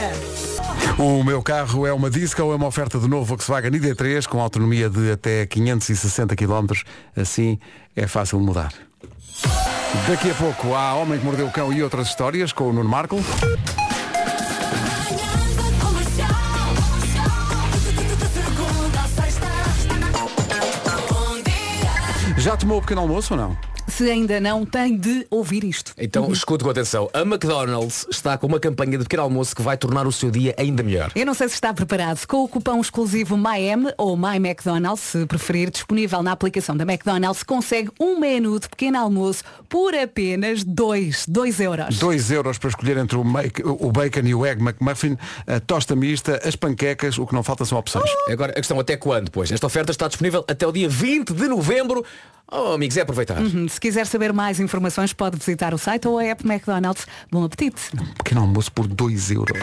O 0.98 1.24
meu 1.24 1.42
carro 1.42 1.86
é 1.86 1.92
uma 1.92 2.10
disco 2.10 2.42
ou 2.42 2.52
é 2.52 2.56
uma 2.56 2.66
oferta 2.66 2.98
do 2.98 3.08
novo 3.08 3.24
Volkswagen 3.24 3.70
ID3 3.70 4.26
com 4.26 4.40
autonomia 4.40 4.90
de 4.90 5.10
até 5.10 5.46
560 5.46 6.36
km. 6.36 6.66
Assim 7.16 7.58
é 7.96 8.06
fácil 8.06 8.40
mudar. 8.40 8.74
Daqui 10.06 10.30
a 10.30 10.34
pouco 10.34 10.74
há 10.74 10.94
Homem 10.96 11.18
que 11.18 11.24
Mordeu 11.24 11.46
o 11.46 11.50
Cão 11.50 11.72
e 11.72 11.82
outras 11.82 12.08
histórias 12.08 12.52
com 12.52 12.68
o 12.68 12.72
Nuno 12.74 12.90
Marco. 12.90 13.16
Já 22.36 22.56
tomou 22.56 22.78
o 22.78 22.80
pequeno 22.82 23.00
almoço 23.00 23.32
ou 23.32 23.40
não? 23.40 23.67
Se 23.88 24.08
ainda 24.10 24.38
não, 24.40 24.64
tem 24.66 24.96
de 24.96 25.26
ouvir 25.30 25.64
isto. 25.64 25.92
Então 25.98 26.30
escute 26.32 26.62
com 26.62 26.70
atenção. 26.70 27.08
A 27.12 27.20
McDonald's 27.20 28.06
está 28.10 28.36
com 28.36 28.46
uma 28.46 28.60
campanha 28.60 28.92
de 28.98 29.04
pequeno 29.04 29.22
almoço 29.24 29.56
que 29.56 29.62
vai 29.62 29.76
tornar 29.76 30.06
o 30.06 30.12
seu 30.12 30.30
dia 30.30 30.54
ainda 30.58 30.82
melhor. 30.82 31.10
Eu 31.16 31.24
não 31.26 31.34
sei 31.34 31.48
se 31.48 31.54
está 31.54 31.72
preparado. 31.72 32.24
Com 32.26 32.44
o 32.44 32.48
cupom 32.48 32.80
exclusivo 32.80 33.36
MyM 33.36 33.92
ou 33.96 34.16
My 34.16 34.36
McDonald's, 34.36 35.00
se 35.02 35.26
preferir, 35.26 35.70
disponível 35.70 36.22
na 36.22 36.32
aplicação 36.32 36.76
da 36.76 36.84
McDonald's, 36.84 37.42
consegue 37.42 37.90
um 37.98 38.18
menu 38.20 38.60
de 38.60 38.68
pequeno 38.68 38.98
almoço 38.98 39.42
por 39.68 39.94
apenas 39.94 40.62
2, 40.64 41.26
2 41.26 41.60
euros. 41.60 41.98
2 41.98 42.30
euros 42.30 42.58
para 42.58 42.68
escolher 42.68 42.96
entre 42.98 43.16
o, 43.16 43.24
make- 43.24 43.62
o 43.64 43.90
bacon 43.90 44.20
e 44.26 44.34
o 44.34 44.44
egg 44.46 44.62
McMuffin, 44.62 45.16
a 45.46 45.60
tosta 45.60 45.96
mista, 45.96 46.40
as 46.44 46.54
panquecas, 46.56 47.18
o 47.18 47.26
que 47.26 47.34
não 47.34 47.42
falta 47.42 47.64
são 47.64 47.78
opções. 47.78 48.10
Agora, 48.28 48.52
a 48.52 48.56
questão 48.56 48.78
até 48.78 48.96
quando, 48.96 49.30
pois? 49.30 49.50
Esta 49.50 49.66
oferta 49.66 49.90
está 49.90 50.06
disponível 50.08 50.44
até 50.46 50.66
o 50.66 50.72
dia 50.72 50.88
20 50.88 51.32
de 51.32 51.48
novembro. 51.48 52.04
Oh, 52.50 52.72
amigos, 52.72 52.96
é 52.96 53.02
aproveitar. 53.02 53.38
Uhum. 53.42 53.66
Se 53.78 53.80
quiser 53.80 54.08
saber 54.08 54.32
mais 54.32 54.58
informações, 54.58 55.12
pode 55.12 55.36
visitar 55.36 55.72
o 55.72 55.78
site 55.78 56.08
ou 56.08 56.18
a 56.18 56.24
app 56.24 56.44
McDonald's. 56.44 57.06
Bom 57.30 57.44
apetite. 57.44 57.80
Pequeno 58.16 58.40
almoço 58.40 58.72
por 58.72 58.88
2 58.88 59.30
euros. 59.30 59.56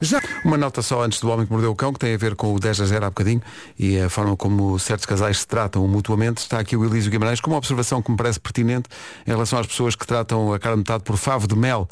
Já 0.00 0.20
uma 0.44 0.56
nota 0.58 0.82
só 0.82 1.04
antes 1.04 1.20
do 1.20 1.30
Homem 1.30 1.46
que 1.46 1.52
Mordeu 1.52 1.70
o 1.70 1.76
Cão, 1.76 1.92
que 1.92 2.00
tem 2.00 2.14
a 2.14 2.18
ver 2.18 2.34
com 2.34 2.52
o 2.52 2.58
10 2.58 2.80
a 2.80 2.84
0 2.84 3.06
há 3.06 3.10
bocadinho 3.10 3.40
e 3.78 3.96
a 4.00 4.10
forma 4.10 4.36
como 4.36 4.76
certos 4.76 5.06
casais 5.06 5.38
se 5.38 5.46
tratam 5.46 5.86
mutuamente. 5.86 6.38
Está 6.38 6.58
aqui 6.58 6.76
o 6.76 6.84
Elísio 6.84 7.12
Guimarães 7.12 7.40
com 7.40 7.48
uma 7.48 7.58
observação 7.58 8.02
que 8.02 8.10
me 8.10 8.16
parece 8.16 8.40
pertinente 8.40 8.88
em 9.24 9.30
relação 9.30 9.56
às 9.56 9.68
pessoas 9.68 9.94
que 9.94 10.04
tratam 10.04 10.52
a 10.52 10.58
cara 10.58 10.76
metade 10.76 11.04
por 11.04 11.16
favo 11.16 11.46
de 11.46 11.54
mel. 11.54 11.88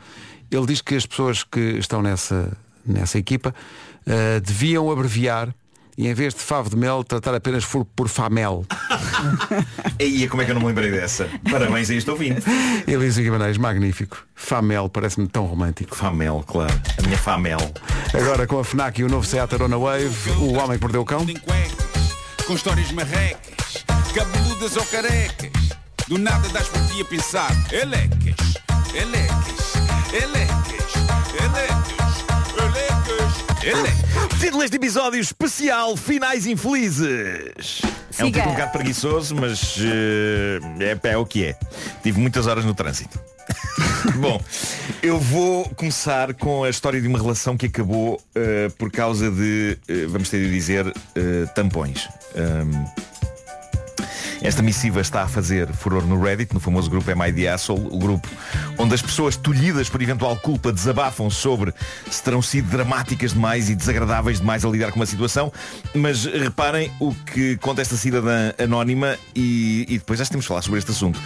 Ele 0.51 0.67
diz 0.67 0.81
que 0.81 0.97
as 0.97 1.07
pessoas 1.07 1.45
que 1.45 1.61
estão 1.79 2.03
nessa, 2.03 2.59
nessa 2.85 3.17
equipa 3.17 3.55
eh, 4.05 4.41
deviam 4.41 4.91
abreviar 4.91 5.55
e 6.01 6.09
em 6.09 6.15
vez 6.15 6.33
de 6.33 6.41
favo 6.41 6.71
de 6.71 6.77
mel 6.77 7.05
tratar 7.05 7.35
apenas 7.35 7.63
por, 7.63 7.85
por 7.85 8.09
famel. 8.09 8.65
Aí, 10.01 10.27
como 10.29 10.41
é 10.41 10.47
que 10.47 10.51
eu 10.51 10.55
não 10.55 10.63
me 10.63 10.69
lembrei 10.69 10.91
dessa? 10.91 11.29
Parabéns 11.51 11.91
a 11.91 11.95
este 11.95 12.11
ouvinte. 12.11 12.43
Elísio 12.87 13.23
Guimarães, 13.23 13.59
magnífico. 13.59 14.17
Famel, 14.35 14.89
parece-me 14.89 15.29
tão 15.29 15.45
romântico. 15.45 15.95
Famel, 15.95 16.43
claro. 16.47 16.73
A 16.97 17.03
minha 17.03 17.19
famel. 17.19 17.59
Agora 18.15 18.47
com 18.47 18.59
a 18.59 18.65
FNAC 18.65 19.03
e 19.03 19.05
o 19.05 19.11
novo 19.11 19.27
Seat 19.27 19.55
Arona 19.55 19.77
Wave, 19.77 20.31
o 20.39 20.55
Homem 20.55 20.79
que 20.79 20.83
Mordeu 20.83 21.03
o 21.03 21.05
Cão. 21.05 21.27
Com 22.47 22.55
histórias 22.55 22.91
marrecas, 22.93 23.85
cabeludas 24.15 24.77
ou 24.79 24.87
carecas. 24.87 25.51
Do 26.09 26.17
nada 26.17 26.49
das 26.49 26.67
por 26.69 26.81
ti 26.87 27.03
a 27.03 27.05
pensar. 27.05 27.51
Elecas, 27.71 28.55
elecas, 28.95 29.75
elecas, 30.15 30.15
elecas, 30.15 30.95
elecas, 31.37 32.01
elecas. 32.01 32.10
Título 34.41 34.63
deste 34.63 34.77
episódio 34.77 35.21
especial 35.21 35.95
Finais 35.95 36.47
Infelizes. 36.47 37.83
É 38.19 38.25
um 38.25 38.33
título 38.33 38.49
um 38.49 38.55
bocado 38.55 38.73
preguiçoso, 38.73 39.35
mas 39.37 39.77
eh, 39.79 40.97
é, 41.05 41.11
é 41.11 41.17
o 41.19 41.27
que 41.27 41.45
é. 41.45 41.57
Tive 42.03 42.19
muitas 42.19 42.47
horas 42.47 42.65
no 42.65 42.75
trânsito. 42.75 43.21
Bom, 44.17 44.41
eu 45.03 45.19
vou 45.19 45.69
começar 45.77 46.33
com 46.33 46.65
a 46.65 46.71
história 46.71 47.03
de 47.03 47.07
uma 47.07 47.19
relação 47.19 47.55
que 47.55 47.67
acabou 47.67 48.19
eh, 48.35 48.71
por 48.79 48.91
causa 48.91 49.31
de, 49.31 49.77
eh, 49.87 50.07
vamos 50.07 50.31
ter 50.31 50.39
de 50.43 50.51
dizer, 50.51 50.91
eh, 51.15 51.45
tampões. 51.55 52.09
Ahm, 52.35 52.87
esta 54.43 54.63
missiva 54.63 55.01
está 55.01 55.23
a 55.23 55.29
fazer 55.29 55.71
furor 55.73 56.07
no 56.07 56.21
Reddit, 56.21 56.55
no 56.55 56.61
famoso 56.61 56.89
grupo 56.89 57.11
Am 57.11 57.21
Asshole, 57.53 57.87
o 57.91 57.99
grupo 57.99 58.27
onde 58.79 58.95
as 58.95 59.03
pessoas 59.03 59.37
tolhidas 59.37 59.89
por 59.91 60.01
eventual 60.01 60.37
culpa 60.37 60.73
desabafam 60.73 61.29
sobre 61.29 61.75
se 62.11 62.23
terão 62.23 62.41
sido 62.41 62.71
dramáticas 62.71 63.33
demais 63.33 63.69
e 63.69 63.75
desagradáveis 63.75 64.41
demais 64.41 64.65
a 64.65 64.69
lidar 64.69 64.93
com 64.93 64.97
uma 64.97 65.07
situação. 65.07 65.53
Mas 65.95 66.25
reparem 66.25 66.91
o 66.99 67.15
que 67.15 67.59
conta 67.59 67.83
esta 67.83 67.97
cidadã 67.97 68.53
anónima 68.59 69.19
e, 69.35 69.85
e 69.89 69.99
depois 69.99 70.19
já 70.19 70.25
temos 70.25 70.45
de 70.45 70.49
falar 70.49 70.63
sobre 70.63 70.79
este 70.79 70.91
assunto. 70.91 71.21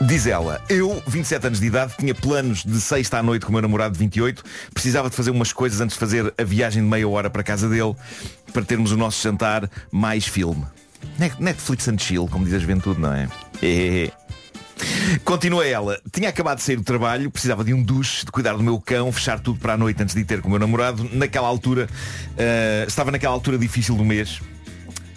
Diz 0.00 0.26
ela, 0.26 0.60
eu, 0.68 1.00
27 1.06 1.46
anos 1.46 1.60
de 1.60 1.66
idade, 1.66 1.94
tinha 1.98 2.14
planos 2.14 2.64
de 2.64 2.80
sexta 2.80 3.18
à 3.18 3.22
noite 3.22 3.46
com 3.46 3.50
o 3.50 3.52
meu 3.52 3.62
namorado 3.62 3.92
de 3.92 3.98
28, 4.00 4.42
precisava 4.74 5.08
de 5.08 5.14
fazer 5.14 5.30
umas 5.30 5.52
coisas 5.52 5.80
antes 5.80 5.94
de 5.94 6.00
fazer 6.00 6.34
a 6.36 6.42
viagem 6.42 6.82
de 6.82 6.88
meia 6.88 7.08
hora 7.08 7.30
para 7.30 7.42
a 7.42 7.44
casa 7.44 7.68
dele, 7.68 7.94
para 8.52 8.64
termos 8.64 8.90
o 8.90 8.96
nosso 8.96 9.22
jantar 9.22 9.70
mais 9.92 10.26
filme. 10.26 10.66
Net- 11.18 11.40
Netflix 11.40 11.88
and 11.88 11.98
chill, 11.98 12.28
como 12.28 12.44
diz 12.44 12.54
a 12.54 12.58
juventude, 12.58 13.00
não 13.00 13.12
é? 13.12 13.28
É. 13.62 14.10
Continua 15.24 15.66
ela. 15.66 15.98
Tinha 16.12 16.28
acabado 16.28 16.58
de 16.58 16.64
sair 16.64 16.76
do 16.76 16.82
trabalho, 16.82 17.30
precisava 17.30 17.64
de 17.64 17.72
um 17.72 17.82
duche, 17.82 18.24
de 18.26 18.30
cuidar 18.30 18.52
do 18.54 18.62
meu 18.62 18.78
cão, 18.78 19.10
fechar 19.10 19.40
tudo 19.40 19.58
para 19.58 19.72
a 19.72 19.76
noite 19.76 20.02
antes 20.02 20.14
de 20.14 20.20
ir 20.20 20.24
ter 20.24 20.40
com 20.42 20.48
o 20.48 20.50
meu 20.50 20.60
namorado. 20.60 21.08
Naquela 21.12 21.48
altura, 21.48 21.88
eh, 22.36 22.84
estava 22.86 23.10
naquela 23.10 23.32
altura 23.32 23.56
difícil 23.56 23.96
do 23.96 24.04
mês. 24.04 24.40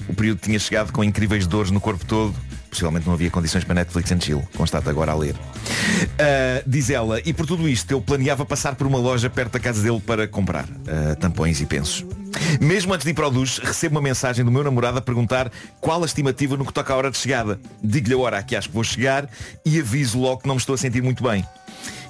O 0.07 0.13
período 0.15 0.39
tinha 0.39 0.57
chegado 0.57 0.91
com 0.93 1.03
incríveis 1.03 1.45
dores 1.45 1.71
no 1.71 1.81
corpo 1.81 2.05
todo. 2.05 2.33
Possivelmente 2.69 3.05
não 3.07 3.13
havia 3.13 3.29
condições 3.29 3.63
para 3.63 3.75
Netflix 3.75 4.11
and 4.11 4.21
chill. 4.21 4.47
Constata 4.55 4.89
agora 4.89 5.11
a 5.11 5.15
ler. 5.15 5.33
Uh, 5.33 6.63
diz 6.67 6.89
ela, 6.89 7.19
e 7.25 7.33
por 7.33 7.45
tudo 7.45 7.67
isto 7.67 7.91
eu 7.91 8.01
planeava 8.01 8.45
passar 8.45 8.75
por 8.75 8.85
uma 8.85 8.97
loja 8.97 9.29
perto 9.29 9.53
da 9.53 9.59
casa 9.59 9.81
dele 9.81 9.99
para 9.99 10.27
comprar 10.27 10.65
uh, 10.65 11.15
tampões 11.19 11.59
e 11.61 11.65
pensos. 11.65 12.05
Mesmo 12.61 12.93
antes 12.93 13.05
de 13.05 13.11
ir 13.11 13.13
para 13.13 13.27
o 13.27 13.31
duche, 13.31 13.59
recebo 13.61 13.95
uma 13.95 14.01
mensagem 14.01 14.45
do 14.45 14.51
meu 14.51 14.63
namorado 14.63 14.97
a 14.97 15.01
perguntar 15.01 15.51
qual 15.81 16.03
a 16.03 16.05
estimativa 16.05 16.55
no 16.55 16.65
que 16.65 16.73
toca 16.73 16.93
à 16.93 16.97
hora 16.97 17.11
de 17.11 17.17
chegada. 17.17 17.59
Digo-lhe 17.83 18.13
a 18.13 18.17
hora 18.17 18.37
a 18.37 18.43
que 18.43 18.55
acho 18.55 18.69
que 18.69 18.73
vou 18.73 18.83
chegar 18.83 19.27
e 19.65 19.79
aviso 19.79 20.19
logo 20.19 20.41
que 20.41 20.47
não 20.47 20.55
me 20.55 20.59
estou 20.59 20.75
a 20.75 20.77
sentir 20.77 21.01
muito 21.01 21.23
bem. 21.23 21.43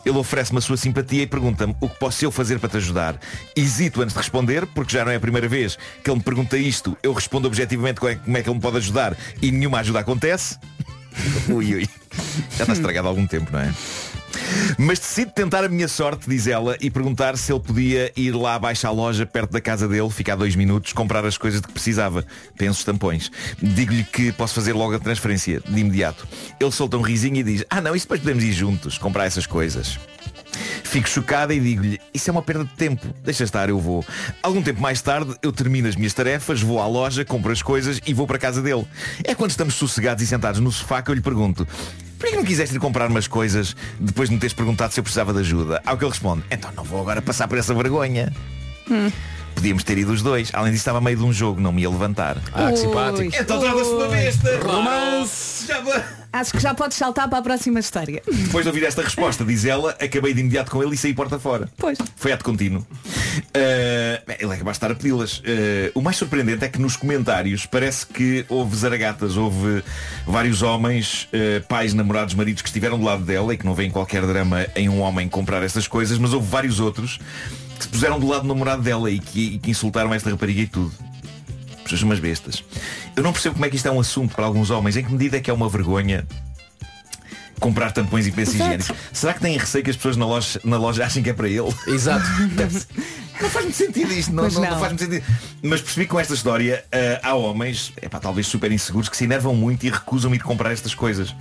Ele 0.10 0.18
oferece-me 0.18 0.58
a 0.58 0.62
sua 0.62 0.76
simpatia 0.76 1.22
e 1.22 1.28
pergunta-me 1.28 1.76
o 1.80 1.88
que 1.88 2.00
posso 2.00 2.26
eu 2.26 2.32
fazer 2.32 2.58
para 2.58 2.68
te 2.68 2.78
ajudar. 2.78 3.20
Hesito 3.56 4.02
antes 4.02 4.16
de 4.16 4.20
responder, 4.20 4.66
porque 4.66 4.92
já 4.92 5.06
não 5.06 5.12
é 5.12 5.16
a 5.18 5.20
primeira 5.20 5.48
vez 5.48 5.78
que 6.04 6.10
ele 6.10 6.18
me 6.18 6.24
pergunta 6.24 6.58
isto. 6.58 6.98
Eu 7.04 7.14
respondo 7.14 7.48
objetivamente 7.48 8.00
como 8.00 8.12
é, 8.12 8.16
como 8.16 8.36
é 8.36 8.42
que 8.42 8.50
ele 8.50 8.56
me 8.56 8.62
pode 8.62 8.78
ajudar 8.78 9.16
e 9.40 9.52
nenhuma 9.52 9.80
ajuda 9.82 10.00
acontece. 10.00 10.58
ui, 11.48 11.76
ui. 11.76 11.90
Já 12.58 12.64
está 12.64 12.74
estragado 12.74 13.08
há 13.08 13.12
algum 13.12 13.28
tempo, 13.28 13.52
não 13.52 13.60
é? 13.60 13.72
Mas 14.78 15.00
decido 15.00 15.32
tentar 15.32 15.64
a 15.64 15.70
minha 15.70 15.88
sorte, 15.88 16.30
diz 16.30 16.48
ela, 16.48 16.78
e 16.80 16.90
perguntar 16.90 17.38
se 17.38 17.52
ele 17.52 17.60
podia 17.60 18.12
ir 18.16 18.32
lá 18.32 18.56
abaixo 18.56 18.88
à 18.88 18.92
loja, 18.92 19.26
perto 19.26 19.52
da 19.52 19.62
casa 19.62 19.88
dele, 19.88 20.10
ficar 20.10 20.36
dois 20.36 20.56
minutos, 20.56 20.94
comprar 20.94 21.26
as 21.26 21.38
coisas 21.38 21.62
de 21.62 21.68
que 21.68 21.74
precisava. 21.74 22.26
Penso 22.58 22.86
tampões. 22.86 23.32
Digo-lhe 23.62 24.04
que 24.04 24.32
posso 24.32 24.54
fazer 24.54 24.74
logo 24.74 24.96
a 24.96 25.00
transferência, 25.00 25.62
de 25.66 25.80
imediato. 25.80 26.28
Ele 26.60 26.72
solta 26.72 26.98
um 26.98 27.02
risinho 27.02 27.38
e 27.38 27.44
diz, 27.44 27.66
ah 27.70 27.82
não, 27.82 27.96
isso 27.96 28.06
depois 28.06 28.22
podemos 28.22 28.44
ir 28.44 28.54
juntos, 28.54 28.98
comprar 28.98 29.26
essas 29.26 29.46
coisas. 29.46 30.00
Fico 30.84 31.08
chocada 31.08 31.54
e 31.54 31.60
digo-lhe, 31.60 32.02
isso 32.14 32.30
é 32.30 32.32
uma 32.32 32.42
perda 32.42 32.66
de 32.66 32.72
tempo, 32.72 33.06
deixa 33.24 33.44
estar, 33.44 33.70
eu 33.70 33.80
vou. 33.80 34.04
Algum 34.42 34.62
tempo 34.62 34.82
mais 34.82 35.02
tarde, 35.02 35.36
eu 35.44 35.52
termino 35.52 35.88
as 35.88 35.96
minhas 35.96 36.14
tarefas, 36.14 36.62
vou 36.62 36.82
à 36.82 36.88
loja, 36.88 37.24
compro 37.24 37.52
as 37.52 37.62
coisas 37.62 38.02
e 38.06 38.14
vou 38.14 38.26
para 38.26 38.38
a 38.38 38.40
casa 38.40 38.62
dele. 38.62 38.86
É 39.24 39.36
quando 39.36 39.52
estamos 39.52 39.76
sossegados 39.76 40.24
e 40.24 40.28
sentados 40.28 40.60
no 40.60 40.72
sofá 40.72 41.02
que 41.02 41.12
eu 41.12 41.16
lhe 41.16 41.22
pergunto, 41.22 41.68
por 42.20 42.30
que 42.30 42.36
não 42.36 42.44
quiseste 42.44 42.76
ir 42.76 42.80
comprar 42.80 43.10
umas 43.10 43.28
coisas 43.28 43.76
depois 44.00 44.30
de 44.30 44.36
me 44.36 44.42
teres 44.42 44.54
perguntado 44.54 44.94
se 44.94 45.00
eu 45.00 45.04
precisava 45.04 45.34
de 45.34 45.40
ajuda? 45.40 45.82
Ao 45.86 45.98
que 45.98 46.04
ele 46.04 46.12
responde, 46.12 46.44
então 46.52 46.70
não 46.76 46.84
vou 46.84 47.00
agora 47.02 47.22
passar 47.22 47.48
por 47.48 47.58
essa 47.58 47.74
vergonha. 47.74 48.32
Podíamos 49.60 49.84
ter 49.84 49.98
ido 49.98 50.14
os 50.14 50.22
dois. 50.22 50.52
Além 50.54 50.72
disso, 50.72 50.84
estava 50.84 51.00
a 51.00 51.02
meio 51.02 51.18
de 51.18 51.24
um 51.24 51.34
jogo, 51.34 51.60
não 51.60 51.74
me 51.74 51.82
ia 51.82 51.90
levantar. 51.90 52.38
Ah, 52.54 52.72
que 52.72 52.78
simpático. 52.78 53.36
Então 53.36 53.60
trata-se 53.60 53.90
de 53.90 53.96
uma 53.96 54.08
besta. 54.08 54.60
Romance. 54.64 55.68
Acho 56.32 56.54
que 56.54 56.60
já 56.60 56.74
podes 56.74 56.96
saltar 56.96 57.28
para 57.28 57.40
a 57.40 57.42
próxima 57.42 57.82
história. 57.82 58.24
Depois 58.26 58.64
de 58.64 58.70
ouvir 58.70 58.86
esta 58.86 59.02
resposta, 59.02 59.44
diz 59.44 59.66
ela, 59.66 59.92
acabei 60.00 60.34
de 60.34 60.40
imediato 60.40 60.72
com 60.72 60.82
ele 60.82 60.96
e 60.96 60.98
saí 60.98 61.14
porta 61.14 61.38
fora. 61.38 61.68
Pois. 61.76 61.98
Foi 62.16 62.32
ato 62.32 62.46
contínuo. 62.46 62.80
Uh, 62.80 64.32
ele 64.40 64.54
é 64.54 64.58
capaz 64.58 64.64
de 64.64 64.70
estar 64.72 64.92
a 64.92 64.96
pedi-las. 64.96 65.40
Uh, 65.40 65.92
o 65.94 66.02
mais 66.02 66.16
surpreendente 66.16 66.64
é 66.64 66.70
que 66.70 66.80
nos 66.80 66.96
comentários 66.96 67.66
parece 67.66 68.06
que 68.06 68.46
houve 68.48 68.78
zaragatas, 68.78 69.36
houve 69.36 69.84
vários 70.26 70.62
homens, 70.62 71.28
uh, 71.34 71.68
pais, 71.68 71.94
namorados, 71.94 72.34
maridos 72.34 72.62
que 72.62 72.70
estiveram 72.70 72.98
do 72.98 73.04
lado 73.04 73.26
dela 73.26 73.54
e 73.54 73.58
que 73.58 73.66
não 73.66 73.74
veem 73.74 73.92
qualquer 73.92 74.26
drama 74.26 74.66
em 74.74 74.88
um 74.88 75.02
homem 75.02 75.28
comprar 75.28 75.64
estas 75.64 75.86
coisas, 75.86 76.18
mas 76.18 76.32
houve 76.32 76.48
vários 76.48 76.80
outros 76.80 77.20
que 77.80 77.86
se 77.86 77.90
puseram 77.90 78.20
do 78.20 78.28
lado 78.28 78.42
do 78.42 78.48
namorado 78.50 78.84
dela 78.84 79.10
e 79.10 79.20
que, 79.20 79.56
e 79.56 79.58
que 79.58 79.72
insultaram 79.72 80.14
esta 80.14 80.30
rapariga 80.30 80.62
e 80.62 80.68
tudo. 80.68 80.92
Pessoas 81.84 82.04
umas 82.04 82.20
bestas. 82.20 82.64
Eu 83.16 83.24
não 83.24 83.32
percebo 83.32 83.56
como 83.56 83.66
é 83.66 83.70
que 83.70 83.78
isto 83.78 83.88
é 83.88 83.92
um 83.92 84.00
assunto 84.00 84.36
para 84.36 84.46
alguns 84.46 84.70
homens. 84.70 84.98
Em 84.98 85.04
que 85.04 85.12
medida 85.12 85.38
é 85.38 85.40
que 85.40 85.50
é 85.50 85.54
uma 85.54 85.70
vergonha 85.70 86.28
comprar 87.60 87.92
tampões 87.92 88.28
e 88.28 88.32
pensos 88.32 88.56
higiênicos? 88.56 88.92
Será 89.12 89.34
que 89.34 89.40
têm 89.40 89.58
receio 89.58 89.84
que 89.84 89.90
as 89.90 89.96
pessoas 89.96 90.18
na 90.18 90.26
loja, 90.26 90.60
na 90.64 90.78
loja 90.78 91.06
achem 91.06 91.24
que 91.24 91.30
é 91.30 91.34
para 91.34 91.48
ele? 91.48 91.74
Exato. 91.88 92.26
Não 93.42 93.50
faz 93.50 93.66
muito 93.66 93.78
sentido 93.78 94.12
isto, 94.14 94.34
não, 94.34 94.44
não, 94.44 94.52
não 94.52 94.62
não. 94.62 94.80
faz 94.80 94.92
muito 94.94 95.04
sentido. 95.04 95.24
Mas 95.62 95.82
percebi 95.82 96.06
que 96.06 96.12
com 96.12 96.20
esta 96.20 96.34
história 96.34 96.84
ah, 96.92 97.30
há 97.30 97.36
homens, 97.36 97.94
epá, 98.02 98.20
talvez 98.20 98.48
super 98.48 98.72
inseguros, 98.72 99.10
que 99.10 99.16
se 99.18 99.24
enervam 99.24 99.54
muito 99.56 99.86
e 99.86 99.90
recusam 99.90 100.34
ir 100.36 100.40
comprar 100.40 100.72
estas 100.72 100.94
coisas. 100.94 101.34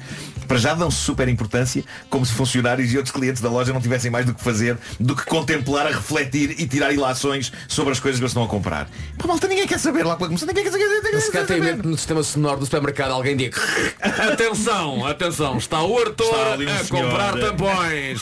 Para 0.47 0.57
já 0.59 0.75
dão 0.75 0.91
super 0.91 1.29
importância, 1.29 1.85
como 2.09 2.25
se 2.25 2.33
funcionários 2.33 2.93
e 2.93 2.97
outros 2.97 3.13
clientes 3.15 3.43
da 3.43 3.49
loja 3.51 3.73
não 3.73 3.81
tivessem 3.81 4.11
mais 4.11 4.25
do 4.25 4.33
que 4.35 4.43
fazer 4.43 4.77
do 4.99 5.15
que 5.15 5.25
contemplar, 5.27 5.87
a 5.87 5.91
refletir 5.91 6.55
e 6.59 6.67
tirar 6.67 6.93
ilações 6.93 7.53
sobre 7.69 7.93
as 7.93 8.01
coisas 8.01 8.19
que 8.19 8.25
eles 8.25 8.31
estão 8.31 8.45
a 8.45 8.49
comprar. 8.49 8.89
Pá, 9.19 9.27
malta, 9.27 9.47
ninguém 9.47 9.67
quer 9.67 9.79
saber 9.79 10.05
lá 10.05 10.17
para 10.17 10.27
começar, 10.27 10.47
ninguém 10.47 10.65
quer 10.65 10.71
saber. 10.73 10.85
ninguém 10.85 11.11
quer 11.13 11.21
Se 11.21 11.31
tem 11.47 11.59
saber. 11.63 11.85
no 11.85 11.97
sistema 11.97 12.23
sonoro 12.23 12.61
do 12.61 12.65
supermercado 12.65 13.11
alguém 13.13 13.37
diga 13.37 13.59
Atenção, 14.01 15.07
atenção, 15.07 15.59
está 15.59 15.83
o 15.83 15.99
Arthur 15.99 16.25
Está 16.25 16.73
um 16.73 16.81
a 16.81 16.85
senhor. 16.85 17.05
comprar 17.05 17.33
tampões. 17.39 18.21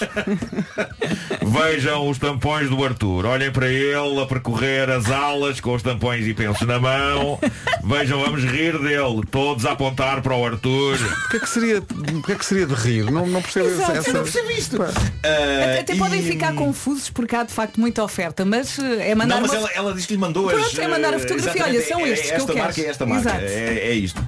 Vejam 1.43 2.09
os 2.09 2.19
tampões 2.19 2.69
do 2.69 2.85
Arthur. 2.85 3.27
Olhem 3.27 3.51
para 3.51 3.66
para 3.67 3.73
ele 3.73 4.21
a 4.23 4.27
percorrer 4.27 4.89
as 4.91 5.11
alas 5.11 5.59
com 5.59 5.75
os 5.75 5.83
tampões 5.83 6.25
e 6.25 6.33
pensos 6.33 6.65
na 6.67 6.79
mão. 6.79 7.39
Vejam, 7.83 8.21
vamos 8.21 8.45
rir 8.45 8.79
dele. 8.79 9.23
Todos 9.29 9.67
a 9.67 9.73
apontar 9.73 10.23
para 10.23 10.37
o 10.37 10.47
Arthur. 10.47 10.95
O 10.95 11.31
que 11.31 11.37
é 11.37 11.41
que 11.41 11.49
seria, 11.49 11.79
o 11.79 12.23
que 12.23 12.33
é 12.33 12.35
que 12.37 12.45
seria 12.47 12.65
de 12.67 12.75
rir? 12.75 13.11
Não, 13.11 13.27
não 13.27 13.43
percebo 13.43 13.67
Exato, 13.69 13.93
essa... 13.93 14.11
eu 14.11 14.15
não 14.15 14.23
percebo 14.23 14.51
isto. 14.53 14.81
Até, 14.83 15.81
até 15.81 15.95
e- 15.95 15.99
podem 15.99 16.23
ficar 16.23 16.55
confusos 16.55 17.11
porque 17.11 17.35
há 17.35 17.43
de 17.43 17.53
facto 17.53 17.81
muita 17.81 18.05
oferta, 18.05 18.45
mas 18.45 18.79
eh, 18.79 19.11
é 19.11 19.15
mandar 19.17 19.35
Não, 19.37 19.43
mas 19.43 19.51
uma... 19.51 19.59
ela, 19.59 19.71
ela 19.75 19.95
diz 19.95 20.07
que 20.07 20.13
lhe 20.15 20.21
mandou 20.21 20.47
Pronto, 20.49 20.65
as, 20.65 20.79
é 20.79 20.87
mandar 20.87 21.13
a 21.13 21.17
eh, 21.17 21.19
fotografia. 21.19 21.51
exatamente, 21.53 21.77
Olha, 21.77 21.89
são 21.89 22.07
é- 22.07 22.11
estes 22.11 22.31
é 22.31 22.35
que 22.35 22.35
eu 22.35 22.37
esta 22.43 22.53
quero. 22.53 22.65
marca 22.65 22.81
é 22.81 22.87
esta 22.87 23.07
marca. 23.07 23.29
Exato. 23.31 23.45
É, 23.45 23.79
é 23.89 23.93
isto. 23.95 24.23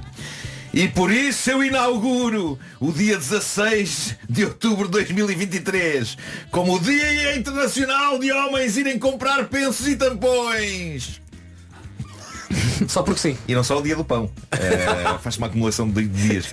E 0.73 0.87
por 0.87 1.11
isso 1.11 1.51
eu 1.51 1.64
inauguro 1.64 2.59
o 2.79 2.93
dia 2.93 3.16
16 3.16 4.16
de 4.29 4.45
outubro 4.45 4.85
de 4.87 4.93
2023 4.93 6.16
como 6.51 6.77
o 6.77 6.81
Dia 6.81 7.37
Internacional 7.37 8.19
de 8.19 8.31
Homens 8.31 8.77
irem 8.77 8.99
comprar 8.99 9.49
pensos 9.49 9.89
e 9.89 9.97
tampões. 9.97 11.21
Só 12.89 13.03
porque 13.03 13.21
sim. 13.21 13.37
E 13.47 13.55
não 13.55 13.63
só 13.63 13.79
o 13.79 13.83
dia 13.83 13.95
do 13.97 14.05
pão. 14.05 14.31
Eh, 14.53 15.19
Faz-se 15.21 15.39
uma 15.39 15.49
acumulação 15.49 15.89
de 15.89 16.07
dias. 16.07 16.49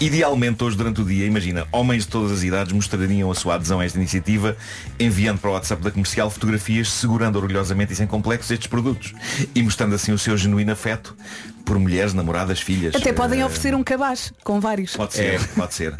Idealmente, 0.00 0.62
hoje 0.64 0.76
durante 0.76 1.00
o 1.00 1.04
dia, 1.04 1.26
imagina, 1.26 1.66
homens 1.70 2.04
de 2.04 2.08
todas 2.08 2.32
as 2.32 2.42
idades 2.42 2.72
mostrariam 2.72 3.30
a 3.30 3.34
sua 3.34 3.54
adesão 3.54 3.78
a 3.80 3.84
esta 3.84 3.98
iniciativa, 3.98 4.56
enviando 4.98 5.38
para 5.38 5.50
o 5.50 5.52
WhatsApp 5.52 5.82
da 5.82 5.90
comercial 5.90 6.30
fotografias 6.30 6.90
segurando 6.90 7.36
orgulhosamente 7.36 7.92
e 7.92 7.96
sem 7.96 8.06
complexos 8.06 8.50
estes 8.50 8.66
produtos. 8.68 9.14
E 9.54 9.62
mostrando 9.62 9.94
assim 9.94 10.10
o 10.12 10.18
seu 10.18 10.36
genuíno 10.36 10.72
afeto 10.72 11.16
por 11.64 11.78
mulheres, 11.78 12.14
namoradas, 12.14 12.60
filhas. 12.60 12.94
Até 12.96 13.12
podem 13.12 13.40
Eh, 13.40 13.44
oferecer 13.44 13.74
um 13.74 13.84
cabaz 13.84 14.32
com 14.42 14.58
vários. 14.58 14.96
Pode 14.96 15.14
ser, 15.14 15.40
pode 15.50 15.74
ser. 15.74 15.94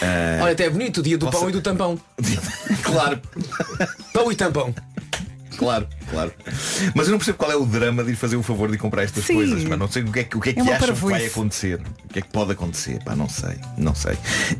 Eh, 0.00 0.38
Olha, 0.42 0.52
até 0.52 0.64
é 0.66 0.70
bonito 0.70 0.98
o 0.98 1.02
dia 1.02 1.16
do 1.18 1.26
Posso- 1.26 1.38
pão 1.40 1.48
e 1.48 1.52
do 1.52 1.60
tampão. 1.62 1.98
claro. 2.82 3.20
Pão 4.12 4.30
e 4.30 4.36
tampão. 4.36 4.74
Claro, 5.58 5.88
claro. 6.08 6.32
Mas 6.94 7.08
eu 7.08 7.10
não 7.10 7.18
percebo 7.18 7.36
qual 7.36 7.50
é 7.50 7.56
o 7.56 7.66
drama 7.66 8.04
de 8.04 8.12
ir 8.12 8.14
fazer 8.14 8.36
o 8.36 8.44
favor 8.44 8.70
de 8.70 8.78
comprar 8.78 9.02
estas 9.02 9.24
Sim. 9.24 9.34
coisas. 9.34 9.64
Mas 9.64 9.76
não 9.76 9.88
sei 9.88 10.04
o 10.04 10.12
que 10.12 10.20
é 10.20 10.24
que, 10.24 10.36
o 10.36 10.40
que, 10.40 10.50
é 10.50 10.52
que 10.52 10.60
É 10.60 10.72
acham 10.72 10.94
que 10.94 11.04
vai 11.04 11.26
acontecer. 11.26 11.80
O 12.04 12.12
que 12.12 12.20
é 12.20 12.22
que 12.22 12.28
pode 12.28 12.52
acontecer. 12.52 13.02
Pá, 13.02 13.16
não 13.16 13.28
sei. 13.28 13.56
Não 13.76 13.92
sei. 13.92 14.16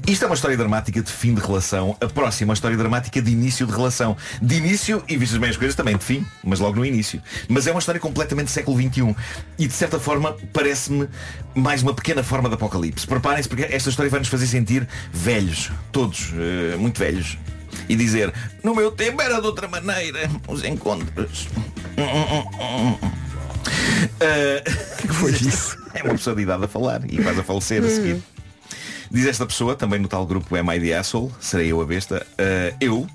Isto 0.09 0.25
é 0.25 0.27
uma 0.27 0.35
história 0.35 0.57
dramática 0.57 1.01
de 1.01 1.11
fim 1.11 1.35
de 1.35 1.41
relação. 1.41 1.97
A 2.01 2.09
próxima 2.09 2.49
é 2.49 2.49
uma 2.49 2.55
história 2.55 2.77
dramática 2.77 3.23
de 3.23 3.31
início 3.31 3.65
de 3.65 3.73
relação. 3.73 4.17
De 4.43 4.57
início, 4.57 5.05
e 5.09 5.17
vistas 5.17 5.39
bem 5.39 5.51
as 5.51 5.57
coisas, 5.57 5.77
também 5.77 5.97
de 5.97 6.05
fim, 6.05 6.27
mas 6.43 6.59
logo 6.59 6.75
no 6.77 6.85
início. 6.85 7.23
Mas 7.49 7.69
é 7.69 7.71
uma 7.71 7.79
história 7.79 8.01
completamente 8.01 8.51
século 8.51 8.77
XXI. 8.77 9.15
E 9.57 9.69
de 9.69 9.73
certa 9.73 10.01
forma 10.01 10.37
parece-me 10.53 11.09
mais 11.55 11.81
uma 11.81 11.95
pequena 11.95 12.25
forma 12.25 12.49
de 12.49 12.57
apocalipse. 12.57 13.07
Preparem-se 13.07 13.49
porque 13.49 13.63
esta 13.63 13.89
história 13.89 14.11
vai 14.11 14.19
nos 14.19 14.29
fazer 14.29 14.49
sentir 14.49 14.89
velhos. 15.13 15.71
Todos. 15.93 16.33
eh, 16.35 16.77
muito 16.77 16.99
velhos. 16.99 17.39
E 17.89 17.97
dizer, 17.97 18.33
no 18.63 18.75
meu 18.75 18.91
tempo 18.91 19.21
era 19.21 19.41
de 19.41 19.47
outra 19.47 19.69
maneira, 19.69 20.31
os 20.47 20.65
encontros. 20.65 21.49
O 24.21 25.09
que 25.09 25.15
foi 25.15 25.33
isso? 25.33 25.77
É 25.95 26.03
uma 26.03 26.13
pessoa 26.13 26.37
de 26.37 26.43
idade 26.43 26.65
a 26.65 26.69
falar 26.69 27.03
e 27.11 27.23
quase 27.23 27.41
a 27.41 27.45
falecer 27.45 27.85
a 27.85 27.89
seguir. 27.89 28.23
Diz 29.11 29.27
esta 29.27 29.47
pessoa, 29.47 29.75
também 29.75 29.99
no 29.99 30.09
tal 30.09 30.27
grupo 30.27 30.55
Am 30.57 30.75
I 30.75 30.81
the 30.81 30.97
Asshole, 30.97 31.31
serei 31.41 31.73
eu 31.73 31.81
a 31.81 31.85
besta, 31.85 32.27
uh, 32.33 32.77
eu, 32.81 33.07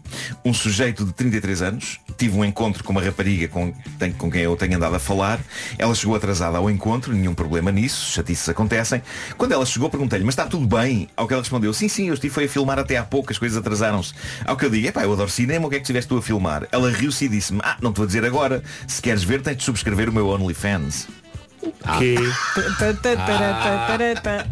um 0.43 0.53
sujeito 0.53 1.05
de 1.05 1.13
33 1.13 1.61
anos, 1.61 1.99
tive 2.17 2.37
um 2.37 2.43
encontro 2.43 2.83
com 2.83 2.91
uma 2.91 3.01
rapariga 3.01 3.47
com, 3.47 3.71
tem- 3.99 4.11
com 4.11 4.31
quem 4.31 4.41
eu 4.41 4.55
tenho 4.55 4.75
andado 4.75 4.95
a 4.95 4.99
falar. 4.99 5.39
Ela 5.77 5.93
chegou 5.93 6.15
atrasada 6.15 6.57
ao 6.57 6.69
encontro, 6.69 7.13
nenhum 7.13 7.33
problema 7.33 7.71
nisso, 7.71 8.11
chatices 8.11 8.49
acontecem. 8.49 9.01
Quando 9.37 9.51
ela 9.51 9.65
chegou, 9.65 9.89
perguntei-lhe, 9.89 10.25
mas 10.25 10.33
está 10.33 10.45
tudo 10.45 10.65
bem? 10.65 11.07
Ao 11.15 11.27
que 11.27 11.33
ela 11.33 11.43
respondeu, 11.43 11.73
sim, 11.73 11.87
sim, 11.87 12.07
eu 12.07 12.13
estive 12.15 12.33
foi 12.33 12.45
a 12.45 12.49
filmar 12.49 12.79
até 12.79 12.97
há 12.97 13.03
pouco, 13.03 13.31
as 13.31 13.37
coisas 13.37 13.57
atrasaram-se. 13.57 14.13
Ao 14.45 14.57
que 14.57 14.65
eu 14.65 14.69
digo, 14.69 14.87
epá, 14.87 15.03
eu 15.03 15.13
adoro 15.13 15.29
cinema, 15.29 15.67
o 15.67 15.69
que 15.69 15.75
é 15.75 15.79
que 15.79 15.83
estiveste 15.83 16.09
tu 16.09 16.17
a 16.17 16.21
filmar? 16.21 16.67
Ela 16.71 16.89
riu-se 16.89 17.25
e 17.25 17.27
disse-me, 17.27 17.59
ah, 17.63 17.77
não 17.81 17.93
te 17.93 17.97
vou 17.97 18.07
dizer 18.07 18.25
agora, 18.25 18.63
se 18.87 19.01
queres 19.01 19.23
ver 19.23 19.41
tens 19.41 19.57
de 19.57 19.63
subscrever 19.63 20.09
o 20.09 20.13
meu 20.13 20.27
OnlyFans. 20.29 21.07
Que? 21.97 22.15
Ta, 24.15 24.47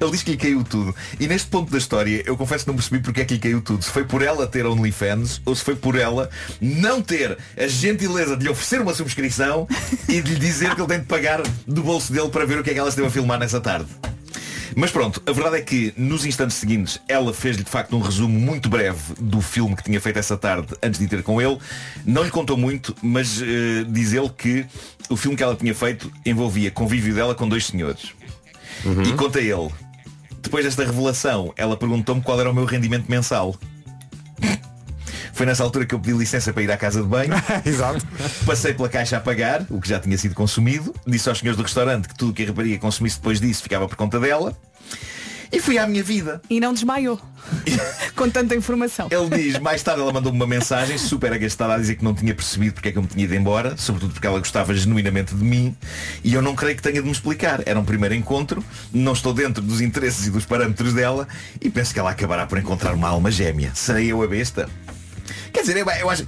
Ele 0.00 0.10
diz 0.10 0.22
que 0.22 0.32
lhe 0.32 0.36
caiu 0.36 0.64
tudo. 0.64 0.94
E 1.18 1.26
neste 1.26 1.48
ponto 1.48 1.70
da 1.70 1.78
história, 1.78 2.22
eu 2.26 2.36
confesso 2.36 2.64
que 2.64 2.70
não 2.70 2.76
percebi 2.76 3.00
porque 3.00 3.20
é 3.20 3.24
que 3.24 3.34
lhe 3.34 3.40
caiu 3.40 3.60
tudo. 3.60 3.82
Se 3.82 3.90
foi 3.90 4.04
por 4.04 4.22
ela 4.22 4.46
ter 4.46 4.66
OnlyFans 4.66 5.40
ou 5.44 5.54
se 5.54 5.64
foi 5.64 5.76
por 5.76 5.96
ela 5.96 6.28
não 6.60 7.02
ter 7.02 7.36
a 7.56 7.66
gentileza 7.66 8.36
de 8.36 8.44
lhe 8.44 8.50
oferecer 8.50 8.80
uma 8.80 8.94
subscrição 8.94 9.66
e 10.08 10.20
de 10.20 10.34
lhe 10.34 10.38
dizer 10.38 10.74
que 10.74 10.80
ele 10.80 10.88
tem 10.88 11.00
de 11.00 11.06
pagar 11.06 11.42
do 11.66 11.82
bolso 11.82 12.12
dele 12.12 12.28
para 12.28 12.44
ver 12.44 12.58
o 12.58 12.62
que 12.62 12.70
é 12.70 12.72
que 12.74 12.78
ela 12.78 12.88
esteve 12.88 13.08
a 13.08 13.10
filmar 13.10 13.38
nessa 13.38 13.60
tarde. 13.60 13.88
Mas 14.76 14.90
pronto, 14.90 15.22
a 15.24 15.32
verdade 15.32 15.56
é 15.56 15.60
que 15.60 15.92
nos 15.96 16.24
instantes 16.24 16.56
seguintes 16.56 16.98
ela 17.08 17.32
fez-lhe 17.32 17.62
de 17.62 17.70
facto 17.70 17.96
um 17.96 18.00
resumo 18.00 18.38
muito 18.38 18.68
breve 18.68 19.14
do 19.20 19.40
filme 19.40 19.76
que 19.76 19.84
tinha 19.84 20.00
feito 20.00 20.18
essa 20.18 20.36
tarde 20.36 20.68
antes 20.82 20.98
de 20.98 21.06
ir 21.06 21.08
ter 21.08 21.22
com 21.22 21.40
ele. 21.40 21.58
Não 22.04 22.24
lhe 22.24 22.30
contou 22.30 22.56
muito, 22.56 22.94
mas 23.00 23.40
eh, 23.40 23.84
diz 23.88 24.12
ele 24.12 24.28
que 24.30 24.66
o 25.08 25.16
filme 25.16 25.36
que 25.36 25.42
ela 25.42 25.54
tinha 25.54 25.74
feito 25.74 26.10
envolvia 26.26 26.70
convívio 26.70 27.14
dela 27.14 27.34
com 27.34 27.48
dois 27.48 27.66
senhores. 27.66 28.12
E 29.06 29.12
conta 29.14 29.40
ele. 29.40 29.70
Depois 30.42 30.64
desta 30.64 30.84
revelação, 30.84 31.52
ela 31.56 31.76
perguntou-me 31.76 32.20
qual 32.20 32.38
era 32.38 32.50
o 32.50 32.54
meu 32.54 32.64
rendimento 32.64 33.08
mensal. 33.08 33.54
Foi 35.32 35.44
nessa 35.44 35.64
altura 35.64 35.84
que 35.84 35.94
eu 35.94 35.98
pedi 35.98 36.16
licença 36.16 36.52
para 36.52 36.62
ir 36.62 36.70
à 36.70 36.76
casa 36.76 37.02
de 37.02 37.08
banho. 37.08 37.32
Exato. 37.66 38.06
Passei 38.46 38.72
pela 38.72 38.88
caixa 38.88 39.16
a 39.16 39.20
pagar, 39.20 39.66
o 39.68 39.80
que 39.80 39.88
já 39.88 39.98
tinha 39.98 40.16
sido 40.16 40.34
consumido. 40.34 40.94
Disse 41.04 41.28
aos 41.28 41.38
senhores 41.38 41.56
do 41.56 41.64
restaurante 41.64 42.08
que 42.08 42.14
tudo 42.14 42.30
o 42.30 42.34
que 42.34 42.44
a 42.44 42.46
rapariga 42.46 42.78
consumisse 42.78 43.16
depois 43.16 43.40
disso 43.40 43.62
ficava 43.62 43.88
por 43.88 43.96
conta 43.96 44.20
dela. 44.20 44.56
E 45.50 45.60
fui 45.60 45.76
à 45.76 45.86
minha 45.86 46.04
vida. 46.04 46.40
E 46.48 46.60
não 46.60 46.72
desmaiou. 46.72 47.20
com 48.24 48.30
tanta 48.30 48.54
informação. 48.54 49.08
Ele 49.10 49.28
diz, 49.42 49.58
mais 49.58 49.82
tarde 49.82 50.00
ela 50.00 50.12
mandou-me 50.12 50.38
uma 50.38 50.46
mensagem 50.46 50.96
super 50.96 51.30
agastada 51.32 51.74
a 51.74 51.78
dizer 51.78 51.96
que 51.96 52.04
não 52.04 52.14
tinha 52.14 52.34
percebido 52.34 52.72
porque 52.74 52.88
é 52.88 52.92
que 52.92 52.96
eu 52.98 53.02
me 53.02 53.08
tinha 53.08 53.24
ido 53.24 53.34
embora, 53.34 53.76
sobretudo 53.76 54.12
porque 54.14 54.26
ela 54.26 54.38
gostava 54.38 54.72
genuinamente 54.74 55.34
de 55.34 55.44
mim, 55.44 55.76
e 56.22 56.32
eu 56.32 56.40
não 56.40 56.54
creio 56.54 56.74
que 56.76 56.82
tenha 56.82 57.00
de 57.00 57.06
me 57.06 57.12
explicar. 57.12 57.62
Era 57.66 57.78
um 57.78 57.84
primeiro 57.84 58.14
encontro, 58.14 58.64
não 58.92 59.12
estou 59.12 59.34
dentro 59.34 59.62
dos 59.62 59.80
interesses 59.82 60.26
e 60.26 60.30
dos 60.30 60.46
parâmetros 60.46 60.94
dela, 60.94 61.28
e 61.60 61.68
penso 61.68 61.92
que 61.92 62.00
ela 62.00 62.10
acabará 62.10 62.46
por 62.46 62.58
encontrar 62.58 62.94
uma 62.94 63.08
alma 63.08 63.30
gêmea. 63.30 63.72
Serei 63.74 64.10
eu 64.10 64.22
a 64.22 64.26
besta? 64.26 64.68
Quer 65.52 65.60
dizer, 65.60 65.76
eu, 65.76 65.86
eu 65.90 66.08
acho. 66.10 66.26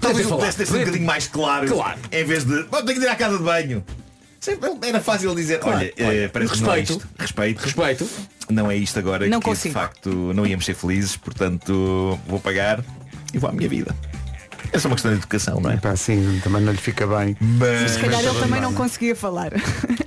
Talvez 0.00 0.28
eu 0.28 0.36
pudesse 0.36 0.58
ter 0.58 0.66
sido 0.66 0.76
um 0.76 0.80
bocadinho 0.80 1.06
mais 1.06 1.26
claro, 1.28 1.66
Claro. 1.68 1.98
em 2.12 2.24
vez 2.24 2.44
de. 2.44 2.64
"Bom, 2.64 2.84
tenho 2.84 2.98
de 3.00 3.06
ir 3.06 3.08
à 3.08 3.14
casa 3.16 3.38
de 3.38 3.44
banho. 3.44 3.84
Era 4.82 5.00
fácil 5.00 5.34
dizer, 5.34 5.58
Claro, 5.60 5.78
olha, 5.78 5.92
claro. 5.92 6.12
eh, 6.14 6.28
parece 6.28 6.52
é 6.52 6.56
Respeito. 6.56 6.92
isto. 6.92 7.08
Respeito. 7.18 7.60
Respeito. 7.62 8.08
Não 8.50 8.70
é 8.70 8.76
isto 8.76 8.98
agora 8.98 9.26
Não 9.28 9.40
que 9.40 9.46
consigo. 9.46 9.74
de 9.74 9.80
facto 9.80 10.08
não 10.34 10.46
íamos 10.46 10.64
ser 10.64 10.74
felizes, 10.74 11.16
portanto 11.16 12.18
vou 12.28 12.38
pagar 12.38 12.84
e 13.34 13.38
vou 13.38 13.50
à 13.50 13.52
minha 13.52 13.68
vida. 13.68 13.94
É 14.72 14.78
só 14.78 14.88
uma 14.88 14.94
questão 14.96 15.12
de 15.12 15.18
educação, 15.18 15.60
não 15.60 15.70
é? 15.70 15.76
Pá, 15.76 15.94
sim, 15.96 16.40
também 16.42 16.62
não 16.62 16.72
lhe 16.72 16.78
fica 16.78 17.06
bem. 17.06 17.36
Mas 17.40 17.92
Se 17.92 17.98
calhar 18.00 18.20
ele 18.24 18.38
também 18.38 18.60
não 18.60 18.72
conseguia 18.72 19.14
falar. 19.16 19.50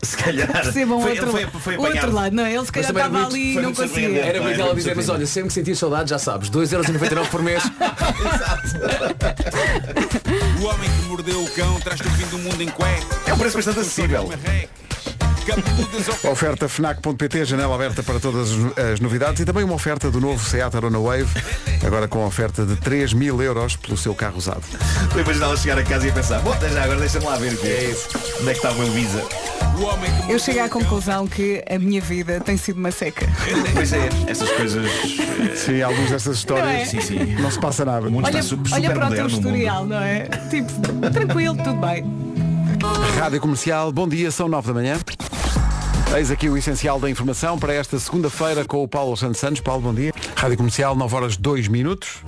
se 0.03 0.18
calhar 0.18 0.47
Percebam 0.51 1.01
foi, 1.01 1.12
outro, 1.12 1.32
foi, 1.32 1.45
foi 1.47 1.76
o 1.78 1.80
outro 1.82 1.97
apanhado. 1.97 2.16
lado, 2.16 2.36
não 2.36 2.45
é? 2.45 2.53
Ele 2.55 2.66
se 2.66 2.72
calhar 2.72 2.91
estava 2.91 3.10
muito- 3.10 3.28
ali 3.36 3.53
e 3.57 3.62
não 3.62 3.74
conseguia. 3.74 4.20
Era 4.26 4.41
muito 4.41 4.60
é 4.60 4.62
ela 4.64 4.76
dizer, 4.76 4.95
mas 4.95 5.10
olha, 5.10 5.26
sempre 5.26 5.47
que 5.49 5.53
sentir 5.53 5.76
saudade, 5.76 6.10
já 6.10 6.20
sabes, 6.20 6.49
2,99€ 6.49 7.28
por 7.30 7.41
mês. 7.41 7.64
O 10.62 10.66
homem 10.66 10.89
que 10.89 11.05
mordeu 11.07 11.41
o 11.43 11.49
cão 11.51 11.80
traz-te 11.80 12.05
o 12.07 12.12
fim 12.12 12.26
do 12.28 12.38
mundo 12.39 12.62
em 12.62 12.68
cueca. 12.70 13.05
É 13.26 13.34
um 13.34 13.38
preço 13.38 13.55
bastante 13.57 13.80
acessível. 13.80 14.30
Oferta 16.30 16.68
FNAC.pt, 16.70 17.45
janela 17.45 17.74
aberta 17.76 18.04
para 18.04 18.20
todas 18.20 18.50
as 18.91 19.00
novidades 19.00 19.41
e 19.41 19.45
também 19.45 19.64
uma 19.64 19.74
oferta 19.74 20.10
do 20.12 20.20
novo 20.20 20.43
Seat 20.43 20.76
Arona 20.76 21.00
Wave, 21.00 21.28
agora 21.86 22.08
com 22.08 22.26
oferta 22.26 22.66
de 22.66 22.76
3 22.76 23.14
mil 23.14 23.41
euros 23.41 23.76
pelo 23.76 23.97
seu 23.97 24.14
carro 24.14 24.38
usado. 24.38 24.64
Estou 25.04 25.20
a 25.20 25.22
imaginar 25.22 25.45
ela 25.47 25.58
chegar 25.58 25.78
a 25.80 25.84
casa 25.84 26.08
e 26.08 26.10
a 26.10 26.14
pensar, 26.14 26.39
bom, 26.39 26.56
já, 26.72 26.84
agora 26.84 27.00
deixa-me 27.00 27.26
lá 27.26 27.36
ver 27.38 27.54
o 27.54 27.58
que 27.58 27.68
é 27.68 27.84
isso. 27.91 28.08
Onde 28.39 28.50
é 28.50 28.52
que 28.54 28.58
está 28.58 28.72
o 28.72 28.76
meu 28.76 28.91
Visa? 28.91 29.24
Eu 30.28 30.38
chego 30.39 30.60
à 30.62 30.68
conclusão 30.70 31.26
que 31.26 31.64
a 31.70 31.80
minha 31.80 32.02
vida 32.02 32.39
tem 32.41 32.58
sido 32.58 32.78
uma 32.78 32.91
seca. 32.91 33.26
Pois 33.74 33.93
é, 33.93 34.10
essas 34.28 34.50
coisas. 34.52 34.86
eh, 34.86 35.56
Sim, 35.56 35.82
algumas 35.82 36.12
dessas 36.12 36.38
histórias 36.38 36.66
Não 36.66 36.74
é? 36.74 36.86
Sim, 36.86 37.02
sim. 37.02 37.36
não 37.41 37.50
se 37.50 37.60
passa 37.60 37.86
nada. 37.86 38.08
O 38.08 38.12
mundo 38.12 38.26
Olha, 38.26 38.39
está 38.39 38.41
super, 38.43 38.74
olha 38.74 38.91
para 38.91 39.08
o 39.08 39.12
teu 39.16 39.28
historial, 39.28 39.86
não 39.86 40.02
é? 40.02 40.24
Tipo, 40.50 40.72
tranquilo, 41.12 41.56
tudo 41.56 41.76
bem. 41.80 42.04
Rádio 43.18 43.39
Comercial, 43.39 43.91
bom 43.91 44.08
dia, 44.08 44.32
são 44.32 44.50
9 44.50 44.68
da 44.68 44.74
manhã. 44.74 44.97
Eis 46.16 46.32
aqui 46.32 46.49
o 46.49 46.57
essencial 46.57 46.99
da 46.99 47.07
informação 47.07 47.60
para 47.60 47.72
esta 47.72 47.99
segunda-feira 47.99 48.66
com 48.66 48.84
o 48.84 48.88
Paulo 48.88 49.16
Santos 49.16 49.39
Santos. 49.39 49.62
Paulo, 49.62 49.84
bom 49.84 49.93
dia. 49.93 50.12
Rádio 50.36 50.57
Comercial, 50.57 50.95
9 50.95 51.16
horas 51.16 51.38
2 51.38 51.68
minutos. 51.68 52.24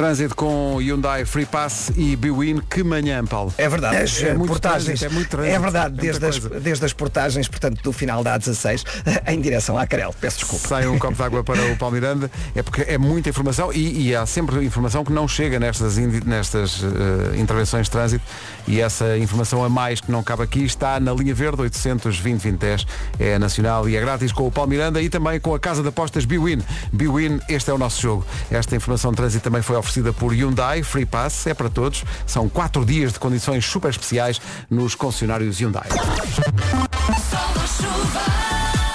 Trânsito 0.00 0.34
com 0.34 0.78
Hyundai 0.78 1.26
Free 1.26 1.44
Pass 1.44 1.92
e 1.94 2.16
Biwin. 2.16 2.62
Que 2.70 2.82
manhã, 2.82 3.22
Paulo. 3.22 3.52
É 3.58 3.68
verdade, 3.68 3.96
as 3.98 4.22
É, 4.22 4.32
muito 4.32 4.48
portagens, 4.48 4.84
trânsito, 4.98 5.04
é 5.04 5.08
muito 5.10 5.28
trânsito. 5.28 5.54
é 5.54 5.58
verdade, 5.58 5.88
muita 5.90 6.18
desde 6.18 6.26
as, 6.26 6.62
desde 6.62 6.84
as 6.86 6.92
portagens, 6.94 7.48
portanto, 7.48 7.82
do 7.82 7.92
final 7.92 8.24
da 8.24 8.38
A16 8.38 8.82
em 9.28 9.38
direção 9.42 9.76
à 9.76 9.86
Carel. 9.86 10.14
Peço 10.18 10.38
desculpa. 10.38 10.66
Sai 10.66 10.86
um 10.86 10.98
copo 10.98 11.14
de 11.14 11.22
água 11.22 11.44
para 11.44 11.62
o 11.70 11.76
Paulo 11.76 11.96
Miranda, 11.96 12.30
é 12.54 12.62
porque 12.62 12.80
é 12.80 12.96
muita 12.96 13.28
informação 13.28 13.70
e, 13.74 14.08
e 14.08 14.16
há 14.16 14.24
sempre 14.24 14.64
informação 14.64 15.04
que 15.04 15.12
não 15.12 15.28
chega 15.28 15.60
nestas, 15.60 15.98
nestas 15.98 16.82
eh, 16.82 17.38
intervenções 17.38 17.84
de 17.84 17.90
trânsito 17.90 18.24
e 18.66 18.80
essa 18.80 19.18
informação 19.18 19.62
a 19.62 19.68
mais 19.68 20.00
que 20.00 20.10
não 20.10 20.22
cabe 20.22 20.44
aqui 20.44 20.64
está 20.64 20.98
na 20.98 21.12
linha 21.12 21.34
verde 21.34 21.60
820 21.60 22.04
2010 22.04 22.86
é 23.18 23.38
nacional 23.38 23.86
e 23.86 23.96
é 23.96 24.00
grátis 24.00 24.32
com 24.32 24.46
o 24.46 24.50
Paulo 24.50 24.70
Miranda 24.70 25.02
e 25.02 25.10
também 25.10 25.38
com 25.38 25.54
a 25.54 25.60
casa 25.60 25.82
de 25.82 25.88
apostas 25.88 26.24
Biwin. 26.24 26.62
Biwin, 26.90 27.38
este 27.50 27.70
é 27.70 27.74
o 27.74 27.78
nosso 27.78 28.00
jogo. 28.00 28.24
Esta 28.50 28.74
informação 28.74 29.10
de 29.10 29.18
trânsito 29.18 29.44
também 29.44 29.60
foi 29.60 29.76
oferecida 29.76 29.89
por 30.18 30.32
Hyundai, 30.32 30.82
Free 30.82 31.06
Pass, 31.06 31.46
é 31.46 31.54
para 31.54 31.68
todos. 31.68 32.04
São 32.26 32.48
quatro 32.48 32.84
dias 32.84 33.12
de 33.12 33.18
condições 33.18 33.64
super 33.64 33.90
especiais 33.90 34.40
nos 34.70 34.94
concessionários 34.94 35.60
Hyundai. 35.60 35.88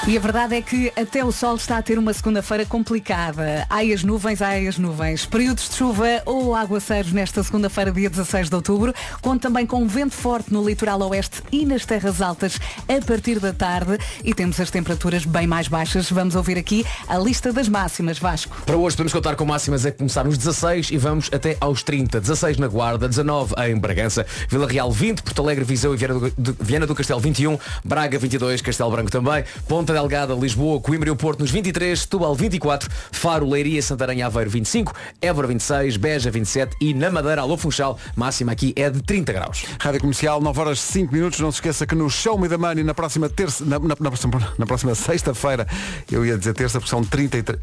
E 0.08 0.16
a 0.16 0.20
verdade 0.20 0.54
é 0.54 0.62
que 0.62 0.94
até 0.96 1.26
o 1.26 1.32
sol 1.32 1.56
está 1.56 1.80
a 1.80 1.82
ter 1.82 1.98
uma 1.98 2.14
segunda-feira 2.14 2.64
complicada. 2.64 3.66
Há 3.68 3.80
as 3.80 4.04
nuvens, 4.04 4.40
há 4.40 4.52
as 4.52 4.78
nuvens. 4.78 5.26
Períodos 5.26 5.68
de 5.68 5.78
chuva 5.78 6.22
ou 6.28 6.54
aguaceiros 6.54 7.12
nesta 7.12 7.42
segunda-feira, 7.42 7.92
dia 7.92 8.08
16 8.08 8.48
de 8.48 8.56
outubro. 8.56 8.94
Conto 9.20 9.42
também 9.42 9.66
com 9.66 9.88
vento 9.88 10.14
forte 10.14 10.54
no 10.54 10.64
litoral 10.64 11.02
oeste 11.10 11.42
e 11.52 11.66
nas 11.66 11.88
terras 11.88 12.22
altas 12.22 12.60
a 12.88 13.04
partir 13.04 13.40
da 13.40 13.52
tarde. 13.52 13.98
E 14.24 14.32
temos 14.32 14.60
as 14.60 14.70
temperaturas 14.70 15.26
bem 15.26 15.48
mais 15.48 15.68
baixas. 15.68 16.08
Vamos 16.12 16.36
ouvir 16.36 16.60
aqui 16.60 16.86
a 17.08 17.18
lista 17.18 17.52
das 17.52 17.68
máximas, 17.68 18.20
Vasco. 18.20 18.56
Para 18.64 18.78
hoje 18.78 18.96
podemos 18.96 19.12
contar 19.12 19.36
com 19.36 19.44
máximas 19.44 19.88
a 19.88 19.92
começar 19.92 20.24
nos 20.24 20.38
16 20.38 20.92
e 20.92 21.00
vamos 21.00 21.32
até 21.34 21.58
aos 21.60 21.82
30. 21.82 22.22
16 22.22 22.58
na 22.58 22.68
Guarda, 22.68 23.10
19 23.10 23.56
em 23.68 23.76
Bragança, 23.76 24.24
Vila 24.50 24.68
Real 24.68 24.92
20, 24.92 25.24
Porto 25.24 25.42
Alegre, 25.42 25.66
Viseu 25.66 25.96
e 25.96 25.98
Viana 25.98 26.32
do, 26.38 26.58
Viana 26.62 26.86
do 26.86 26.94
Castelo 26.94 27.20
21, 27.20 27.58
Braga 27.84 28.20
22, 28.20 28.62
Castelo 28.62 28.92
Branco 28.92 29.10
também, 29.10 29.44
Ponta 29.68 29.95
Delgada, 29.96 30.34
Lisboa, 30.34 30.82
Coimbra 30.82 31.08
e 31.08 31.12
o 31.12 31.16
Porto 31.16 31.40
nos 31.40 31.50
23, 31.52 31.98
Setúbal 32.02 32.36
24, 32.36 32.90
Faro, 33.14 33.50
Leiria, 33.50 33.82
Santarém 33.82 34.22
Aveiro 34.24 34.50
25, 34.50 34.94
Évora 35.22 35.48
26, 35.48 35.96
Beja 35.96 36.30
27 36.30 36.76
e 36.82 36.94
na 36.94 37.10
Madeira, 37.10 37.42
Alô 37.42 37.56
Funchal, 37.56 37.98
máxima 38.14 38.52
aqui 38.52 38.74
é 38.76 38.90
de 38.90 39.02
30 39.02 39.32
graus. 39.32 39.66
Rádio 39.80 40.02
Comercial, 40.02 40.42
9 40.42 40.60
horas 40.60 40.80
5 40.82 41.14
minutos. 41.14 41.40
Não 41.40 41.50
se 41.50 41.58
esqueça 41.58 41.88
que 41.88 41.96
no 41.96 42.10
Show 42.10 42.38
Me 42.38 42.50
the 42.50 42.58
Money, 42.58 42.84
na 42.84 42.94
próxima 42.94 43.30
terça, 43.30 43.64
na, 43.64 43.80
na- 43.80 43.96
na 43.98 44.10
próxima, 44.12 44.52
na 44.60 44.66
próxima 44.66 44.94
sexta-feira, 44.96 45.66
eu 46.12 46.26
ia 46.26 46.38
dizer 46.38 46.54
terça, 46.54 46.78
porque 46.80 46.90
são 46.90 47.02
33, 47.04 47.58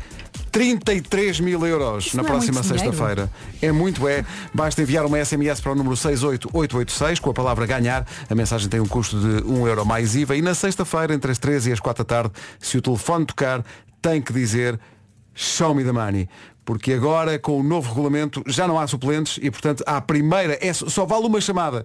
33 0.51 1.41
mil 1.41 1.66
euros 1.66 2.07
Isso 2.07 2.16
na 2.16 2.22
é 2.22 2.26
próxima 2.26 2.62
dinheiro. 2.62 2.78
sexta-feira. 2.80 3.30
É 3.61 3.70
muito, 3.70 4.09
é. 4.09 4.24
Basta 4.55 4.80
enviar 4.80 5.05
uma 5.05 5.22
SMS 5.22 5.61
para 5.61 5.72
o 5.72 5.74
número 5.74 5.97
68886 5.97 7.18
com 7.20 7.30
a 7.30 7.35
palavra 7.35 7.66
ganhar. 7.66 8.07
A 8.30 8.35
mensagem 8.35 8.68
tem 8.68 8.80
um 8.80 8.87
custo 8.87 9.18
de 9.18 9.45
1 9.47 9.66
euro 9.68 9.85
mais 9.85 10.14
IVA. 10.16 10.37
E 10.37 10.43
na 10.43 10.55
sexta-feira, 10.55 11.14
entre 11.14 11.30
as 11.30 11.39
13 11.39 11.70
e 11.70 11.72
as 11.72 11.80
4 11.80 12.05
da 12.05 12.09
tarde, 12.09 12.22
se 12.59 12.79
o 12.79 12.83
telefone 12.83 13.27
tocar, 13.27 13.64
tem 14.01 14.20
que 14.20 14.33
dizer 14.33 14.79
Show 15.35 15.75
me 15.75 15.83
the 15.83 15.93
money. 15.93 16.29
Porque 16.64 16.93
agora, 16.93 17.39
com 17.39 17.59
o 17.59 17.62
novo 17.62 17.89
regulamento, 17.89 18.43
já 18.47 18.68
não 18.68 18.79
há 18.79 18.87
suplentes 18.87 19.39
e, 19.43 19.51
portanto, 19.51 19.83
à 19.87 20.01
primeira, 20.01 20.57
é, 20.61 20.73
só 20.73 21.05
vale 21.05 21.27
uma 21.27 21.41
chamada. 21.41 21.85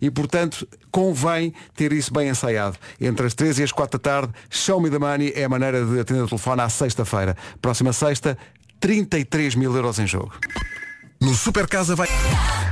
E, 0.00 0.10
portanto, 0.10 0.68
convém 0.90 1.54
ter 1.74 1.92
isso 1.92 2.12
bem 2.12 2.28
ensaiado. 2.28 2.76
Entre 3.00 3.26
as 3.26 3.34
13 3.34 3.62
e 3.62 3.64
as 3.64 3.72
4 3.72 3.98
da 3.98 4.02
tarde, 4.02 4.32
Show 4.50 4.80
me 4.80 4.90
the 4.90 4.98
money 4.98 5.32
é 5.34 5.44
a 5.44 5.48
maneira 5.48 5.84
de 5.84 5.98
atender 5.98 6.22
o 6.22 6.28
telefone 6.28 6.60
à 6.60 6.68
sexta-feira. 6.68 7.36
Próxima 7.62 7.92
sexta, 7.92 8.36
33 8.80 9.54
mil 9.54 9.74
euros 9.74 9.98
em 9.98 10.06
jogo. 10.06 10.32
No 11.20 11.34
Super 11.34 11.66
Casa 11.66 11.96
vai. 11.96 12.06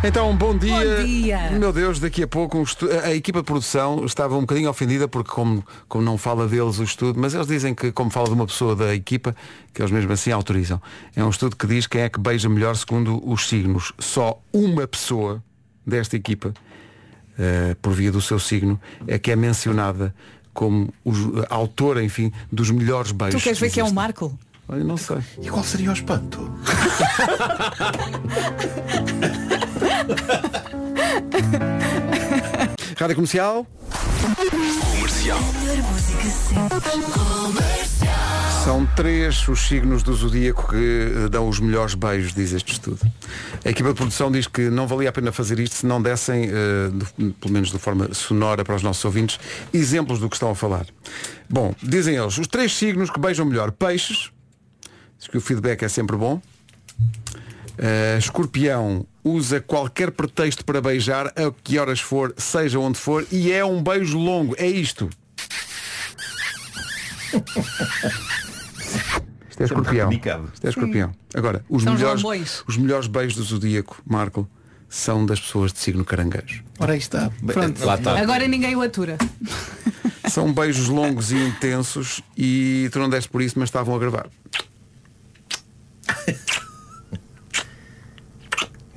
Então, 0.04 0.34
bom 0.36 0.56
dia. 0.56 0.72
Bom 0.98 1.04
dia. 1.04 1.50
Meu 1.58 1.72
Deus, 1.72 1.98
daqui 1.98 2.22
a 2.22 2.28
pouco 2.28 2.58
um 2.58 2.62
estu- 2.62 2.88
a 3.04 3.12
equipa 3.12 3.40
de 3.40 3.44
produção 3.44 4.04
estava 4.04 4.36
um 4.36 4.42
bocadinho 4.42 4.70
ofendida 4.70 5.08
porque 5.08 5.30
como, 5.32 5.64
como 5.88 6.04
não 6.04 6.16
fala 6.16 6.46
deles 6.46 6.78
o 6.78 6.84
estudo, 6.84 7.18
mas 7.18 7.34
eles 7.34 7.48
dizem 7.48 7.74
que 7.74 7.90
como 7.90 8.08
fala 8.08 8.26
de 8.28 8.34
uma 8.34 8.46
pessoa 8.46 8.76
da 8.76 8.94
equipa, 8.94 9.34
que 9.74 9.82
eles 9.82 9.90
mesmo 9.90 10.12
assim 10.12 10.30
autorizam. 10.30 10.80
É 11.16 11.24
um 11.24 11.30
estudo 11.30 11.56
que 11.56 11.66
diz 11.66 11.88
quem 11.88 12.02
é 12.02 12.08
que 12.08 12.20
beija 12.20 12.48
melhor 12.48 12.76
segundo 12.76 13.20
os 13.28 13.48
signos. 13.48 13.92
Só 13.98 14.40
uma 14.52 14.86
pessoa 14.86 15.42
desta 15.84 16.14
equipa, 16.14 16.54
eh, 17.36 17.74
por 17.82 17.92
via 17.94 18.12
do 18.12 18.20
seu 18.20 18.38
signo, 18.38 18.80
é 19.08 19.18
que 19.18 19.32
é 19.32 19.36
mencionada 19.36 20.14
como 20.54 20.88
o 21.04 21.12
ju- 21.12 21.44
a 21.50 21.54
autora, 21.54 22.02
enfim, 22.02 22.32
dos 22.50 22.70
melhores 22.70 23.12
beijos. 23.12 23.42
Tu 23.42 23.44
queres 23.44 23.58
ver 23.58 23.70
que 23.70 23.80
é 23.80 23.84
um. 23.84 23.92
Marco? 23.92 24.38
Olha, 24.68 24.82
não 24.84 24.96
sei. 24.96 25.18
E 25.40 25.48
qual 25.48 25.62
seria 25.64 25.90
o 25.90 25.92
espanto? 25.92 26.50
Rádio 32.96 33.14
Comercial. 33.16 33.66
Comercial. 34.98 35.38
São 38.64 38.84
três 38.96 39.46
os 39.46 39.60
signos 39.60 40.02
do 40.02 40.12
zodíaco 40.14 40.68
que 40.70 40.76
eh, 41.24 41.28
dão 41.28 41.48
os 41.48 41.60
melhores 41.60 41.94
beijos, 41.94 42.34
diz 42.34 42.52
este 42.52 42.72
estudo. 42.72 42.98
A 43.64 43.68
equipa 43.70 43.90
de 43.90 43.94
produção 43.94 44.30
diz 44.32 44.48
que 44.48 44.68
não 44.70 44.88
valia 44.88 45.10
a 45.10 45.12
pena 45.12 45.30
fazer 45.30 45.60
isto 45.60 45.76
se 45.76 45.86
não 45.86 46.02
dessem, 46.02 46.46
eh, 46.46 46.90
de- 47.16 47.30
pelo 47.34 47.52
menos 47.52 47.70
de 47.70 47.78
forma 47.78 48.12
sonora 48.12 48.64
para 48.64 48.74
os 48.74 48.82
nossos 48.82 49.04
ouvintes, 49.04 49.38
exemplos 49.72 50.18
do 50.18 50.28
que 50.28 50.34
estão 50.34 50.50
a 50.50 50.54
falar. 50.54 50.86
Bom, 51.48 51.72
dizem 51.80 52.16
eles, 52.16 52.36
os 52.38 52.48
três 52.48 52.76
signos 52.76 53.08
que 53.08 53.20
beijam 53.20 53.46
melhor, 53.46 53.70
peixes, 53.70 54.30
diz 55.18 55.28
que 55.28 55.36
o 55.36 55.40
feedback 55.40 55.82
é 55.82 55.88
sempre 55.88 56.16
bom. 56.16 56.40
Eh, 57.78 58.16
escorpião 58.18 59.06
usa 59.22 59.60
qualquer 59.60 60.10
pretexto 60.10 60.64
para 60.64 60.80
beijar, 60.80 61.26
a 61.28 61.52
que 61.62 61.78
horas 61.78 62.00
for, 62.00 62.32
seja 62.36 62.78
onde 62.78 62.98
for, 62.98 63.26
e 63.30 63.52
é 63.52 63.64
um 63.64 63.82
beijo 63.82 64.18
longo. 64.18 64.54
É 64.58 64.66
isto. 64.66 65.10
Isto 69.56 69.62
é 69.62 69.64
escorpião. 69.64 70.12
Isto 70.12 70.66
é 70.66 70.68
escorpião. 70.68 71.12
Agora, 71.34 71.64
os 71.66 71.82
São 71.82 71.94
melhores, 71.94 72.62
os 72.68 72.76
melhores 72.76 73.06
beijos 73.06 73.36
do 73.36 73.42
zodíaco, 73.42 74.02
Marco, 74.04 74.46
são 74.86 75.24
das 75.24 75.40
pessoas 75.40 75.72
de 75.72 75.78
signo 75.78 76.04
caranguejo. 76.04 76.62
Ora 76.78 76.92
aí 76.92 76.98
está. 76.98 77.30
Lá 77.80 77.94
está. 77.94 78.20
Agora 78.20 78.46
ninguém 78.46 78.76
o 78.76 78.82
atura. 78.82 79.16
São 80.28 80.52
beijos 80.52 80.88
longos 80.88 81.32
e 81.32 81.36
intensos 81.36 82.20
e 82.36 82.90
tu 82.92 82.98
não 82.98 83.08
deste 83.08 83.30
por 83.30 83.40
isso, 83.40 83.58
mas 83.58 83.68
estavam 83.68 83.94
a 83.94 83.98
gravar. 83.98 84.28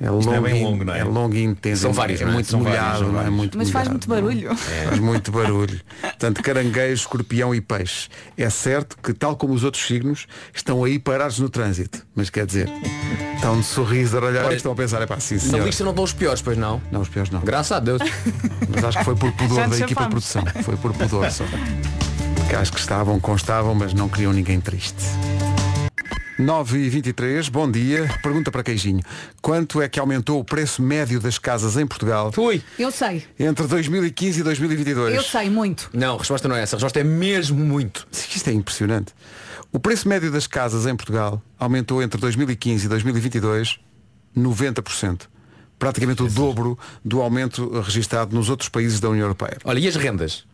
É 0.02 0.08
longo, 0.08 0.24
não 0.24 0.34
é 0.34 0.40
bem 0.40 0.62
e- 0.62 0.64
longo, 0.64 0.82
não 0.82 0.94
é? 0.94 1.00
É 1.00 1.04
longo 1.04 1.34
e 1.36 1.42
intenso. 1.44 1.82
São 1.82 1.90
é- 1.90 1.92
vários, 1.94 2.20
é, 2.22 2.24
é? 2.24 2.26
muito 2.26 2.46
São 2.50 2.62
vários, 2.62 2.80
molhado, 2.80 3.04
é 3.04 3.12
vários. 3.12 3.34
muito 3.34 3.58
Mas 3.58 3.68
faz 3.70 3.86
muito 3.88 4.08
não 4.08 4.16
é? 4.16 4.20
barulho. 4.22 4.56
Faz 4.56 4.98
muito 4.98 5.30
barulho. 5.30 5.80
Portanto, 6.00 6.42
caranguejo, 6.42 6.94
escorpião 7.02 7.54
e 7.54 7.60
peixe. 7.60 8.08
É 8.34 8.48
certo 8.48 8.96
que, 9.02 9.12
tal 9.12 9.36
como 9.36 9.52
os 9.52 9.62
outros 9.62 9.86
signos, 9.86 10.26
estão 10.54 10.82
aí 10.84 10.98
parados 10.98 11.38
no 11.38 11.50
trânsito. 11.50 12.06
Mas 12.14 12.30
quer 12.30 12.46
dizer, 12.46 12.70
estão 13.34 13.60
de 13.60 13.66
sorriso 13.66 14.16
a 14.16 14.24
olhar 14.24 14.50
e 14.50 14.56
estão 14.56 14.72
a 14.72 14.74
pensar, 14.74 15.02
é 15.02 15.06
pá, 15.06 15.20
sim 15.20 15.34
Na 15.34 15.40
senhor. 15.42 15.66
lista 15.66 15.84
não 15.84 15.90
estão 15.90 16.04
os 16.04 16.14
piores, 16.14 16.40
pois 16.40 16.56
não? 16.56 16.80
Não, 16.90 17.02
os 17.02 17.08
piores 17.10 17.30
não. 17.30 17.40
Graças 17.42 17.72
a 17.72 17.78
Deus. 17.78 18.00
Mas 18.70 18.82
acho 18.82 18.98
que 19.00 19.04
foi 19.04 19.16
por 19.16 19.30
pudor 19.32 19.68
da 19.68 19.76
equipa 19.78 20.04
de 20.04 20.08
produção. 20.08 20.42
Foi 20.62 20.78
por 20.78 20.94
pudor 20.94 21.30
só. 21.30 21.44
Que 22.48 22.56
acho 22.56 22.72
que 22.72 22.80
estavam, 22.80 23.20
constavam, 23.20 23.74
mas 23.74 23.92
não 23.92 24.08
queriam 24.08 24.32
ninguém 24.32 24.58
triste. 24.62 25.04
9 26.40 26.78
e 26.78 26.88
23 26.88 27.50
bom 27.50 27.70
dia. 27.70 28.08
Pergunta 28.22 28.50
para 28.50 28.62
Queijinho. 28.62 29.02
Quanto 29.42 29.82
é 29.82 29.88
que 29.88 30.00
aumentou 30.00 30.40
o 30.40 30.44
preço 30.44 30.82
médio 30.82 31.20
das 31.20 31.38
casas 31.38 31.76
em 31.76 31.86
Portugal 31.86 32.32
Ui. 32.36 32.62
Eu 32.78 32.90
sei, 32.90 33.24
entre 33.38 33.66
2015 33.66 34.40
e 34.40 34.42
2022? 34.42 35.14
eu 35.14 35.22
sei 35.22 35.50
muito. 35.50 35.90
Não, 35.92 36.14
a 36.14 36.18
resposta 36.18 36.48
não 36.48 36.56
é 36.56 36.62
essa. 36.62 36.76
A 36.76 36.78
resposta 36.78 36.98
é 36.98 37.04
mesmo 37.04 37.62
muito. 37.62 38.08
Isto 38.10 38.48
é 38.48 38.52
impressionante. 38.54 39.12
O 39.70 39.78
preço 39.78 40.08
médio 40.08 40.32
das 40.32 40.46
casas 40.46 40.86
em 40.86 40.96
Portugal 40.96 41.42
aumentou 41.58 42.02
entre 42.02 42.18
2015 42.18 42.86
e 42.86 42.88
2022 42.88 43.78
90%. 44.36 45.22
Praticamente 45.78 46.22
o 46.22 46.28
dobro 46.28 46.78
do 47.04 47.20
aumento 47.20 47.80
registado 47.80 48.34
nos 48.34 48.48
outros 48.48 48.68
países 48.68 48.98
da 48.98 49.08
União 49.10 49.24
Europeia. 49.24 49.58
Olha, 49.64 49.78
e 49.78 49.86
as 49.86 49.96
rendas? 49.96 50.46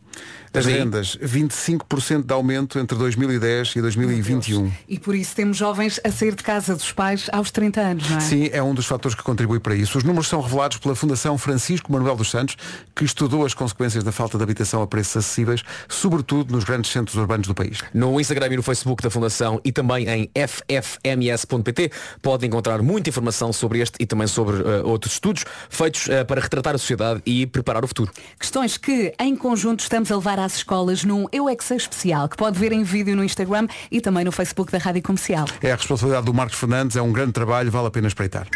As 0.46 0.64
Tens 0.64 0.66
aí? 0.66 0.78
rendas, 0.78 1.16
25% 1.22 2.24
de 2.24 2.32
aumento 2.32 2.78
entre 2.78 2.96
2010 2.96 3.76
e 3.76 3.80
2021. 3.80 4.72
E 4.88 4.98
por 4.98 5.14
isso 5.14 5.34
temos 5.34 5.56
jovens 5.56 6.00
a 6.04 6.10
sair 6.10 6.34
de 6.34 6.42
casa 6.42 6.74
dos 6.74 6.92
pais 6.92 7.28
aos 7.32 7.50
30 7.50 7.80
anos, 7.80 8.10
não 8.10 8.16
é? 8.16 8.20
Sim, 8.20 8.48
é 8.52 8.62
um 8.62 8.74
dos 8.74 8.86
fatores 8.86 9.14
que 9.14 9.22
contribui 9.22 9.60
para 9.60 9.74
isso. 9.74 9.98
Os 9.98 10.04
números 10.04 10.28
são 10.28 10.40
revelados 10.40 10.78
pela 10.78 10.94
Fundação 10.94 11.36
Francisco 11.36 11.92
Manuel 11.92 12.16
dos 12.16 12.30
Santos, 12.30 12.56
que 12.94 13.04
estudou 13.04 13.44
as 13.44 13.54
consequências 13.54 14.02
da 14.02 14.12
falta 14.12 14.36
de 14.38 14.44
habitação 14.44 14.82
a 14.82 14.86
preços 14.86 15.16
acessíveis, 15.18 15.62
sobretudo 15.88 16.52
nos 16.52 16.64
grandes 16.64 16.90
centros 16.90 17.16
urbanos 17.16 17.46
do 17.46 17.54
país. 17.54 17.78
No 17.92 18.18
Instagram 18.20 18.48
e 18.52 18.56
no 18.56 18.62
Facebook 18.62 19.02
da 19.02 19.10
Fundação 19.10 19.60
e 19.64 19.72
também 19.72 20.08
em 20.08 20.30
ffms.pt 20.34 21.90
pode 22.22 22.46
encontrar 22.46 22.82
muita 22.82 23.10
informação 23.10 23.52
sobre 23.52 23.80
este 23.80 23.96
e 24.00 24.06
também 24.06 24.26
sobre 24.26 24.56
eh, 24.56 24.82
outros 24.84 25.14
estudos 25.14 25.44
feitos 25.68 26.08
eh, 26.08 26.24
para 26.24 26.40
retratar 26.40 26.74
a 26.74 26.78
sociedade 26.78 27.22
e 27.26 27.46
preparar 27.46 27.84
o 27.84 27.88
futuro. 27.88 28.10
Questões 28.38 28.76
que, 28.76 29.12
em 29.18 29.36
conjunto, 29.36 29.80
estamos 29.80 30.10
a 30.10 30.16
levar 30.16 30.38
às 30.46 30.56
escolas 30.56 31.04
num 31.04 31.26
Eu 31.32 31.48
é 31.48 31.56
que 31.56 31.64
sei 31.64 31.76
especial, 31.76 32.28
que 32.28 32.36
pode 32.36 32.58
ver 32.58 32.72
em 32.72 32.82
vídeo 32.82 33.14
no 33.14 33.24
Instagram 33.24 33.66
e 33.90 34.00
também 34.00 34.24
no 34.24 34.32
Facebook 34.32 34.72
da 34.72 34.78
Rádio 34.78 35.02
Comercial. 35.02 35.46
É 35.60 35.72
a 35.72 35.76
responsabilidade 35.76 36.24
do 36.24 36.32
Marcos 36.32 36.58
Fernandes, 36.58 36.96
é 36.96 37.02
um 37.02 37.12
grande 37.12 37.32
trabalho, 37.32 37.70
vale 37.70 37.88
a 37.88 37.90
pena 37.90 38.08
espreitar. 38.08 38.46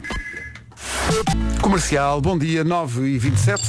Comercial, 1.61 2.21
bom 2.21 2.39
dia, 2.39 2.65
9 2.65 3.07
e 3.07 3.19
27 3.19 3.63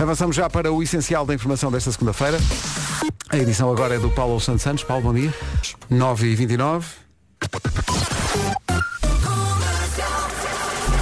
Avançamos 0.00 0.34
já 0.34 0.48
para 0.48 0.72
o 0.72 0.82
essencial 0.82 1.26
da 1.26 1.34
informação 1.34 1.70
desta 1.70 1.92
segunda-feira. 1.92 2.38
A 3.28 3.36
edição 3.36 3.70
agora 3.70 3.94
é 3.94 3.98
do 3.98 4.10
Paulo 4.10 4.40
Santos 4.40 4.62
Santos. 4.62 4.82
Paulo, 4.82 5.02
bom 5.04 5.14
dia. 5.14 5.32
9 5.90 6.28
e 6.28 6.34
29 6.34 6.86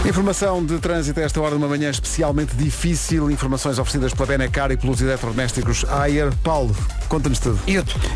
Informação 0.09 0.65
de 0.65 0.79
trânsito 0.79 1.21
a 1.21 1.23
esta 1.23 1.39
hora 1.39 1.51
de 1.51 1.59
uma 1.59 1.69
manhã 1.69 1.91
especialmente 1.91 2.57
difícil. 2.57 3.31
Informações 3.31 3.79
oferecidas 3.79 4.15
pela 4.15 4.27
Benacar 4.27 4.73
e 4.73 4.77
pelos 4.79 5.03
eletrodomésticos 5.03 5.85
Ayer. 5.85 6.35
Paulo, 6.43 6.75
conta-nos 7.11 7.39
tudo. 7.39 7.61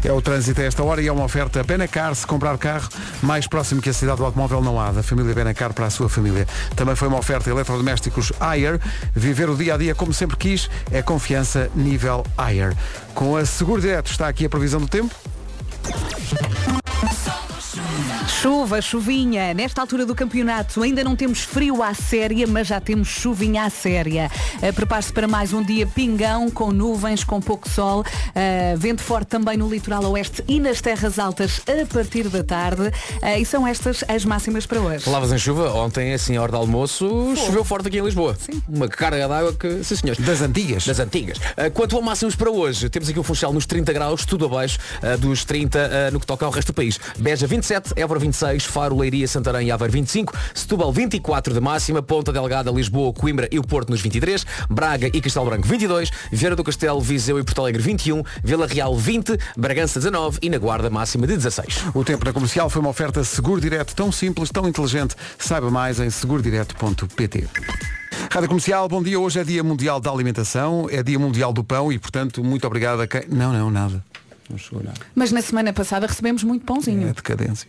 É 0.03 0.11
o 0.11 0.23
trânsito 0.23 0.63
a 0.63 0.65
esta 0.65 0.83
hora 0.83 1.03
e 1.03 1.09
é 1.09 1.13
uma 1.13 1.23
oferta 1.23 1.63
Benacar. 1.63 2.15
Se 2.15 2.27
comprar 2.27 2.57
carro, 2.57 2.89
mais 3.23 3.47
próximo 3.47 3.83
que 3.83 3.91
a 3.91 3.93
cidade 3.93 4.17
do 4.17 4.25
automóvel 4.25 4.63
não 4.63 4.81
há. 4.81 4.91
Da 4.91 5.03
família 5.03 5.35
Benacar 5.35 5.75
para 5.75 5.85
a 5.85 5.91
sua 5.91 6.09
família. 6.09 6.49
Também 6.75 6.97
foi 6.97 7.09
uma 7.09 7.19
oferta 7.19 7.51
eletrodomésticos 7.51 8.33
Ayer. 8.41 8.81
Viver 9.15 9.51
o 9.51 9.55
dia 9.55 9.75
a 9.75 9.77
dia 9.77 9.95
como 9.95 10.15
sempre 10.15 10.39
quis 10.39 10.71
é 10.91 11.03
confiança 11.03 11.71
nível 11.75 12.25
Ayer. 12.39 12.75
Com 13.15 13.37
a 13.37 13.45
Seguro 13.45 13.83
Direto 13.83 14.11
está 14.11 14.29
aqui 14.29 14.47
a 14.47 14.49
previsão 14.49 14.81
do 14.81 14.89
tempo. 14.89 15.15
Chuva, 18.41 18.81
chuvinha. 18.81 19.55
Nesta 19.55 19.81
altura 19.81 20.05
do 20.05 20.15
campeonato 20.15 20.83
ainda 20.83 21.05
não 21.05 21.15
temos 21.15 21.41
frio 21.41 21.83
à 21.83 21.95
séria, 21.95 22.47
mas 22.47 22.67
já 22.67 22.81
temos 22.81 23.09
chuvinha 23.09 23.65
à 23.65 23.71
séria. 23.71 24.31
Uh, 24.57 24.73
Prepare-se 24.73 25.13
para 25.13 25.29
mais 25.29 25.53
um 25.53 25.63
dia 25.63 25.87
pingão, 25.87 26.51
com 26.51 26.73
nuvens, 26.73 27.23
com 27.25 27.41
pouco 27.41 27.69
sol. 27.69 28.01
Uh, 28.01 28.77
vento 28.77 29.03
forte 29.03 29.29
também 29.29 29.57
no 29.57 29.69
litoral 29.69 30.05
oeste 30.11 30.43
e 30.49 30.59
nas 30.59 30.81
terras 30.81 31.19
altas 31.19 31.61
a 31.69 31.87
partir 31.87 32.29
da 32.29 32.43
tarde. 32.43 32.83
Uh, 32.83 33.41
e 33.41 33.45
são 33.45 33.67
estas 33.67 34.05
as 34.09 34.25
máximas 34.25 34.67
para 34.67 34.81
hoje. 34.81 35.05
Palavras 35.05 35.33
em 35.33 35.39
chuva, 35.39 35.73
ontem, 35.73 36.13
assim, 36.13 36.37
a 36.37 36.43
hora 36.43 36.53
de 36.53 36.59
almoço, 36.59 37.35
choveu 37.37 37.65
forte 37.65 37.89
aqui 37.89 37.99
em 37.99 38.05
Lisboa. 38.05 38.37
Sim. 38.39 38.63
Uma 38.69 38.89
carga 38.89 39.29
d'água 39.29 39.53
que, 39.53 39.85
sim 39.85 39.97
senhores. 39.97 40.25
Das 40.25 40.43
antigas. 40.43 40.87
Das 40.87 40.99
antigas. 40.99 41.39
Uh, 41.39 41.71
quanto 41.73 41.97
a 41.97 42.03
máximos 42.03 42.35
para 42.35 42.51
hoje, 42.51 42.89
temos 42.89 43.09
aqui 43.09 43.19
o 43.19 43.23
Funchal 43.23 43.53
nos 43.53 43.67
30 43.67 43.93
graus, 43.93 44.25
tudo 44.25 44.47
abaixo 44.47 44.79
uh, 45.03 45.17
dos 45.19 45.45
30 45.45 45.79
uh, 45.79 46.13
no 46.13 46.21
que 46.21 46.27
toca 46.27 46.45
ao 46.45 46.51
resto 46.51 46.73
do 46.73 46.75
país. 46.75 46.99
Beja 47.19 47.47
27, 47.47 47.92
Évora 47.97 48.21
26, 48.21 48.65
Faro, 48.65 48.99
Leiria, 48.99 49.27
Santarém 49.29 49.69
e 49.69 49.71
Aveiro 49.71 49.93
25, 49.93 50.33
Setúbal 50.55 50.93
24 50.93 51.55
de 51.55 51.61
máxima, 51.61 52.03
Ponta 52.03 52.33
Delgada, 52.33 52.71
Lisboa, 52.71 53.13
Coimbra 53.13 53.49
e 53.51 53.59
o 53.59 53.63
Porto 53.63 53.91
nos 53.91 54.01
23, 54.01 54.45
Braga 54.69 55.09
e 55.13 55.21
Castelo 55.21 55.47
Branco 55.47 55.67
22, 55.67 56.11
Vieira 56.31 56.57
do 56.57 56.65
Castelo, 56.65 57.01
Viseu 57.01 57.39
e 57.39 57.45
Porto 57.45 57.61
Alegre 57.61 57.83
21, 57.83 58.23
Vila 58.43 58.67
Real 58.67 58.97
20, 58.97 59.39
Bragança 59.57 59.99
19 59.99 60.39
e 60.43 60.51
na 60.51 60.59
Guarda 60.59 60.91
máxima 60.91 61.27
de 61.27 61.37
16. 61.37 61.85
O 61.95 62.05
tempo 62.05 62.25
na 62.25 62.33
comercial 62.33 62.69
foi 62.71 62.81
uma 62.81 62.91
oferta 62.91 63.23
seguro 63.25 63.61
direto 63.61 63.95
tão 63.95 64.11
simples, 64.11 64.51
tão 64.51 64.69
inteligente. 64.69 65.15
Saiba 65.39 65.71
mais 65.71 66.01
em 66.01 66.11
segurodireto.pt. 66.11 67.49
Rádio 68.31 68.49
Comercial, 68.49 68.89
bom 68.89 69.03
dia. 69.03 69.19
Hoje 69.19 69.41
é 69.41 69.45
Dia 69.45 69.63
Mundial 69.63 70.01
da 70.01 70.11
Alimentação, 70.11 70.87
é 70.91 71.03
Dia 71.03 71.19
Mundial 71.19 71.53
do 71.53 71.63
Pão 71.63 71.93
e, 71.93 71.99
portanto, 71.99 72.43
muito 72.43 72.67
obrigado 72.67 73.01
a 73.01 73.07
quem. 73.07 73.23
Não, 73.29 73.53
não, 73.53 73.71
nada. 73.71 74.03
Não 74.51 74.59
chegou 74.59 74.83
nada. 74.83 74.99
Mas 75.15 75.33
na 75.33 75.41
semana 75.41 75.73
passada 75.73 76.07
recebemos 76.07 76.43
muito 76.45 76.65
pãozinho. 76.65 77.09
É 77.09 77.13
decadência. 77.13 77.69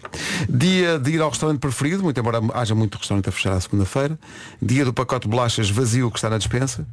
Dia 0.49 0.99
de 0.99 1.11
ir 1.11 1.21
ao 1.21 1.29
restaurante 1.29 1.59
preferido, 1.59 2.03
muito 2.03 2.19
embora 2.19 2.39
haja 2.53 2.75
muito 2.75 2.97
restaurante 2.97 3.29
a 3.29 3.31
fechar 3.31 3.53
à 3.53 3.61
segunda-feira. 3.61 4.17
Dia 4.61 4.83
do 4.85 4.93
pacote 4.93 5.27
de 5.27 5.31
bolachas 5.31 5.69
vazio 5.69 6.09
que 6.11 6.17
está 6.17 6.29
na 6.29 6.37
despensa. 6.37 6.85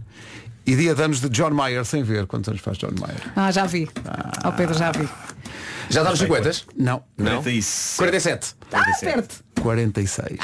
E 0.67 0.77
dia 0.77 0.95
de 0.95 1.03
anos 1.03 1.21
de 1.21 1.29
John 1.31 1.51
Mayer, 1.51 1.85
sem 1.85 2.03
ver. 2.03 2.27
Quantos 2.27 2.49
anos 2.49 2.61
faz 2.61 2.79
John 2.79 2.93
Mayer? 3.01 3.21
Ah, 3.35 3.51
já 3.51 3.67
vi. 3.67 3.89
Ó 4.45 4.53
Pedro, 4.53 4.79
já 4.79 4.93
vi. 4.93 5.09
Já 5.89 6.01
está 6.03 6.11
nos 6.11 6.21
50? 6.21 6.51
Não. 6.77 7.03
Não? 7.19 7.43
47. 7.43 8.55
Ah, 8.73 8.83
perto. 9.01 9.45
46. 9.61 10.39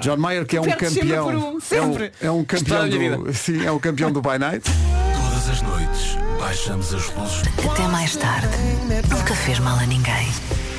John 0.00 0.16
Mayer, 0.16 0.46
que 0.46 0.56
é 0.56 0.60
um 0.60 0.64
Perto 0.64 0.78
campeão. 0.78 1.24
por 1.24 1.34
um, 1.34 1.40
é, 1.40 1.50
um, 1.50 1.60
sempre. 1.60 2.12
é 2.20 2.30
um 2.30 2.44
campeão 2.44 2.88
do. 2.88 3.32
Sim, 3.34 3.64
é 3.66 3.72
um 3.72 3.78
campeão 3.78 4.12
do 4.12 4.22
By 4.22 4.38
Night. 4.38 4.70
Baixamos 6.50 6.92
as 6.92 7.14
luzes. 7.14 7.42
Até 7.64 7.86
mais 7.86 8.16
tarde. 8.16 8.48
Nunca 9.08 9.36
fez 9.36 9.60
mal 9.60 9.78
a 9.78 9.86
ninguém. 9.86 10.26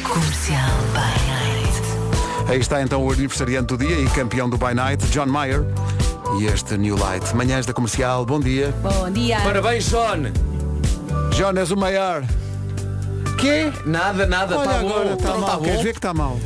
Comercial 0.03 0.69
By 0.91 2.51
Aí 2.51 2.59
está 2.59 2.81
então 2.81 3.01
o 3.01 3.09
aniversariante 3.09 3.67
do 3.67 3.77
dia 3.77 3.97
e 3.97 4.05
campeão 4.09 4.49
do 4.49 4.57
By 4.57 4.73
Night, 4.73 5.07
John 5.07 5.27
Mayer. 5.27 5.63
E 6.37 6.45
este 6.45 6.77
New 6.77 6.97
Light. 6.97 7.33
Manhãs 7.33 7.65
da 7.65 7.71
comercial, 7.71 8.25
bom 8.25 8.41
dia. 8.41 8.75
Bom 8.83 9.09
dia. 9.11 9.39
Parabéns, 9.39 9.85
John. 9.89 10.23
John, 11.37 11.57
és 11.57 11.71
o 11.71 11.77
maior. 11.77 12.25
Quê? 13.37 13.71
Nada, 13.85 14.25
nada, 14.25 14.57
Olha 14.57 14.65
está 14.65 14.77
agora, 14.81 15.05
bom. 15.05 15.13
está 15.13 15.29
Não 15.29 15.39
mal. 15.39 15.49
tá 15.51 15.57
Queres 15.59 15.77
bom? 15.77 15.83
ver 15.83 15.91
que 15.93 15.99
está 15.99 16.13
mal? 16.13 16.37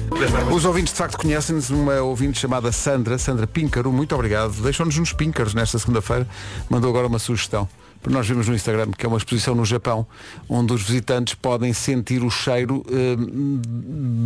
Os 0.54 0.66
ouvintes 0.66 0.94
de 0.94 1.00
facto 1.00 1.18
conhecem-nos, 1.18 1.72
uma 1.72 1.96
ouvinte 1.96 2.38
chamada 2.40 2.72
Sandra, 2.72 3.18
Sandra 3.18 3.48
Píncaro, 3.48 3.92
muito 3.92 4.14
obrigado. 4.14 4.52
Deixou-nos 4.62 4.96
uns 5.00 5.12
píncaros 5.12 5.56
nesta 5.56 5.80
segunda-feira. 5.80 6.28
Mandou 6.70 6.92
agora 6.92 7.08
uma 7.08 7.18
sugestão. 7.18 7.68
Nós 8.08 8.28
vimos 8.28 8.48
no 8.48 8.54
Instagram 8.56 8.92
que 8.98 9.06
é 9.06 9.10
uma 9.10 9.18
exposição 9.18 9.56
no 9.56 9.66
Japão, 9.66 10.06
onde 10.48 10.74
os 10.74 10.84
visitantes 10.84 11.34
podem 11.34 11.74
sentir 11.74 12.24
o 12.24 12.30
cheiro 12.30 12.86
eh, 12.90 13.16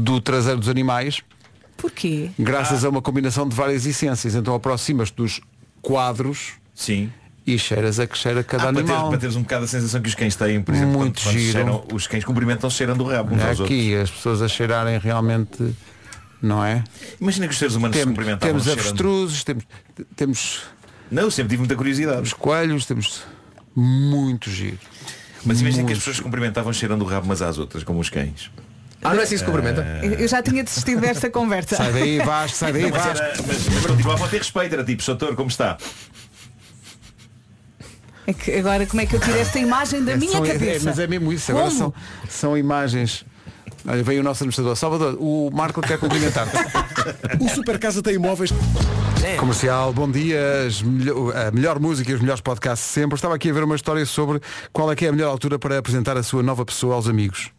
do 0.03 0.19
traseiro 0.21 0.59
dos 0.59 0.69
animais, 0.69 1.21
Porquê? 1.77 2.29
graças 2.37 2.83
a 2.83 2.89
uma 2.89 3.01
combinação 3.01 3.47
de 3.47 3.55
várias 3.55 3.85
essências. 3.85 4.35
Então 4.35 4.53
aproximas 4.53 5.11
dos 5.11 5.39
quadros 5.81 6.53
Sim. 6.75 7.09
e 7.47 7.57
cheiras 7.57 7.99
a 7.99 8.05
que 8.07 8.17
cheira 8.17 8.43
cada 8.43 8.63
Ah, 8.63 8.73
para, 8.73 8.83
ter- 8.83 8.91
animal. 8.91 9.09
para 9.09 9.17
teres 9.19 9.35
um 9.37 9.43
bocado 9.43 9.63
a 9.63 9.67
sensação 9.67 10.01
que 10.01 10.09
os 10.09 10.15
cães 10.15 10.35
têm, 10.35 10.61
por 10.61 10.73
exemplo, 10.75 10.97
Muito 10.99 11.21
quando, 11.21 11.23
quando 11.33 11.39
giro. 11.39 11.51
cheiram, 11.53 11.83
os 11.93 12.05
cães 12.07 12.25
cumprimentam 12.25 12.69
cheirando 12.69 13.01
o 13.01 13.07
rabo 13.07 13.33
uns 13.33 13.41
aos 13.41 13.59
outros. 13.61 13.65
Aqui 13.65 13.95
as 13.95 14.11
pessoas 14.11 14.41
a 14.41 14.47
cheirarem 14.49 14.99
realmente, 14.99 15.73
não 16.41 16.63
é? 16.63 16.83
Imagina 17.19 17.47
que 17.47 17.53
os 17.53 17.59
seres 17.59 17.75
humanos 17.75 17.95
se 17.95 18.03
Tem- 18.03 18.11
cumprimentavam 18.11 18.47
temos 18.47 18.63
cheirando- 18.65 18.81
avestruzes, 18.85 19.43
temos, 19.45 19.63
temos 20.17 20.61
Não, 21.09 21.23
eu 21.23 21.31
sempre 21.31 21.49
tive 21.51 21.59
muita 21.61 21.75
curiosidade. 21.77 22.21
os 22.21 22.33
coelhos, 22.33 22.85
temos 22.85 23.23
muito 23.79 24.49
giro. 24.49 24.77
Mas 25.45 25.61
imagina 25.61 25.85
que 25.85 25.93
as 25.93 25.99
pessoas 25.99 26.19
cumprimentavam 26.19 26.71
cheirando 26.73 27.01
o 27.01 27.05
rabo 27.05 27.25
umas 27.25 27.41
às 27.41 27.57
outras, 27.57 27.83
como 27.83 27.99
os 27.99 28.09
cães. 28.09 28.51
Ah, 29.01 29.13
não 29.13 29.21
é 29.21 29.23
assim 29.23 29.35
que 29.35 29.39
se 29.39 29.45
cumprimenta? 29.45 29.81
Eu 30.03 30.27
já 30.27 30.43
tinha 30.43 30.61
desistido 30.63 30.99
desta 30.99 31.29
conversa. 31.29 31.77
Sai 31.77 31.93
daí, 31.93 32.17
Vasco, 32.19 32.57
sai 32.57 32.73
daí, 32.73 32.81
Não, 32.83 32.89
mas, 32.89 33.03
Vasco. 33.05 33.23
era, 33.23 33.33
mas, 33.47 33.67
mas 33.69 33.85
não 33.85 33.95
tipo, 33.95 34.11
a 34.11 34.27
ter 34.27 34.37
respeito, 34.39 34.73
era 34.73 34.83
tipo, 34.83 35.01
Soutor, 35.01 35.35
como 35.35 35.47
está? 35.49 35.77
É 38.27 38.33
que 38.33 38.51
agora 38.55 38.85
como 38.85 39.01
é 39.01 39.05
que 39.05 39.15
eu 39.15 39.19
tiro 39.21 39.37
esta 39.37 39.57
imagem 39.57 40.03
da 40.03 40.15
minha 40.17 40.31
São- 40.33 40.45
é- 40.45 40.51
cabeça? 40.53 40.85
mas 40.85 40.99
é 40.99 41.07
mesmo 41.07 41.31
isso, 41.31 41.49
agora 41.51 41.67
Como? 41.67 41.77
são, 41.77 41.93
são 42.29 42.57
imagens. 42.57 43.25
Olha, 43.87 44.03
veio 44.03 44.19
o 44.19 44.23
nosso 44.23 44.43
administrador. 44.43 44.75
Salvador, 44.75 45.15
o 45.19 45.49
Marco 45.53 45.81
quer 45.81 45.97
cumprimentar. 45.97 46.47
O 47.39 47.47
Super 47.49 47.79
Casa 47.79 48.03
tem 48.03 48.15
imóveis. 48.15 48.51
Comercial, 49.39 49.93
bom 49.93 50.09
dia. 50.09 50.39
As 50.67 50.81
melho- 50.81 51.31
a 51.35 51.51
melhor 51.51 51.79
música 51.79 52.11
e 52.11 52.13
os 52.13 52.21
melhores 52.21 52.41
podcasts 52.41 52.87
sempre. 52.87 53.15
Estava 53.15 53.35
aqui 53.35 53.49
a 53.49 53.53
ver 53.53 53.63
uma 53.63 53.75
história 53.75 54.05
sobre 54.05 54.39
qual 54.71 54.91
é 54.91 54.95
que 54.95 55.05
é 55.05 55.09
a 55.09 55.11
melhor 55.11 55.29
altura 55.29 55.59
para 55.59 55.77
apresentar 55.77 56.17
a 56.17 56.23
sua 56.23 56.41
nova 56.41 56.65
pessoa 56.65 56.95
aos 56.95 57.07
amigos. 57.07 57.51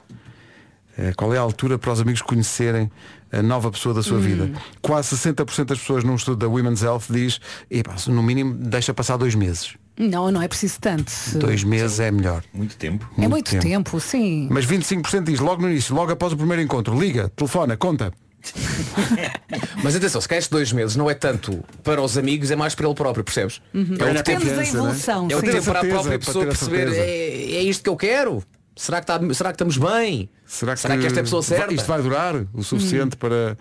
Eh, 0.99 1.13
Qual 1.17 1.33
é 1.33 1.39
a 1.39 1.41
altura 1.41 1.79
para 1.79 1.93
os 1.93 2.01
amigos 2.01 2.21
conhecerem 2.21 2.91
a 3.33 3.41
nova 3.43 3.71
pessoa 3.71 3.95
da 3.95 4.03
sua 4.03 4.19
Hum. 4.19 4.21
vida? 4.23 4.51
Quase 4.83 5.09
60% 5.17 5.69
das 5.69 5.79
pessoas 5.79 6.03
num 6.05 6.15
estudo 6.15 6.37
da 6.39 6.49
Women's 6.49 6.83
Health 6.83 7.05
diz, 7.11 7.41
"Epá, 7.71 7.95
no 8.09 8.23
mínimo 8.23 8.53
deixa 8.55 8.93
passar 8.93 9.17
dois 9.17 9.35
meses. 9.35 9.75
Não, 9.99 10.31
não 10.31 10.43
é 10.43 10.49
preciso 10.49 10.79
tanto. 10.81 11.13
Dois 11.37 11.63
meses 11.63 12.01
é 12.01 12.11
melhor. 12.11 12.43
Muito 12.53 12.77
tempo. 12.77 13.09
É 13.19 13.29
muito 13.29 13.59
tempo, 13.59 14.01
sim. 14.01 14.49
Mas 14.51 14.65
25% 14.65 15.25
diz 15.31 15.41
logo 15.41 15.63
no 15.63 15.71
início, 15.71 15.95
logo 15.95 16.11
após 16.11 16.33
o 16.33 16.37
primeiro 16.37 16.63
encontro, 16.63 16.99
liga, 16.99 17.29
telefona, 17.31 17.77
conta. 17.77 18.13
Mas 19.83 19.97
atenção, 19.97 20.21
se 20.21 20.29
calhar 20.29 20.39
estes 20.39 20.51
dois 20.51 20.73
meses 20.73 20.97
não 20.97 21.09
é 21.11 21.15
tanto 21.15 21.63
para 21.83 22.01
os 22.03 22.17
amigos, 22.19 22.51
é 22.51 22.57
mais 22.57 22.75
para 22.75 22.87
ele 22.87 22.95
próprio, 22.95 23.25
percebes? 23.25 23.61
Uhum. 23.75 23.83
É 23.93 23.95
o 23.95 23.99
Ganhar 23.99 24.23
tempo, 24.23 24.41
Temos 24.41 24.53
a 24.53 24.57
confiança, 24.57 24.77
evolução. 24.77 25.29
é 25.31 25.37
o 25.37 25.41
tempo 25.43 25.65
para 25.65 25.81
a 25.81 25.85
própria 25.85 26.19
pessoa 26.19 26.47
perceber 26.47 26.89
é, 26.93 27.53
é 27.57 27.63
isto 27.63 27.83
que 27.83 27.89
eu 27.89 27.97
quero. 27.97 28.43
Será 28.77 29.01
que, 29.03 29.11
está, 29.13 29.35
será 29.35 29.51
que 29.51 29.55
estamos 29.57 29.77
bem? 29.77 30.31
Será 30.47 30.75
que, 30.75 30.81
Será 30.81 30.97
que 30.97 31.07
esta 31.07 31.19
é 31.19 31.21
a 31.21 31.25
pessoa 31.25 31.43
certa? 31.43 31.75
Isto 31.75 31.87
vai 31.87 32.01
durar 32.01 32.35
o 32.55 32.63
suficiente 32.63 33.17
para. 33.17 33.59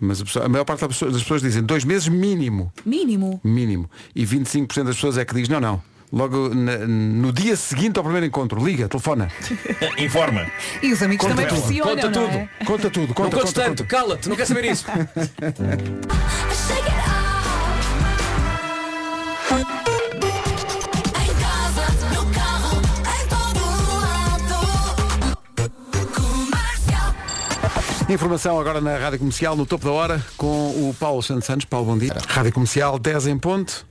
Mas 0.00 0.20
a, 0.20 0.24
pessoa- 0.24 0.44
a 0.46 0.48
maior 0.48 0.64
parte 0.64 0.80
das 0.80 0.88
pessoas, 0.88 1.12
das 1.12 1.22
pessoas 1.22 1.42
dizem 1.42 1.62
dois 1.62 1.84
meses 1.84 2.08
mínimo. 2.08 2.72
Mínimo. 2.84 3.40
Mínimo. 3.44 3.90
E 4.14 4.24
25% 4.26 4.84
das 4.84 4.96
pessoas 4.96 5.18
é 5.18 5.24
que 5.24 5.34
diz, 5.34 5.48
não, 5.48 5.60
não. 5.60 5.82
Logo 6.14 6.54
na- 6.54 6.78
no 6.86 7.32
dia 7.32 7.56
seguinte 7.56 7.98
ao 7.98 8.04
primeiro 8.04 8.24
encontro, 8.24 8.64
liga, 8.64 8.88
telefona. 8.88 9.28
Informa. 9.98 10.46
E 10.80 10.92
os 10.92 11.02
amigos 11.02 11.26
Conta 11.26 11.34
também 11.42 11.48
tudo, 11.48 11.66
pressionam, 11.66 11.94
conta 11.96 12.10
não 12.10 12.26
tudo. 12.28 12.36
é? 12.36 12.48
Conta 12.64 12.90
tudo, 12.90 13.06
Não 13.08 13.14
conta, 13.14 13.36
contes 13.36 13.52
conta, 13.52 13.64
tanto, 13.68 13.84
cala-te, 13.84 14.28
não 14.28 14.36
quer 14.36 14.46
saber 14.46 14.64
isso. 14.66 14.84
Em 21.16 21.34
casa, 21.40 21.86
no 22.14 22.26
carro, 22.32 22.80
em 23.06 23.26
todo 23.28 23.60
lado. 24.00 25.36
Comercial. 26.12 27.14
Informação 28.08 28.60
agora 28.60 28.80
na 28.80 28.96
Rádio 28.98 29.18
Comercial, 29.20 29.56
no 29.56 29.64
topo 29.66 29.84
da 29.86 29.92
hora, 29.92 30.24
com 30.36 30.48
o 30.88 30.94
Paulo 30.98 31.22
Santos 31.22 31.46
Santos. 31.46 31.64
Paulo, 31.64 31.86
bom 31.86 31.98
dia. 31.98 32.14
Rádio 32.28 32.52
Comercial, 32.52 32.98
10 32.98 33.26
em 33.28 33.38
ponto. 33.38 33.86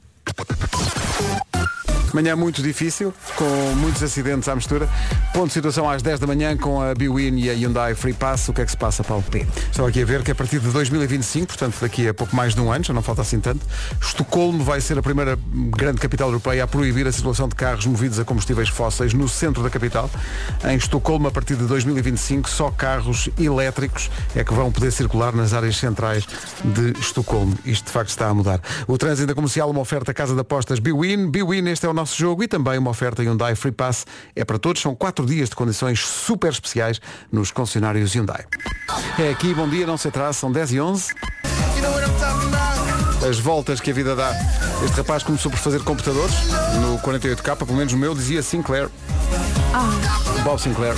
Manhã 2.14 2.36
muito 2.36 2.62
difícil, 2.62 3.12
com 3.36 3.76
muitos 3.76 4.04
acidentes 4.04 4.48
à 4.48 4.56
mistura. 4.56 4.88
Ponto 5.34 5.48
de 5.48 5.54
situação 5.54 5.90
às 5.90 6.04
10 6.04 6.20
da 6.20 6.28
manhã 6.28 6.56
com 6.56 6.80
a 6.80 6.94
Biwin 6.94 7.40
e 7.40 7.50
a 7.50 7.54
Hyundai 7.54 7.96
Free 7.96 8.14
Pass. 8.14 8.48
O 8.50 8.54
que 8.54 8.62
é 8.62 8.66
que 8.66 8.70
se 8.70 8.78
passa, 8.78 9.04
Paulo? 9.04 9.24
Estava 9.72 9.90
aqui 9.90 10.02
a 10.02 10.06
ver 10.06 10.22
que 10.22 10.30
a 10.30 10.36
partir 10.36 10.60
de 10.60 10.70
2025, 10.70 11.48
portanto 11.48 11.78
daqui 11.82 12.08
a 12.08 12.14
pouco 12.14 12.36
mais 12.36 12.54
de 12.54 12.62
um 12.62 12.72
ano, 12.72 12.84
já 12.84 12.94
não 12.94 13.02
falta 13.02 13.24
assim 13.24 13.40
tanto, 13.40 13.66
Estocolmo 14.00 14.64
vai 14.64 14.80
ser 14.80 14.98
a 14.98 15.02
primeira 15.02 15.40
grande 15.76 16.00
capital 16.00 16.28
europeia 16.28 16.64
a 16.64 16.68
proibir 16.68 17.08
a 17.08 17.12
circulação 17.12 17.48
de 17.48 17.56
carros 17.56 17.88
movidos 17.88 18.20
a 18.20 18.24
combustíveis 18.24 18.70
fósseis 18.70 19.12
no 19.14 19.28
centro 19.28 19.64
da 19.64 19.70
capital. 19.72 20.08
Em 20.66 20.78
Estocolmo, 20.78 21.28
a 21.28 21.32
partir 21.32 21.56
de 21.56 21.66
2025, 21.66 22.48
só 22.48 22.70
carros 22.70 23.28
elétricos 23.40 24.12
é 24.36 24.44
que 24.44 24.54
vão 24.54 24.72
poder 24.72 24.92
circular 24.92 25.34
nas 25.34 25.52
áreas 25.52 25.78
centrais 25.78 26.28
de 26.64 26.92
Estocolmo. 27.00 27.58
Isto 27.66 27.86
de 27.86 27.92
facto 27.92 28.10
está 28.10 28.28
a 28.28 28.34
mudar. 28.36 28.62
O 28.88 29.00
trânsito 29.00 29.34
comercial, 29.34 29.70
uma 29.72 29.80
oferta 29.80 30.14
Casa 30.14 30.36
de 30.36 30.42
Apostas 30.42 30.78
Biwin. 30.78 31.32
Biwin, 31.32 31.70
este 31.70 31.88
é 31.88 31.90
o 31.90 31.94
nosso 31.94 32.03
jogo 32.06 32.44
e 32.44 32.48
também 32.48 32.78
uma 32.78 32.92
oferta 32.92 33.22
Hyundai 33.22 33.56
Free 33.56 33.72
Pass. 33.72 34.06
É 34.36 34.44
para 34.44 34.60
todos, 34.60 34.82
são 34.82 34.96
quatro 34.96 35.26
dias 35.26 35.50
de 35.50 35.56
condições 35.56 36.00
super 36.00 36.52
especiais 36.52 37.00
nos 37.32 37.52
concessionários 37.52 38.14
Hyundai. 38.14 38.46
É 39.18 39.30
aqui, 39.30 39.54
bom 39.54 39.68
dia, 39.70 39.86
não 39.86 39.98
se 39.98 40.08
atrase, 40.08 40.40
são 40.40 40.52
10 40.52 40.74
e 40.74 40.82
11. 40.82 41.14
As 43.28 43.40
voltas 43.40 43.80
que 43.80 43.92
a 43.92 43.94
vida 43.94 44.16
dá. 44.16 44.32
Este 44.84 44.98
rapaz 44.98 45.24
começou 45.24 45.50
por 45.50 45.58
fazer 45.58 45.82
computadores 45.84 46.36
no 46.82 47.00
48K, 47.00 47.56
pelo 47.56 47.74
menos 47.74 47.94
o 47.94 47.98
meu 47.98 48.14
dizia 48.14 48.44
Sinclair. 48.44 48.90
Bob 50.44 50.62
Sinclair. 50.62 50.96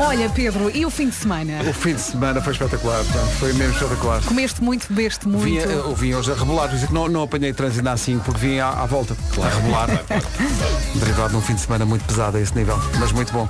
Olha, 0.00 0.28
Pedro, 0.30 0.70
e 0.74 0.84
o 0.84 0.90
fim 0.90 1.08
de 1.08 1.14
semana? 1.14 1.62
O 1.68 1.72
fim 1.72 1.94
de 1.94 2.00
semana 2.00 2.40
foi 2.40 2.52
espetacular, 2.52 3.04
pá. 3.04 3.18
foi 3.38 3.52
mesmo 3.52 3.72
espetacular. 3.74 4.22
Comeste 4.24 4.62
muito, 4.62 4.86
bebeste 4.92 5.28
muito. 5.28 5.44
Vinha, 5.44 5.62
eu 5.62 5.94
vim 5.94 6.14
hoje 6.14 6.32
a 6.32 6.34
rebolar, 6.34 6.68
por 6.68 6.76
isso 6.76 6.86
que 6.88 6.94
não, 6.94 7.08
não 7.08 7.22
apanhei 7.22 7.52
trânsito 7.52 7.82
na 7.84 7.92
assim 7.92 8.18
porque 8.18 8.40
vim 8.40 8.58
à, 8.58 8.68
à 8.70 8.86
volta. 8.86 9.16
A 9.42 9.48
rebolar. 9.48 9.88
Derivado 10.96 11.30
de 11.30 11.36
um 11.36 11.40
fim 11.40 11.54
de 11.54 11.60
semana 11.60 11.84
muito 11.84 12.04
pesado 12.04 12.36
a 12.36 12.40
esse 12.40 12.54
nível, 12.56 12.76
mas 12.98 13.12
muito 13.12 13.32
bom. 13.32 13.48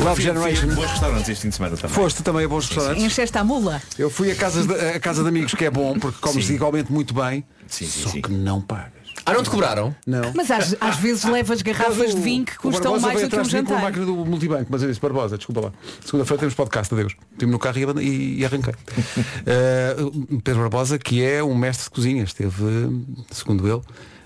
Love 0.00 0.22
Fui- 0.22 0.24
fui 0.24 0.30
a 0.30 0.34
Generation. 0.34 0.68
Bons 0.74 0.90
restaurantes 0.90 1.28
este 1.28 1.42
fim 1.42 1.48
de 1.50 1.54
semana 1.56 1.76
também. 1.76 1.94
Foste 1.94 2.22
também 2.22 2.44
a 2.44 2.48
bons 2.48 2.66
restaurantes? 2.68 3.04
Encheste 3.04 3.38
a 3.38 3.44
mula? 3.44 3.82
Eu 3.98 4.10
fui 4.10 4.30
a 4.30 4.34
casa 4.34 4.66
de, 4.66 4.74
a 4.74 4.98
casa 5.00 5.22
de 5.22 5.28
amigos, 5.28 5.54
que 5.54 5.64
é 5.64 5.70
bom, 5.70 5.98
porque 5.98 6.18
comes 6.20 6.48
igualmente 6.50 6.90
muito 6.90 7.12
bem, 7.14 7.44
Sim, 7.68 7.86
sim, 7.86 8.02
só 8.02 8.08
sim. 8.08 8.20
que 8.22 8.32
não 8.32 8.60
pagas. 8.60 9.01
Ah, 9.24 9.32
não 9.34 9.42
te 9.42 9.50
cobraram? 9.50 9.94
Não. 10.06 10.32
Mas 10.34 10.50
às, 10.50 10.76
às 10.80 10.96
vezes 10.96 11.24
levas 11.24 11.62
garrafas 11.62 12.14
de 12.14 12.20
vinho 12.20 12.44
que 12.44 12.56
custam 12.58 12.98
mais 13.00 13.20
do 13.20 13.28
que 13.28 13.36
um 13.36 13.38
mim 13.38 13.44
com 13.44 13.48
a 13.48 13.60
jantar. 13.60 13.80
máquina 13.82 14.04
do 14.04 14.16
multibanco, 14.16 14.66
mas 14.68 14.82
eu 14.82 14.88
disse, 14.88 15.00
Barbosa, 15.00 15.36
desculpa 15.36 15.60
lá. 15.60 15.72
Segunda-feira 16.04 16.40
temos 16.40 16.54
podcast, 16.54 16.92
adeus. 16.92 17.14
Estive 17.32 17.50
no 17.50 17.58
carro 17.58 18.00
e, 18.00 18.40
e, 18.40 18.44
arranquei. 18.44 18.74
Eh, 19.46 19.96
Pedro 20.44 20.60
Barbosa, 20.62 20.98
que 20.98 21.24
é 21.24 21.42
um 21.42 21.54
mestre 21.54 21.84
de 21.84 21.90
cozinha, 21.90 22.22
esteve, 22.22 22.52
segundo 23.30 23.68
ele, 23.68 23.82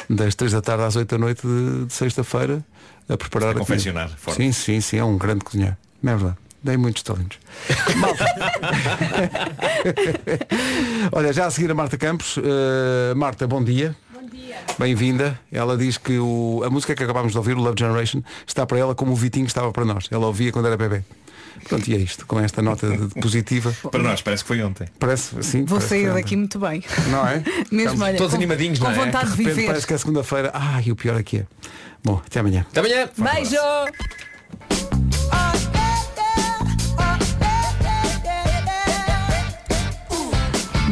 das 0.08 0.34
3 0.34 0.52
da 0.52 0.60
tarde 0.62 0.84
às 0.84 0.96
8 0.96 1.08
da 1.08 1.18
noite 1.18 1.46
de, 1.46 1.86
de 1.86 1.92
sexta-feira 1.92 2.64
a 3.08 3.16
preparar 3.16 3.50
A 3.50 3.54
confeccionar, 3.58 4.10
forte. 4.16 4.36
Sim, 4.36 4.52
sim, 4.52 4.80
sim, 4.80 4.98
é 4.98 5.04
um 5.04 5.16
grande 5.16 5.44
cozinheiro. 5.44 5.76
Não 6.02 6.12
é 6.12 6.16
verdade. 6.16 6.36
Dei 6.62 6.76
muitos 6.76 7.02
talentos. 7.02 7.38
Olha, 11.12 11.32
já 11.32 11.46
a 11.46 11.50
seguir 11.50 11.70
a 11.70 11.74
Marta 11.74 11.96
Campos. 11.96 12.36
Eh, 12.38 13.14
Marta, 13.14 13.46
bom 13.46 13.62
dia. 13.62 13.94
Bem-vinda. 14.78 15.38
Ela 15.50 15.76
diz 15.76 15.96
que 15.96 16.18
o- 16.18 16.62
a 16.64 16.70
música 16.70 16.94
que 16.94 17.02
acabámos 17.02 17.32
de 17.32 17.38
ouvir, 17.38 17.56
o 17.56 17.60
Love 17.60 17.76
Generation, 17.78 18.22
está 18.46 18.66
para 18.66 18.78
ela 18.78 18.94
como 18.94 19.12
o 19.12 19.16
Vitinho 19.16 19.46
estava 19.46 19.72
para 19.72 19.84
nós. 19.84 20.06
Ela 20.10 20.26
ouvia 20.26 20.52
quando 20.52 20.66
era 20.66 20.76
bebê. 20.76 21.02
Pronto, 21.68 21.88
e 21.90 21.94
é 21.94 21.96
isto, 21.96 22.26
com 22.26 22.38
esta 22.38 22.60
nota 22.60 22.86
de- 22.94 23.20
positiva. 23.20 23.74
Para 23.90 24.02
nós, 24.02 24.20
parece 24.20 24.44
que 24.44 24.48
foi 24.48 24.62
ontem. 24.62 24.86
Parece, 24.98 25.42
sim. 25.42 25.64
Vou 25.64 25.78
parece 25.78 25.88
sair 25.88 26.12
daqui 26.12 26.36
muito 26.36 26.58
bem. 26.58 26.84
Não 27.10 27.26
é? 27.26 27.42
Mesmo, 27.72 27.78
Estamos 27.94 28.00
olha, 28.02 28.16
todos 28.18 28.32
com, 28.32 28.36
animadinhos, 28.36 28.78
com 28.78 28.84
não 28.84 28.92
é? 28.92 28.94
vontade 29.06 29.30
de 29.30 29.30
De 29.32 29.38
repente 29.38 29.54
viver. 29.54 29.66
parece 29.68 29.86
que 29.86 29.94
é 29.94 29.98
segunda-feira. 29.98 30.50
Ah, 30.52 30.80
e 30.84 30.92
o 30.92 30.96
pior 30.96 31.16
aqui 31.16 31.38
é. 31.38 31.46
Bom, 32.04 32.20
até 32.24 32.40
amanhã. 32.40 32.66
Até 32.70 32.80
amanhã. 32.80 33.08
Beijo! 33.16 33.56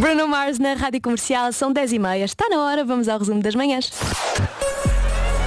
Bruno 0.04 0.28
Mars 0.28 0.58
na 0.58 0.74
Rádio 0.74 1.00
Comercial, 1.00 1.50
são 1.50 1.72
10 1.72 1.94
e 1.94 1.98
meia. 1.98 2.26
Está 2.26 2.46
na 2.50 2.58
hora, 2.58 2.84
vamos 2.84 3.08
ao 3.08 3.18
resumo 3.18 3.40
das 3.40 3.54
manhãs. 3.54 3.90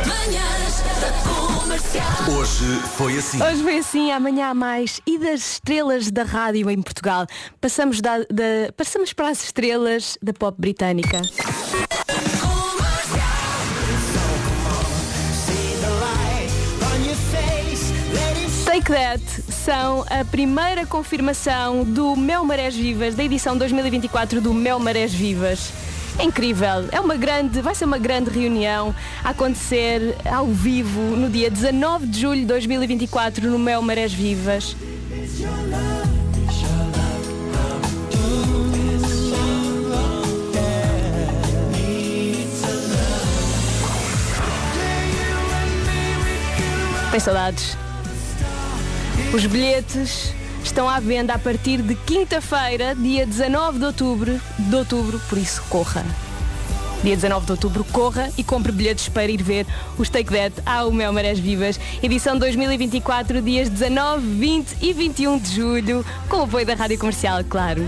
Manhãs 0.03 0.81
da 0.99 1.61
Comercial. 1.61 2.07
Hoje 2.39 2.65
foi 2.97 3.17
assim. 3.19 3.39
Hoje 3.39 3.61
foi 3.61 3.77
assim, 3.77 4.11
amanhã 4.11 4.47
há 4.47 4.53
mais. 4.55 4.99
E 5.05 5.19
das 5.19 5.51
estrelas 5.51 6.09
da 6.09 6.23
rádio 6.23 6.71
em 6.71 6.81
Portugal? 6.81 7.27
Passamos, 7.61 8.01
da, 8.01 8.17
da- 8.17 8.73
passamos 8.75 9.13
para 9.13 9.29
as 9.29 9.43
estrelas 9.43 10.17
da 10.23 10.33
pop 10.33 10.59
britânica. 10.59 11.21
Take 18.65 18.89
That 18.91 19.21
a 19.69 20.23
primeira 20.23 20.85
confirmação 20.85 21.83
do 21.83 22.15
Mel 22.15 22.45
Marés 22.45 22.73
Vivas, 22.73 23.15
da 23.15 23.23
edição 23.23 23.57
2024 23.57 24.39
do 24.39 24.53
Mel 24.53 24.79
Marés 24.79 25.13
Vivas. 25.13 25.73
É 26.17 26.23
incrível, 26.23 26.87
é 26.89 27.01
uma 27.01 27.17
grande, 27.17 27.61
vai 27.61 27.75
ser 27.75 27.83
uma 27.83 27.97
grande 27.97 28.29
reunião 28.29 28.95
a 29.21 29.31
acontecer 29.31 30.15
ao 30.25 30.47
vivo 30.47 31.01
no 31.01 31.29
dia 31.29 31.51
19 31.51 32.07
de 32.07 32.21
julho 32.21 32.39
de 32.39 32.45
2024 32.45 33.49
no 33.49 33.59
Mel 33.59 33.81
Marés 33.81 34.13
Vivas. 34.13 34.73
Tem 47.11 47.19
saudades? 47.19 47.86
Os 49.33 49.45
bilhetes 49.45 50.33
estão 50.63 50.89
à 50.89 50.99
venda 50.99 51.33
a 51.33 51.39
partir 51.39 51.81
de 51.81 51.95
quinta-feira, 51.95 52.95
dia 52.95 53.25
19 53.25 53.79
de 53.79 53.85
outubro, 53.85 54.41
de 54.57 54.75
outubro, 54.75 55.19
por 55.27 55.37
isso 55.37 55.61
corra. 55.69 56.05
Dia 57.03 57.15
19 57.15 57.45
de 57.45 57.51
outubro, 57.51 57.83
corra 57.83 58.31
e 58.37 58.43
compre 58.43 58.71
bilhetes 58.71 59.09
para 59.09 59.25
ir 59.25 59.43
ver 59.43 59.67
os 59.97 60.09
Take 60.09 60.33
That 60.33 60.55
ao 60.65 60.91
Mel 60.91 61.11
Marés 61.13 61.39
Vivas, 61.39 61.79
edição 62.01 62.37
2024, 62.37 63.41
dias 63.41 63.69
19, 63.69 64.25
20 64.25 64.77
e 64.81 64.93
21 64.93 65.39
de 65.39 65.55
julho, 65.55 66.05
com 66.29 66.37
o 66.37 66.43
apoio 66.43 66.65
da 66.65 66.73
Rádio 66.73 66.97
Comercial, 66.97 67.43
claro. 67.47 67.87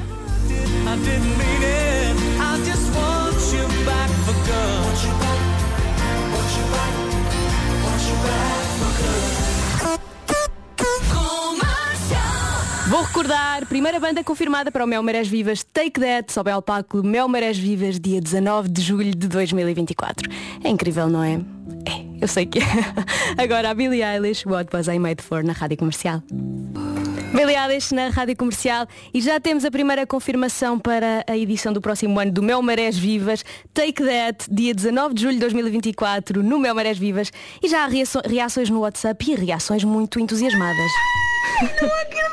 Vou 12.90 13.04
recordar, 13.04 13.68
primeira 13.68 14.00
banda 14.00 14.24
confirmada 14.24 14.72
para 14.72 14.84
o 14.84 14.88
Mel 14.88 15.04
Marés 15.04 15.28
Vivas, 15.28 15.64
Take 15.64 16.00
That, 16.00 16.34
sobe 16.34 16.50
ao 16.50 16.60
palco 16.60 17.04
Mel 17.04 17.28
Marés 17.28 17.56
Vivas, 17.56 18.00
dia 18.00 18.20
19 18.20 18.68
de 18.68 18.82
julho 18.82 19.16
de 19.16 19.28
2024. 19.28 20.28
É 20.64 20.70
incrível, 20.70 21.08
não 21.08 21.24
é? 21.24 21.34
É, 21.86 22.04
eu 22.20 22.28
sei 22.28 22.48
que 22.48 22.58
é. 22.58 22.64
Agora 23.38 23.70
a 23.70 23.74
Billie 23.76 24.02
Eilish, 24.02 24.44
What 24.44 24.76
Was 24.76 24.88
I 24.88 24.98
Made 24.98 25.22
For, 25.22 25.44
na 25.44 25.54
Rádio 25.54 25.78
Comercial. 25.78 26.24
Billie 27.32 27.56
na 27.94 28.10
Rádio 28.10 28.36
Comercial 28.36 28.88
e 29.14 29.22
já 29.22 29.40
temos 29.40 29.64
a 29.64 29.70
primeira 29.70 30.06
confirmação 30.06 30.80
para 30.80 31.24
a 31.28 31.38
edição 31.38 31.72
do 31.72 31.80
próximo 31.80 32.20
ano 32.20 32.32
do 32.32 32.42
Mel 32.42 32.62
Marés 32.62 32.98
Vivas, 32.98 33.46
Take 33.74 34.04
That, 34.04 34.46
dia 34.50 34.74
19 34.74 35.14
de 35.14 35.22
julho 35.22 35.36
de 35.36 35.40
2024, 35.42 36.42
no 36.42 36.58
Mel 36.58 36.74
Marés 36.74 36.98
Vivas 36.98 37.32
e 37.62 37.68
já 37.68 37.86
há 37.86 37.88
reações 37.88 38.70
no 38.70 38.80
WhatsApp 38.80 39.32
e 39.32 39.36
reações 39.36 39.84
muito 39.84 40.20
entusiasmadas. 40.20 40.92
Não 41.62 42.02
acredito! 42.02 42.30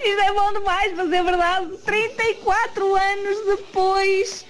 Isto 0.00 0.20
é 0.20 0.32
bom 0.32 0.52
demais, 0.54 0.92
mas 0.96 1.12
é 1.12 1.22
verdade. 1.22 1.76
34 1.84 2.94
anos 2.94 3.46
depois 3.46 4.46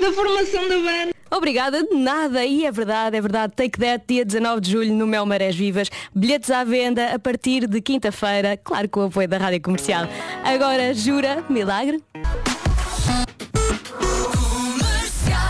da 0.00 0.12
formação 0.12 0.68
da 0.68 0.76
banda. 0.76 1.14
Obrigada 1.30 1.84
de 1.84 1.94
nada, 1.94 2.44
e 2.44 2.66
é 2.66 2.72
verdade, 2.72 3.16
é 3.16 3.20
verdade. 3.20 3.52
Take 3.54 3.78
That, 3.78 4.04
dia 4.08 4.24
19 4.24 4.60
de 4.60 4.70
julho, 4.72 4.92
no 4.92 5.06
Mel 5.06 5.24
Marés 5.24 5.54
Vivas. 5.54 5.88
Bilhetes 6.14 6.50
à 6.50 6.64
venda 6.64 7.14
a 7.14 7.18
partir 7.18 7.68
de 7.68 7.80
quinta-feira, 7.80 8.56
claro 8.56 8.88
com 8.88 9.00
o 9.00 9.04
apoio 9.04 9.28
da 9.28 9.38
Rádio 9.38 9.60
Comercial. 9.60 10.08
Agora, 10.42 10.92
jura, 10.92 11.44
milagre? 11.48 12.02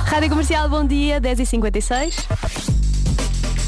Rádio 0.07 0.28
Comercial, 0.28 0.68
bom 0.68 0.84
dia, 0.84 1.20
10h56. 1.20 2.26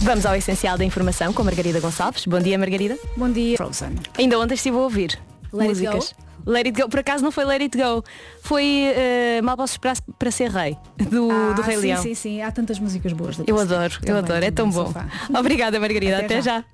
Vamos 0.02 0.26
ao 0.26 0.34
essencial 0.34 0.76
da 0.76 0.84
informação 0.84 1.32
com 1.32 1.44
Margarida 1.44 1.78
Gonçalves. 1.80 2.26
Bom 2.26 2.40
dia, 2.40 2.58
Margarida. 2.58 2.98
Bom 3.16 3.30
dia. 3.30 3.56
Frozen. 3.56 3.94
Ainda 4.18 4.38
ontem 4.38 4.54
estive 4.54 4.76
a 4.76 4.80
ouvir 4.80 5.18
Let 5.52 5.68
It 5.68 5.68
músicas. 5.68 6.14
Let 6.46 6.66
It 6.66 6.80
Go. 6.82 6.88
Por 6.88 7.00
acaso 7.00 7.22
não 7.24 7.30
foi 7.30 7.44
Let 7.44 7.60
It 7.62 7.76
Go. 7.78 8.02
Foi 8.42 8.64
eh, 8.94 9.40
Mal 9.42 9.56
Posso 9.56 9.74
Esperar 9.74 9.96
para 10.18 10.30
Ser 10.30 10.50
Rei, 10.50 10.76
do, 11.10 11.30
Ah, 11.30 11.52
do 11.52 11.62
Rei 11.62 11.76
sim, 11.76 11.82
Leão. 11.82 12.02
sim, 12.02 12.14
sim. 12.14 12.42
Há 12.42 12.50
tantas 12.50 12.78
músicas 12.78 13.12
boas. 13.12 13.38
Eu 13.46 13.58
adoro, 13.58 13.92
eu 13.94 14.00
Também, 14.06 14.16
adoro, 14.18 14.44
é 14.44 14.50
tão 14.50 14.68
bom. 14.70 14.84
sou 14.84 14.92
fã. 14.92 15.06
Obrigada, 15.38 15.78
Margarida. 15.80 16.16
Até 16.16 16.24
Até, 16.26 16.42
já. 16.42 16.58
já. 16.58 16.64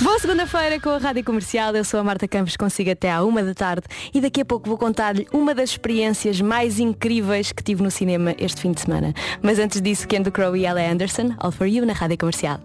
Boa 0.00 0.18
segunda-feira 0.18 0.80
com 0.80 0.90
a 0.90 0.98
Rádio 0.98 1.24
Comercial. 1.24 1.74
Eu 1.74 1.84
sou 1.84 2.00
a 2.00 2.04
Marta 2.04 2.26
Campos, 2.28 2.56
consigo 2.56 2.90
até 2.90 3.10
à 3.10 3.22
uma 3.22 3.42
da 3.42 3.54
tarde 3.54 3.86
e 4.12 4.20
daqui 4.20 4.40
a 4.40 4.44
pouco 4.44 4.68
vou 4.68 4.76
contar-lhe 4.76 5.26
uma 5.32 5.54
das 5.54 5.70
experiências 5.70 6.40
mais 6.40 6.78
incríveis 6.78 7.52
que 7.52 7.62
tive 7.62 7.82
no 7.82 7.90
cinema 7.90 8.34
este 8.38 8.60
fim 8.60 8.72
de 8.72 8.80
semana. 8.80 9.14
Mas 9.40 9.58
antes 9.58 9.80
disso, 9.80 10.06
Ken 10.06 10.20
do 10.20 10.32
Crow 10.32 10.56
e 10.56 10.66
Ella 10.66 10.82
Anderson, 10.82 11.34
All 11.38 11.52
For 11.52 11.66
You 11.66 11.86
na 11.86 11.92
Rádio 11.92 12.18
Comercial. 12.18 12.60